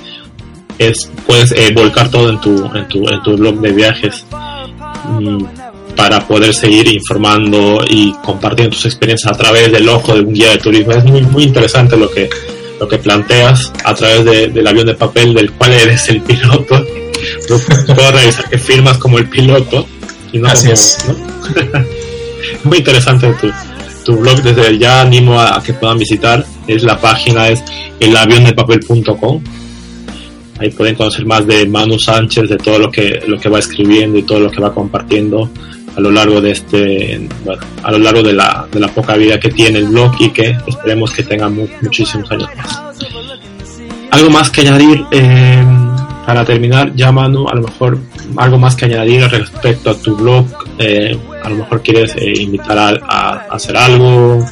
es, 0.79 1.09
puedes 1.27 1.51
eh, 1.51 1.71
volcar 1.75 2.09
todo 2.09 2.29
en 2.31 2.41
tu, 2.41 2.65
en 2.75 2.87
tu, 2.87 3.07
en 3.07 3.21
tu 3.21 3.37
blog 3.37 3.61
de 3.61 3.71
viajes 3.71 4.25
mm, 5.07 5.43
para 5.95 6.25
poder 6.27 6.53
seguir 6.55 6.87
informando 6.87 7.83
y 7.87 8.11
compartiendo 8.23 8.75
tus 8.75 8.85
experiencias 8.87 9.31
a 9.31 9.37
través 9.37 9.71
del 9.71 9.87
ojo 9.87 10.15
de 10.15 10.21
un 10.21 10.33
guía 10.33 10.49
de 10.49 10.57
turismo. 10.57 10.93
Es 10.93 11.03
muy, 11.05 11.21
muy 11.21 11.43
interesante 11.43 11.95
lo 11.95 12.09
que, 12.09 12.27
lo 12.81 12.87
que 12.87 12.97
planteas 12.97 13.71
a 13.85 13.93
través 13.93 14.25
de- 14.25 14.47
del 14.49 14.67
avión 14.67 14.87
de 14.87 14.95
papel 14.95 15.33
del 15.33 15.51
cual 15.53 15.71
eres 15.71 16.09
el 16.09 16.21
piloto. 16.21 16.83
puedo 17.95 18.11
revisar 18.11 18.49
que 18.49 18.57
firmas 18.57 18.97
como 18.97 19.17
el 19.19 19.29
piloto 19.29 19.85
y 20.33 20.39
no 20.39 20.47
Así 20.47 20.63
como, 20.67 20.73
es. 20.73 20.97
¿no? 21.07 21.85
Muy 22.63 22.79
interesante 22.79 23.31
tu, 23.39 23.51
tu 24.05 24.17
blog, 24.19 24.41
desde 24.41 24.77
ya 24.79 25.01
animo 25.01 25.39
a, 25.39 25.57
a 25.57 25.63
que 25.63 25.73
puedan 25.73 25.97
visitar. 25.99 26.43
Es 26.67 26.83
la 26.83 26.99
página 26.99 27.49
es 27.49 27.63
elavionepapel.com. 27.99 29.43
Ahí 30.59 30.69
pueden 30.71 30.95
conocer 30.95 31.25
más 31.25 31.45
de 31.47 31.65
Manu 31.67 31.97
Sánchez, 31.99 32.49
de 32.49 32.57
todo 32.57 32.77
lo 32.79 32.91
que 32.91 33.19
lo 33.27 33.39
que 33.39 33.49
va 33.49 33.59
escribiendo 33.59 34.17
y 34.19 34.23
todo 34.23 34.39
lo 34.39 34.51
que 34.51 34.61
va 34.61 34.73
compartiendo 34.73 35.49
a 35.95 35.99
lo 35.99 36.11
largo 36.11 36.39
de 36.41 36.51
este, 36.51 37.27
a 37.83 37.91
lo 37.91 37.97
largo 37.99 38.23
de 38.23 38.33
la, 38.33 38.65
de 38.71 38.79
la 38.79 38.87
poca 38.87 39.15
vida 39.15 39.39
que 39.39 39.49
tiene 39.49 39.79
el 39.79 39.87
blog 39.87 40.13
y 40.19 40.29
que 40.31 40.57
esperemos 40.67 41.11
que 41.11 41.23
tenga 41.23 41.49
mu- 41.49 41.67
muchísimos 41.81 42.29
años 42.31 42.49
más. 42.55 42.81
Algo 44.11 44.29
más 44.29 44.49
que 44.49 44.61
añadir 44.61 45.05
eh, 45.11 45.63
para 46.25 46.43
terminar, 46.45 46.93
ya 46.95 47.11
Manu, 47.11 47.47
a 47.47 47.55
lo 47.55 47.63
mejor 47.63 47.97
algo 48.37 48.57
más 48.57 48.75
que 48.75 48.85
añadir 48.85 49.23
respecto 49.29 49.89
a 49.89 49.95
tu 49.97 50.15
blog, 50.15 50.45
eh, 50.79 51.17
a 51.43 51.49
lo 51.49 51.55
mejor 51.57 51.81
quieres 51.81 52.13
eh, 52.17 52.33
invitar 52.41 52.77
a, 52.77 52.89
a- 52.89 53.45
a 53.49 53.55
hacer 53.55 53.75
algo. 53.77 54.45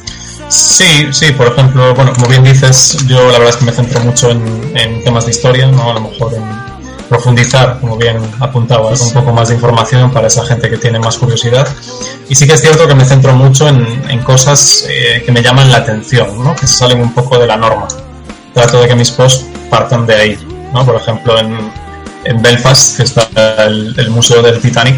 Sí, 0.48 1.06
sí, 1.12 1.30
por 1.32 1.46
ejemplo, 1.46 1.94
bueno, 1.94 2.12
como 2.12 2.26
bien 2.26 2.42
dices, 2.42 2.98
yo 3.06 3.18
la 3.30 3.38
verdad 3.38 3.50
es 3.50 3.56
que 3.56 3.64
me 3.66 3.72
centro 3.72 4.00
mucho 4.00 4.30
en, 4.30 4.42
en 4.74 5.04
temas 5.04 5.24
de 5.26 5.30
historia, 5.30 5.66
¿no? 5.68 5.90
A 5.92 5.94
lo 5.94 6.00
mejor 6.00 6.34
en 6.34 6.42
profundizar, 7.10 7.78
como 7.80 7.96
bien 7.98 8.16
apuntabas, 8.38 9.00
un 9.02 9.12
poco 9.12 9.32
más 9.32 9.48
de 9.48 9.56
información 9.56 10.10
para 10.12 10.28
esa 10.28 10.46
gente 10.46 10.70
que 10.70 10.78
tiene 10.78 10.98
más 11.00 11.18
curiosidad. 11.18 11.68
Y 12.28 12.34
sí 12.36 12.46
que 12.46 12.54
es 12.54 12.60
cierto 12.62 12.86
que 12.86 12.94
me 12.94 13.04
centro 13.04 13.34
mucho 13.34 13.68
en, 13.68 13.84
en 14.08 14.20
cosas 14.22 14.86
eh, 14.88 15.20
que 15.26 15.32
me 15.32 15.42
llaman 15.42 15.70
la 15.70 15.78
atención, 15.78 16.42
¿no? 16.42 16.54
Que 16.54 16.66
salen 16.68 17.00
un 17.02 17.12
poco 17.12 17.36
de 17.38 17.46
la 17.48 17.56
norma. 17.56 17.88
Trato 18.54 18.80
de 18.80 18.88
que 18.88 18.94
mis 18.94 19.10
posts 19.10 19.44
partan 19.68 20.06
de 20.06 20.14
ahí, 20.14 20.38
¿no? 20.72 20.86
Por 20.86 20.94
ejemplo, 20.94 21.36
en, 21.38 21.58
en 22.24 22.40
Belfast, 22.40 22.96
que 22.96 23.02
está 23.02 23.28
el, 23.66 23.92
el 23.98 24.10
Museo 24.10 24.40
del 24.40 24.60
Titanic, 24.60 24.96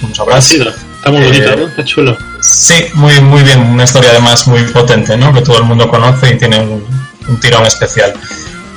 como 0.00 0.12
Ah, 0.12 0.16
sabrás. 0.16 0.44
sí, 0.44 0.60
está 0.98 1.10
muy 1.10 1.22
Eh, 1.22 1.24
bonito, 1.26 1.56
¿no? 1.56 1.66
Está 1.66 1.84
chulo. 1.84 2.16
Sí, 2.40 2.86
muy, 2.94 3.20
muy 3.20 3.42
bien, 3.42 3.60
una 3.62 3.82
historia 3.82 4.10
además 4.10 4.46
muy 4.46 4.62
potente, 4.62 5.16
¿no? 5.16 5.32
Que 5.32 5.40
todo 5.42 5.58
el 5.58 5.64
mundo 5.64 5.88
conoce 5.88 6.32
y 6.34 6.38
tiene 6.38 6.60
un, 6.60 6.84
un 7.26 7.40
tirón 7.40 7.66
especial. 7.66 8.14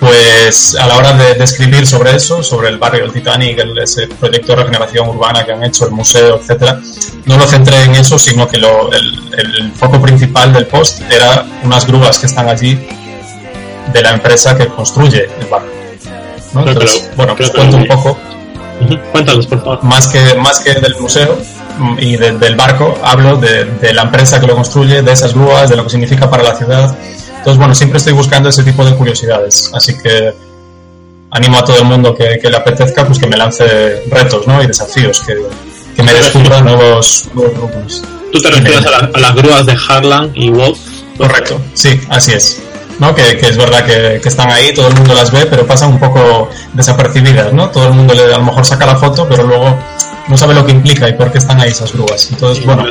Pues 0.01 0.75
a 0.79 0.87
la 0.87 0.97
hora 0.97 1.13
de, 1.13 1.35
de 1.35 1.43
escribir 1.43 1.85
sobre 1.85 2.15
eso, 2.15 2.41
sobre 2.41 2.69
el 2.69 2.79
barrio 2.79 3.03
del 3.03 3.13
Titanic, 3.13 3.59
el- 3.59 3.77
ese 3.77 4.07
proyecto 4.07 4.53
de 4.53 4.63
regeneración 4.63 5.07
urbana 5.07 5.45
que 5.45 5.51
han 5.51 5.63
hecho, 5.63 5.85
el 5.85 5.91
museo, 5.91 6.37
etcétera, 6.37 6.79
no 7.25 7.37
lo 7.37 7.45
centré 7.45 7.83
en 7.83 7.93
eso, 7.95 8.17
sino 8.17 8.47
que 8.47 8.57
lo- 8.57 8.91
el, 8.91 9.31
el 9.37 9.71
foco 9.73 10.01
principal 10.01 10.51
del 10.53 10.65
post 10.65 11.01
era 11.11 11.45
unas 11.63 11.85
grúas 11.85 12.17
que 12.17 12.25
están 12.25 12.49
allí 12.49 12.79
de 13.93 14.01
la 14.01 14.09
empresa 14.09 14.57
que 14.57 14.65
construye 14.69 15.29
el 15.39 15.45
barco. 15.45 15.67
¿no? 16.53 16.67
Entonces, 16.67 17.07
lo- 17.11 17.15
bueno, 17.17 17.35
pues 17.37 17.51
cuento 17.51 17.77
un 17.77 17.85
poco. 17.85 18.17
Cuéntanos, 19.11 19.45
por 19.45 19.59
favor. 19.59 19.83
más 19.83 20.07
que, 20.07 20.33
más 20.33 20.59
que 20.61 20.73
del 20.73 20.95
museo 20.99 21.37
mm, 21.77 21.97
y 21.99 22.17
de- 22.17 22.31
del 22.39 22.55
barco, 22.55 22.97
hablo 23.03 23.35
de, 23.37 23.65
de 23.65 23.93
la 23.93 24.01
empresa 24.01 24.39
que 24.39 24.47
lo 24.47 24.55
construye, 24.55 25.03
de 25.03 25.11
esas 25.11 25.35
grúas, 25.35 25.69
de 25.69 25.75
lo 25.75 25.83
que 25.83 25.91
significa 25.91 26.27
para 26.27 26.41
la 26.41 26.55
ciudad. 26.55 26.97
Entonces, 27.41 27.57
bueno, 27.57 27.73
siempre 27.73 27.97
estoy 27.97 28.13
buscando 28.13 28.49
ese 28.49 28.63
tipo 28.63 28.85
de 28.85 28.93
curiosidades. 28.95 29.71
Así 29.73 29.97
que 29.97 30.31
animo 31.31 31.57
a 31.57 31.63
todo 31.65 31.77
el 31.79 31.85
mundo 31.85 32.13
que, 32.15 32.37
que 32.39 32.49
le 32.51 32.57
apetezca, 32.57 33.05
pues 33.05 33.17
que 33.17 33.25
me 33.25 33.35
lance 33.35 34.03
retos 34.11 34.45
¿no? 34.47 34.61
y 34.61 34.67
desafíos, 34.67 35.21
que, 35.21 35.35
que 35.95 36.03
me 36.03 36.13
descubra 36.13 36.61
nuevos, 36.61 37.25
nuevos 37.33 37.53
grupos. 37.57 38.03
Tú 38.31 38.39
te 38.41 38.51
refieres 38.51 38.85
a, 38.85 38.91
la- 38.91 39.09
a 39.13 39.19
las 39.19 39.35
grúas 39.35 39.65
de 39.65 39.75
Harlan 39.89 40.31
y 40.35 40.49
Wolf. 40.51 40.77
Correcto, 41.17 41.59
sí, 41.73 41.99
así 42.09 42.33
es. 42.33 42.61
¿no? 42.99 43.15
Que, 43.15 43.35
que 43.37 43.47
es 43.49 43.57
verdad 43.57 43.83
que, 43.85 44.19
que 44.21 44.29
están 44.29 44.51
ahí, 44.51 44.71
todo 44.75 44.87
el 44.89 44.93
mundo 44.93 45.15
las 45.15 45.31
ve, 45.31 45.47
pero 45.47 45.65
pasan 45.65 45.89
un 45.93 45.99
poco 45.99 46.47
desapercibidas, 46.73 47.51
¿no? 47.51 47.69
Todo 47.71 47.87
el 47.87 47.93
mundo 47.93 48.13
le, 48.13 48.25
a 48.33 48.37
lo 48.37 48.43
mejor 48.43 48.63
saca 48.63 48.85
la 48.85 48.95
foto, 48.95 49.27
pero 49.27 49.43
luego 49.47 49.75
no 50.27 50.37
sabe 50.37 50.53
lo 50.53 50.63
que 50.63 50.71
implica 50.73 51.09
y 51.09 51.13
por 51.13 51.31
qué 51.31 51.39
están 51.39 51.59
ahí 51.59 51.71
esas 51.71 51.91
grúas. 51.93 52.29
Entonces, 52.31 52.63
bueno, 52.63 52.83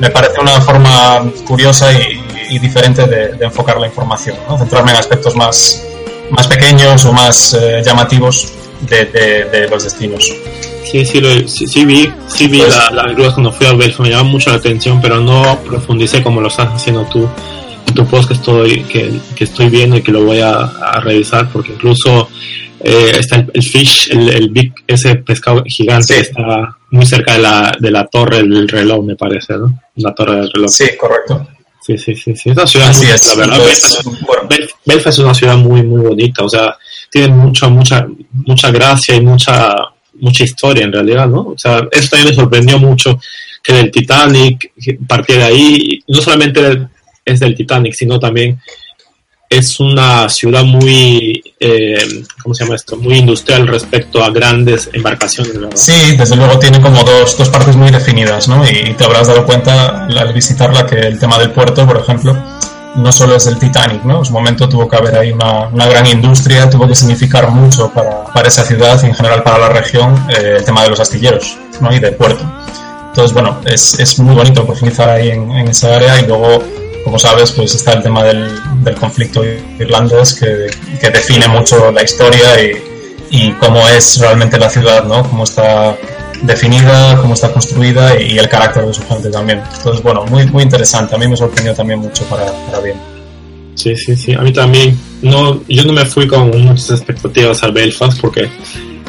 me 0.00 0.08
parece 0.08 0.40
una 0.40 0.58
forma 0.62 1.22
curiosa 1.46 1.92
y, 1.92 2.24
y 2.48 2.58
diferente 2.58 3.06
de, 3.06 3.32
de 3.32 3.44
enfocar 3.44 3.78
la 3.78 3.86
información, 3.86 4.36
¿no? 4.48 4.58
Centrarme 4.58 4.90
en 4.92 4.96
aspectos 4.98 5.34
más, 5.36 5.82
más 6.30 6.46
pequeños 6.46 7.04
o 7.04 7.12
más 7.12 7.54
eh, 7.54 7.82
llamativos 7.84 8.52
de, 8.88 9.04
de- 9.06 9.44
de 9.46 9.68
los 9.68 9.84
destinos. 9.84 10.32
Sí, 10.84 11.04
sí, 11.04 11.20
lo, 11.20 11.46
sí, 11.48 11.66
sí 11.66 11.84
vi, 11.84 12.10
sí 12.28 12.46
vi 12.48 12.60
Pues- 12.60 12.74
la- 12.76 12.90
las 13.02 13.14
grúas 13.14 13.34
cuando 13.34 13.52
fui 13.52 13.66
a 13.66 13.72
Belfast, 13.72 14.00
me 14.00 14.10
llama 14.10 14.24
mucho 14.30 14.50
la 14.50 14.56
atención, 14.56 15.00
pero 15.00 15.20
no 15.20 15.58
profundicé 15.66 16.22
como 16.22 16.40
lo 16.40 16.48
estás 16.48 16.68
haciendo 16.72 17.04
tú 17.06 17.28
en 17.86 17.94
tu 17.94 18.06
post 18.06 18.28
que 18.28 18.34
estoy, 18.34 18.82
que, 18.84 19.12
que 19.34 19.44
estoy 19.44 19.68
viendo 19.68 19.96
y 19.96 20.02
que 20.02 20.12
lo 20.12 20.24
voy 20.24 20.40
a, 20.40 20.52
a 20.60 21.00
revisar, 21.00 21.48
porque 21.52 21.72
incluso 21.72 22.28
eh, 22.80 23.12
está 23.18 23.36
el, 23.36 23.50
el 23.54 23.62
fish, 23.62 24.08
el, 24.12 24.28
el 24.28 24.48
big, 24.50 24.72
ese 24.86 25.16
pescado 25.16 25.62
gigante 25.66 26.14
Sí. 26.14 26.20
está 26.20 26.76
muy 26.90 27.04
cerca 27.06 27.32
de 27.34 27.40
la, 27.40 27.76
de 27.78 27.90
la 27.90 28.06
torre 28.06 28.36
del 28.38 28.68
reloj, 28.68 29.04
me 29.04 29.16
parece, 29.16 29.54
¿no? 29.58 29.78
La 29.96 30.14
torre 30.14 30.36
del 30.36 30.50
reloj. 30.52 30.70
Sí, 30.70 30.84
correcto. 30.98 31.48
Sí, 31.88 31.96
sí, 31.96 32.14
sí, 32.14 32.36
sí. 32.36 32.50
Es 32.50 32.56
una 32.56 32.66
ciudad 32.66 32.88
Así 32.90 33.06
muy, 33.06 33.14
es. 33.14 33.26
la 33.28 33.34
verdad. 33.34 33.56
Entonces, 33.56 34.04
Belfast, 34.84 35.18
es 35.18 35.24
una 35.24 35.34
ciudad 35.34 35.56
muy, 35.56 35.82
muy 35.82 36.02
bonita. 36.02 36.44
O 36.44 36.48
sea, 36.48 36.76
tiene 37.10 37.28
mucha, 37.28 37.66
mucha, 37.68 38.06
mucha 38.44 38.70
gracia 38.70 39.14
y 39.14 39.22
mucha, 39.22 39.74
mucha 40.20 40.44
historia 40.44 40.84
en 40.84 40.92
realidad, 40.92 41.26
¿no? 41.26 41.46
O 41.46 41.56
sea, 41.56 41.88
eso 41.90 42.10
también 42.10 42.28
me 42.28 42.34
sorprendió 42.34 42.78
mucho 42.78 43.18
que 43.62 43.72
del 43.72 43.90
Titanic 43.90 44.70
de 44.76 45.42
ahí. 45.42 46.02
y 46.06 46.12
No 46.12 46.20
solamente 46.20 46.88
es 47.24 47.40
del 47.40 47.54
Titanic, 47.54 47.94
sino 47.94 48.20
también 48.20 48.60
es 49.48 49.80
una 49.80 50.28
ciudad 50.28 50.64
muy, 50.64 51.42
eh, 51.58 52.24
¿cómo 52.42 52.54
se 52.54 52.64
llama 52.64 52.76
esto? 52.76 52.96
Muy 52.96 53.18
industrial 53.18 53.66
respecto 53.66 54.22
a 54.22 54.30
grandes 54.30 54.90
embarcaciones, 54.92 55.54
¿verdad? 55.54 55.76
Sí, 55.76 56.16
desde 56.16 56.36
luego 56.36 56.58
tiene 56.58 56.80
como 56.80 57.02
dos, 57.02 57.36
dos 57.38 57.48
partes 57.48 57.76
muy 57.76 57.90
definidas, 57.90 58.48
¿no? 58.48 58.62
Y 58.68 58.94
te 58.94 59.04
habrás 59.04 59.28
dado 59.28 59.46
cuenta 59.46 60.06
al 60.06 60.32
visitarla 60.32 60.86
que 60.86 60.96
el 60.96 61.18
tema 61.18 61.38
del 61.38 61.50
puerto, 61.52 61.86
por 61.86 61.98
ejemplo, 61.98 62.36
no 62.96 63.12
solo 63.12 63.36
es 63.36 63.46
el 63.46 63.58
Titanic, 63.58 64.04
¿no? 64.04 64.18
En 64.18 64.24
su 64.24 64.32
momento 64.32 64.68
tuvo 64.68 64.88
que 64.88 64.96
haber 64.96 65.16
ahí 65.16 65.30
una, 65.32 65.68
una 65.68 65.86
gran 65.86 66.06
industria, 66.06 66.68
tuvo 66.68 66.86
que 66.86 66.94
significar 66.94 67.50
mucho 67.50 67.90
para, 67.92 68.24
para 68.24 68.48
esa 68.48 68.64
ciudad 68.64 69.00
y 69.02 69.06
en 69.06 69.14
general 69.14 69.42
para 69.42 69.58
la 69.58 69.68
región 69.68 70.14
eh, 70.28 70.56
el 70.58 70.64
tema 70.64 70.82
de 70.82 70.90
los 70.90 71.00
astilleros, 71.00 71.56
¿no? 71.80 71.94
Y 71.94 71.98
del 71.98 72.14
puerto. 72.14 72.44
Entonces, 73.08 73.32
bueno, 73.32 73.60
es, 73.64 73.98
es 73.98 74.18
muy 74.18 74.34
bonito 74.34 74.64
profundizar 74.66 75.08
ahí 75.08 75.30
en, 75.30 75.50
en 75.50 75.68
esa 75.68 75.96
área 75.96 76.20
y 76.20 76.26
luego, 76.26 76.62
como 77.08 77.18
sabes, 77.18 77.52
pues 77.52 77.74
está 77.74 77.94
el 77.94 78.02
tema 78.02 78.22
del, 78.22 78.50
del 78.84 78.94
conflicto 78.96 79.42
irlandés 79.78 80.34
que, 80.34 80.66
que 81.00 81.08
define 81.10 81.48
mucho 81.48 81.90
la 81.90 82.02
historia 82.02 82.62
y, 82.62 82.72
y 83.30 83.52
cómo 83.52 83.80
es 83.88 84.18
realmente 84.20 84.58
la 84.58 84.68
ciudad, 84.68 85.04
¿no? 85.04 85.22
Cómo 85.26 85.44
está 85.44 85.96
definida, 86.42 87.16
cómo 87.16 87.32
está 87.32 87.50
construida 87.50 88.20
y, 88.20 88.38
el 88.38 88.46
carácter 88.46 88.84
de 88.86 88.92
su 88.92 89.02
gente 89.08 89.30
también. 89.30 89.62
Entonces, 89.78 90.02
bueno, 90.02 90.26
muy, 90.26 90.44
muy 90.48 90.62
interesante. 90.62 91.14
A 91.14 91.18
mí 91.18 91.26
me 91.26 91.36
sorprendió 91.36 91.74
también 91.74 91.98
mucho 92.00 92.24
para, 92.26 92.44
para 92.66 92.80
bien. 92.80 92.96
Sí, 93.74 93.96
sí, 93.96 94.14
sí. 94.14 94.34
A 94.34 94.40
mí 94.42 94.52
también. 94.52 94.98
No, 95.22 95.62
yo 95.66 95.84
no 95.84 95.94
me 95.94 96.04
fui 96.04 96.26
con 96.28 96.50
muchas 96.62 96.90
expectativas 96.90 97.62
a 97.62 97.68
Belfast 97.68 98.20
porque, 98.20 98.50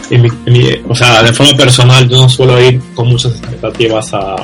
en 0.10 0.22
mi- 0.22 0.30
en 0.46 0.54
mi- 0.54 0.82
o 0.88 0.96
sea, 0.96 1.22
de 1.22 1.34
forma 1.34 1.58
personal, 1.58 2.08
yo 2.08 2.16
no 2.18 2.30
suelo 2.30 2.60
ir 2.62 2.80
con 2.96 3.08
muchas 3.10 3.34
expectativas 3.34 4.14
a, 4.14 4.36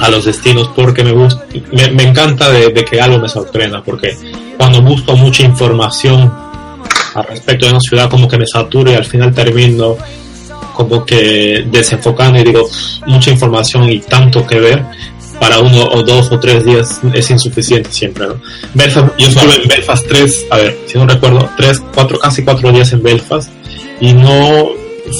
a 0.00 0.08
los 0.08 0.24
destinos 0.24 0.70
porque 0.74 1.04
me 1.04 1.12
gusta, 1.12 1.44
me, 1.72 1.90
me 1.90 2.02
encanta 2.04 2.50
de, 2.50 2.68
de 2.68 2.84
que 2.84 3.00
algo 3.00 3.18
me 3.18 3.28
sorprenda 3.28 3.82
porque 3.82 4.16
cuando 4.56 4.82
busco 4.82 5.16
mucha 5.16 5.42
información 5.42 6.32
al 7.14 7.24
respecto 7.24 7.66
de 7.66 7.72
una 7.72 7.80
ciudad 7.80 8.08
como 8.08 8.28
que 8.28 8.38
me 8.38 8.46
saturo 8.46 8.90
y 8.92 8.94
al 8.94 9.04
final 9.04 9.34
termino 9.34 9.96
como 10.74 11.04
que 11.04 11.66
desenfocando 11.70 12.38
y 12.38 12.44
digo 12.44 12.68
mucha 13.06 13.30
información 13.30 13.90
y 13.90 14.00
tanto 14.00 14.46
que 14.46 14.58
ver 14.60 14.84
para 15.38 15.58
uno 15.58 15.88
o 15.88 16.02
dos 16.02 16.30
o 16.30 16.38
tres 16.38 16.64
días 16.64 17.00
es 17.14 17.30
insuficiente 17.30 17.90
siempre, 17.90 18.26
¿no? 18.28 18.40
Belfast, 18.74 19.08
yo 19.18 19.28
estuve 19.28 19.62
en 19.62 19.68
Belfast 19.68 20.06
tres, 20.06 20.46
a 20.50 20.58
ver, 20.58 20.78
si 20.86 20.98
no 20.98 21.06
recuerdo, 21.06 21.48
tres, 21.56 21.82
cuatro, 21.94 22.18
casi 22.18 22.44
cuatro 22.44 22.70
días 22.70 22.92
en 22.92 23.02
Belfast 23.02 23.50
y 24.00 24.12
no 24.12 24.68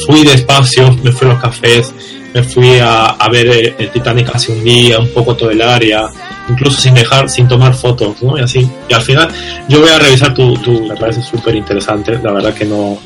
fui 0.07 0.25
despacio, 0.25 0.97
me 1.03 1.11
fui 1.11 1.27
a 1.27 1.33
los 1.33 1.43
cafés, 1.43 1.95
me 2.35 2.43
fui 2.43 2.79
a, 2.79 3.07
a 3.07 3.29
ver 3.29 3.47
el, 3.49 3.75
el 3.79 3.91
Titanic 3.91 4.31
hace 4.35 4.53
un 4.53 4.63
día, 4.65 4.99
un 4.99 5.09
poco 5.09 5.35
todo 5.35 5.51
el 5.51 5.61
área, 5.63 6.03
incluso 6.49 6.81
sin 6.81 6.95
dejar, 6.95 7.29
sin 7.29 7.49
tomar 7.49 7.75
fotos, 7.75 8.23
¿no? 8.23 8.39
Y 8.39 8.43
así, 8.43 8.69
y 8.89 8.95
al 8.95 9.03
final 9.03 9.29
yo 9.69 9.81
voy 9.81 9.91
a 9.91 9.99
revisar 9.99 10.33
tu, 10.35 10.55
tu 10.55 10.87
me 10.87 10.97
parece 10.97 11.23
súper 11.23 11.55
interesante, 11.57 12.19
la 12.23 12.33
verdad 12.33 12.55
que 12.55 12.65
no, 12.65 12.99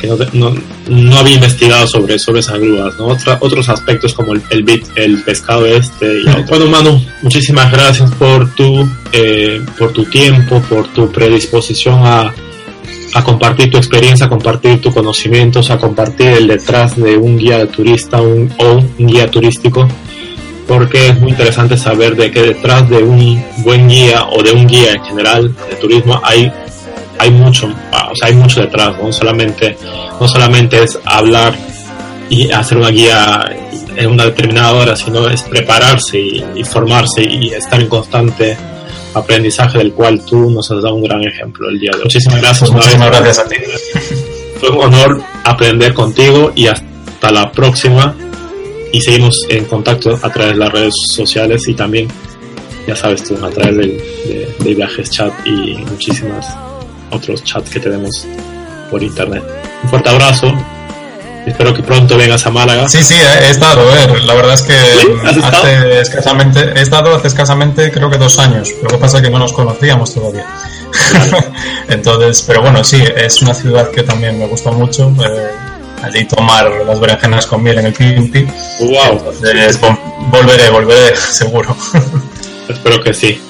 que 0.00 0.06
no, 0.08 0.16
no, 0.34 0.54
no 0.88 1.16
había 1.18 1.34
investigado 1.34 1.86
sobre, 1.86 2.18
sobre 2.18 2.40
esas 2.40 2.58
grúas, 2.58 2.94
¿no? 2.98 3.06
Otra- 3.06 3.38
otros 3.40 3.68
aspectos 3.70 4.12
como 4.12 4.34
el, 4.34 4.42
el 4.50 4.62
bit, 4.62 4.84
el 4.94 5.22
pescado 5.22 5.64
este. 5.66 6.20
Y. 6.20 6.24
Bueno, 6.48 6.66
Manu, 6.66 7.02
muchísimas 7.22 7.70
gracias 7.72 8.10
por 8.12 8.54
tu, 8.54 8.86
eh, 9.12 9.60
por 9.78 9.92
tu 9.92 10.04
tiempo, 10.04 10.60
por 10.68 10.86
tu 10.88 11.10
predisposición 11.10 12.00
a, 12.04 12.32
a 13.14 13.24
compartir 13.24 13.70
tu 13.70 13.76
experiencia, 13.76 14.26
a 14.26 14.28
compartir 14.28 14.80
tus 14.80 14.92
conocimientos, 14.92 15.70
a 15.70 15.78
compartir 15.78 16.28
el 16.28 16.46
detrás 16.46 16.96
de 16.96 17.16
un 17.16 17.38
guía 17.38 17.58
de 17.58 17.66
turista 17.66 18.20
un, 18.20 18.52
o 18.58 18.72
un 18.98 19.06
guía 19.06 19.30
turístico, 19.30 19.88
porque 20.66 21.08
es 21.08 21.20
muy 21.20 21.30
interesante 21.30 21.76
saber 21.76 22.16
de 22.16 22.30
que 22.30 22.42
detrás 22.42 22.88
de 22.88 23.02
un 23.02 23.42
buen 23.58 23.88
guía 23.88 24.26
o 24.26 24.42
de 24.42 24.52
un 24.52 24.66
guía 24.66 24.92
en 24.92 25.04
general 25.04 25.54
de 25.68 25.76
turismo 25.76 26.20
hay 26.22 26.52
hay 27.18 27.30
mucho, 27.30 27.66
o 27.66 28.14
sea, 28.14 28.28
hay 28.28 28.34
mucho 28.34 28.60
detrás, 28.60 28.96
no 29.02 29.12
solamente, 29.12 29.76
no 30.20 30.28
solamente 30.28 30.82
es 30.82 30.98
hablar 31.04 31.54
y 32.28 32.50
hacer 32.50 32.78
una 32.78 32.90
guía 32.90 33.44
en 33.96 34.10
una 34.10 34.24
determinada 34.24 34.72
hora, 34.74 34.96
sino 34.96 35.28
es 35.28 35.42
prepararse 35.42 36.18
y, 36.18 36.64
formarse 36.64 37.22
y 37.22 37.48
estar 37.48 37.80
en 37.80 37.88
constante 37.88 38.56
aprendizaje 39.16 39.78
del 39.78 39.92
cual 39.92 40.22
tú 40.24 40.50
nos 40.50 40.70
has 40.70 40.82
dado 40.82 40.94
un 40.94 41.02
gran 41.02 41.22
ejemplo 41.24 41.68
el 41.68 41.80
día 41.80 41.90
de 41.92 41.98
hoy. 41.98 42.04
Muchísimas 42.04 42.40
gracias. 42.40 42.70
Muchísimas 42.70 43.08
gracias 43.08 43.38
a 43.38 43.48
ti. 43.48 43.56
Fue 44.60 44.70
un 44.70 44.84
honor 44.84 45.22
aprender 45.44 45.94
contigo 45.94 46.52
y 46.54 46.66
hasta 46.66 47.30
la 47.30 47.50
próxima. 47.50 48.14
Y 48.92 49.00
seguimos 49.00 49.46
en 49.48 49.64
contacto 49.64 50.18
a 50.22 50.32
través 50.32 50.52
de 50.52 50.58
las 50.58 50.72
redes 50.72 50.94
sociales 51.12 51.66
y 51.66 51.74
también, 51.74 52.08
ya 52.86 52.94
sabes 52.94 53.24
tú, 53.24 53.34
a 53.44 53.50
través 53.50 53.76
de, 53.76 54.54
de 54.58 54.74
viajes 54.74 55.10
chat 55.10 55.32
y 55.46 55.76
muchísimas 55.90 56.46
otros 57.10 57.42
chats 57.42 57.70
que 57.70 57.80
tenemos 57.80 58.26
por 58.90 59.02
internet. 59.02 59.42
Un 59.82 59.90
fuerte 59.90 60.10
abrazo 60.10 60.52
Espero 61.46 61.72
que 61.72 61.82
pronto 61.82 62.16
vengas 62.16 62.44
a 62.44 62.50
Málaga. 62.50 62.88
Sí, 62.88 63.04
sí, 63.04 63.14
he 63.14 63.50
estado, 63.50 63.82
eh. 63.96 64.20
la 64.26 64.34
verdad 64.34 64.54
es 64.54 64.62
que 64.62 64.74
hace 65.44 66.00
escasamente, 66.00 66.60
he 66.74 66.82
estado 66.82 67.14
hace 67.14 67.28
escasamente 67.28 67.92
creo 67.92 68.10
que 68.10 68.18
dos 68.18 68.38
años, 68.40 68.72
lo 68.82 68.88
que 68.88 68.98
pasa 68.98 69.18
es 69.18 69.22
que 69.22 69.30
no 69.30 69.38
nos 69.38 69.52
conocíamos 69.52 70.12
todavía. 70.12 70.44
Entonces, 71.88 72.42
pero 72.46 72.62
bueno, 72.62 72.82
sí, 72.82 73.02
es 73.16 73.40
una 73.42 73.54
ciudad 73.54 73.90
que 73.90 74.02
también 74.02 74.38
me 74.38 74.46
gusta 74.46 74.72
mucho. 74.72 75.14
Eh, 75.24 75.50
allí 76.02 76.24
tomar 76.26 76.70
las 76.86 77.00
berenjenas 77.00 77.46
con 77.46 77.62
miel 77.62 77.78
en 77.78 77.86
el 77.86 77.94
Quinti. 77.94 78.44
Wow. 78.80 79.12
Entonces, 79.12 79.80
volveré, 80.30 80.70
volveré, 80.70 81.16
seguro. 81.30 81.76
Espero 82.68 83.02
que 83.02 83.14
sí. 83.14 83.40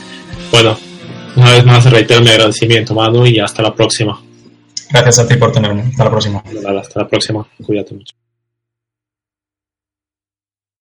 Bueno, 0.50 0.78
una 1.34 1.52
vez 1.52 1.64
más 1.64 1.84
reitero 1.90 2.20
mi 2.20 2.30
agradecimiento, 2.30 2.94
Manu, 2.94 3.26
y 3.26 3.40
hasta 3.40 3.62
la 3.62 3.74
próxima. 3.74 4.20
Gracias 4.90 5.18
a 5.18 5.28
ti 5.28 5.36
por 5.36 5.52
tenerme. 5.52 5.82
Hasta 5.82 6.04
la 6.04 6.10
próxima. 6.10 6.42
hasta 6.80 7.00
la 7.00 7.08
próxima. 7.08 7.46
Cuídate 7.64 7.94
mucho. 7.94 8.14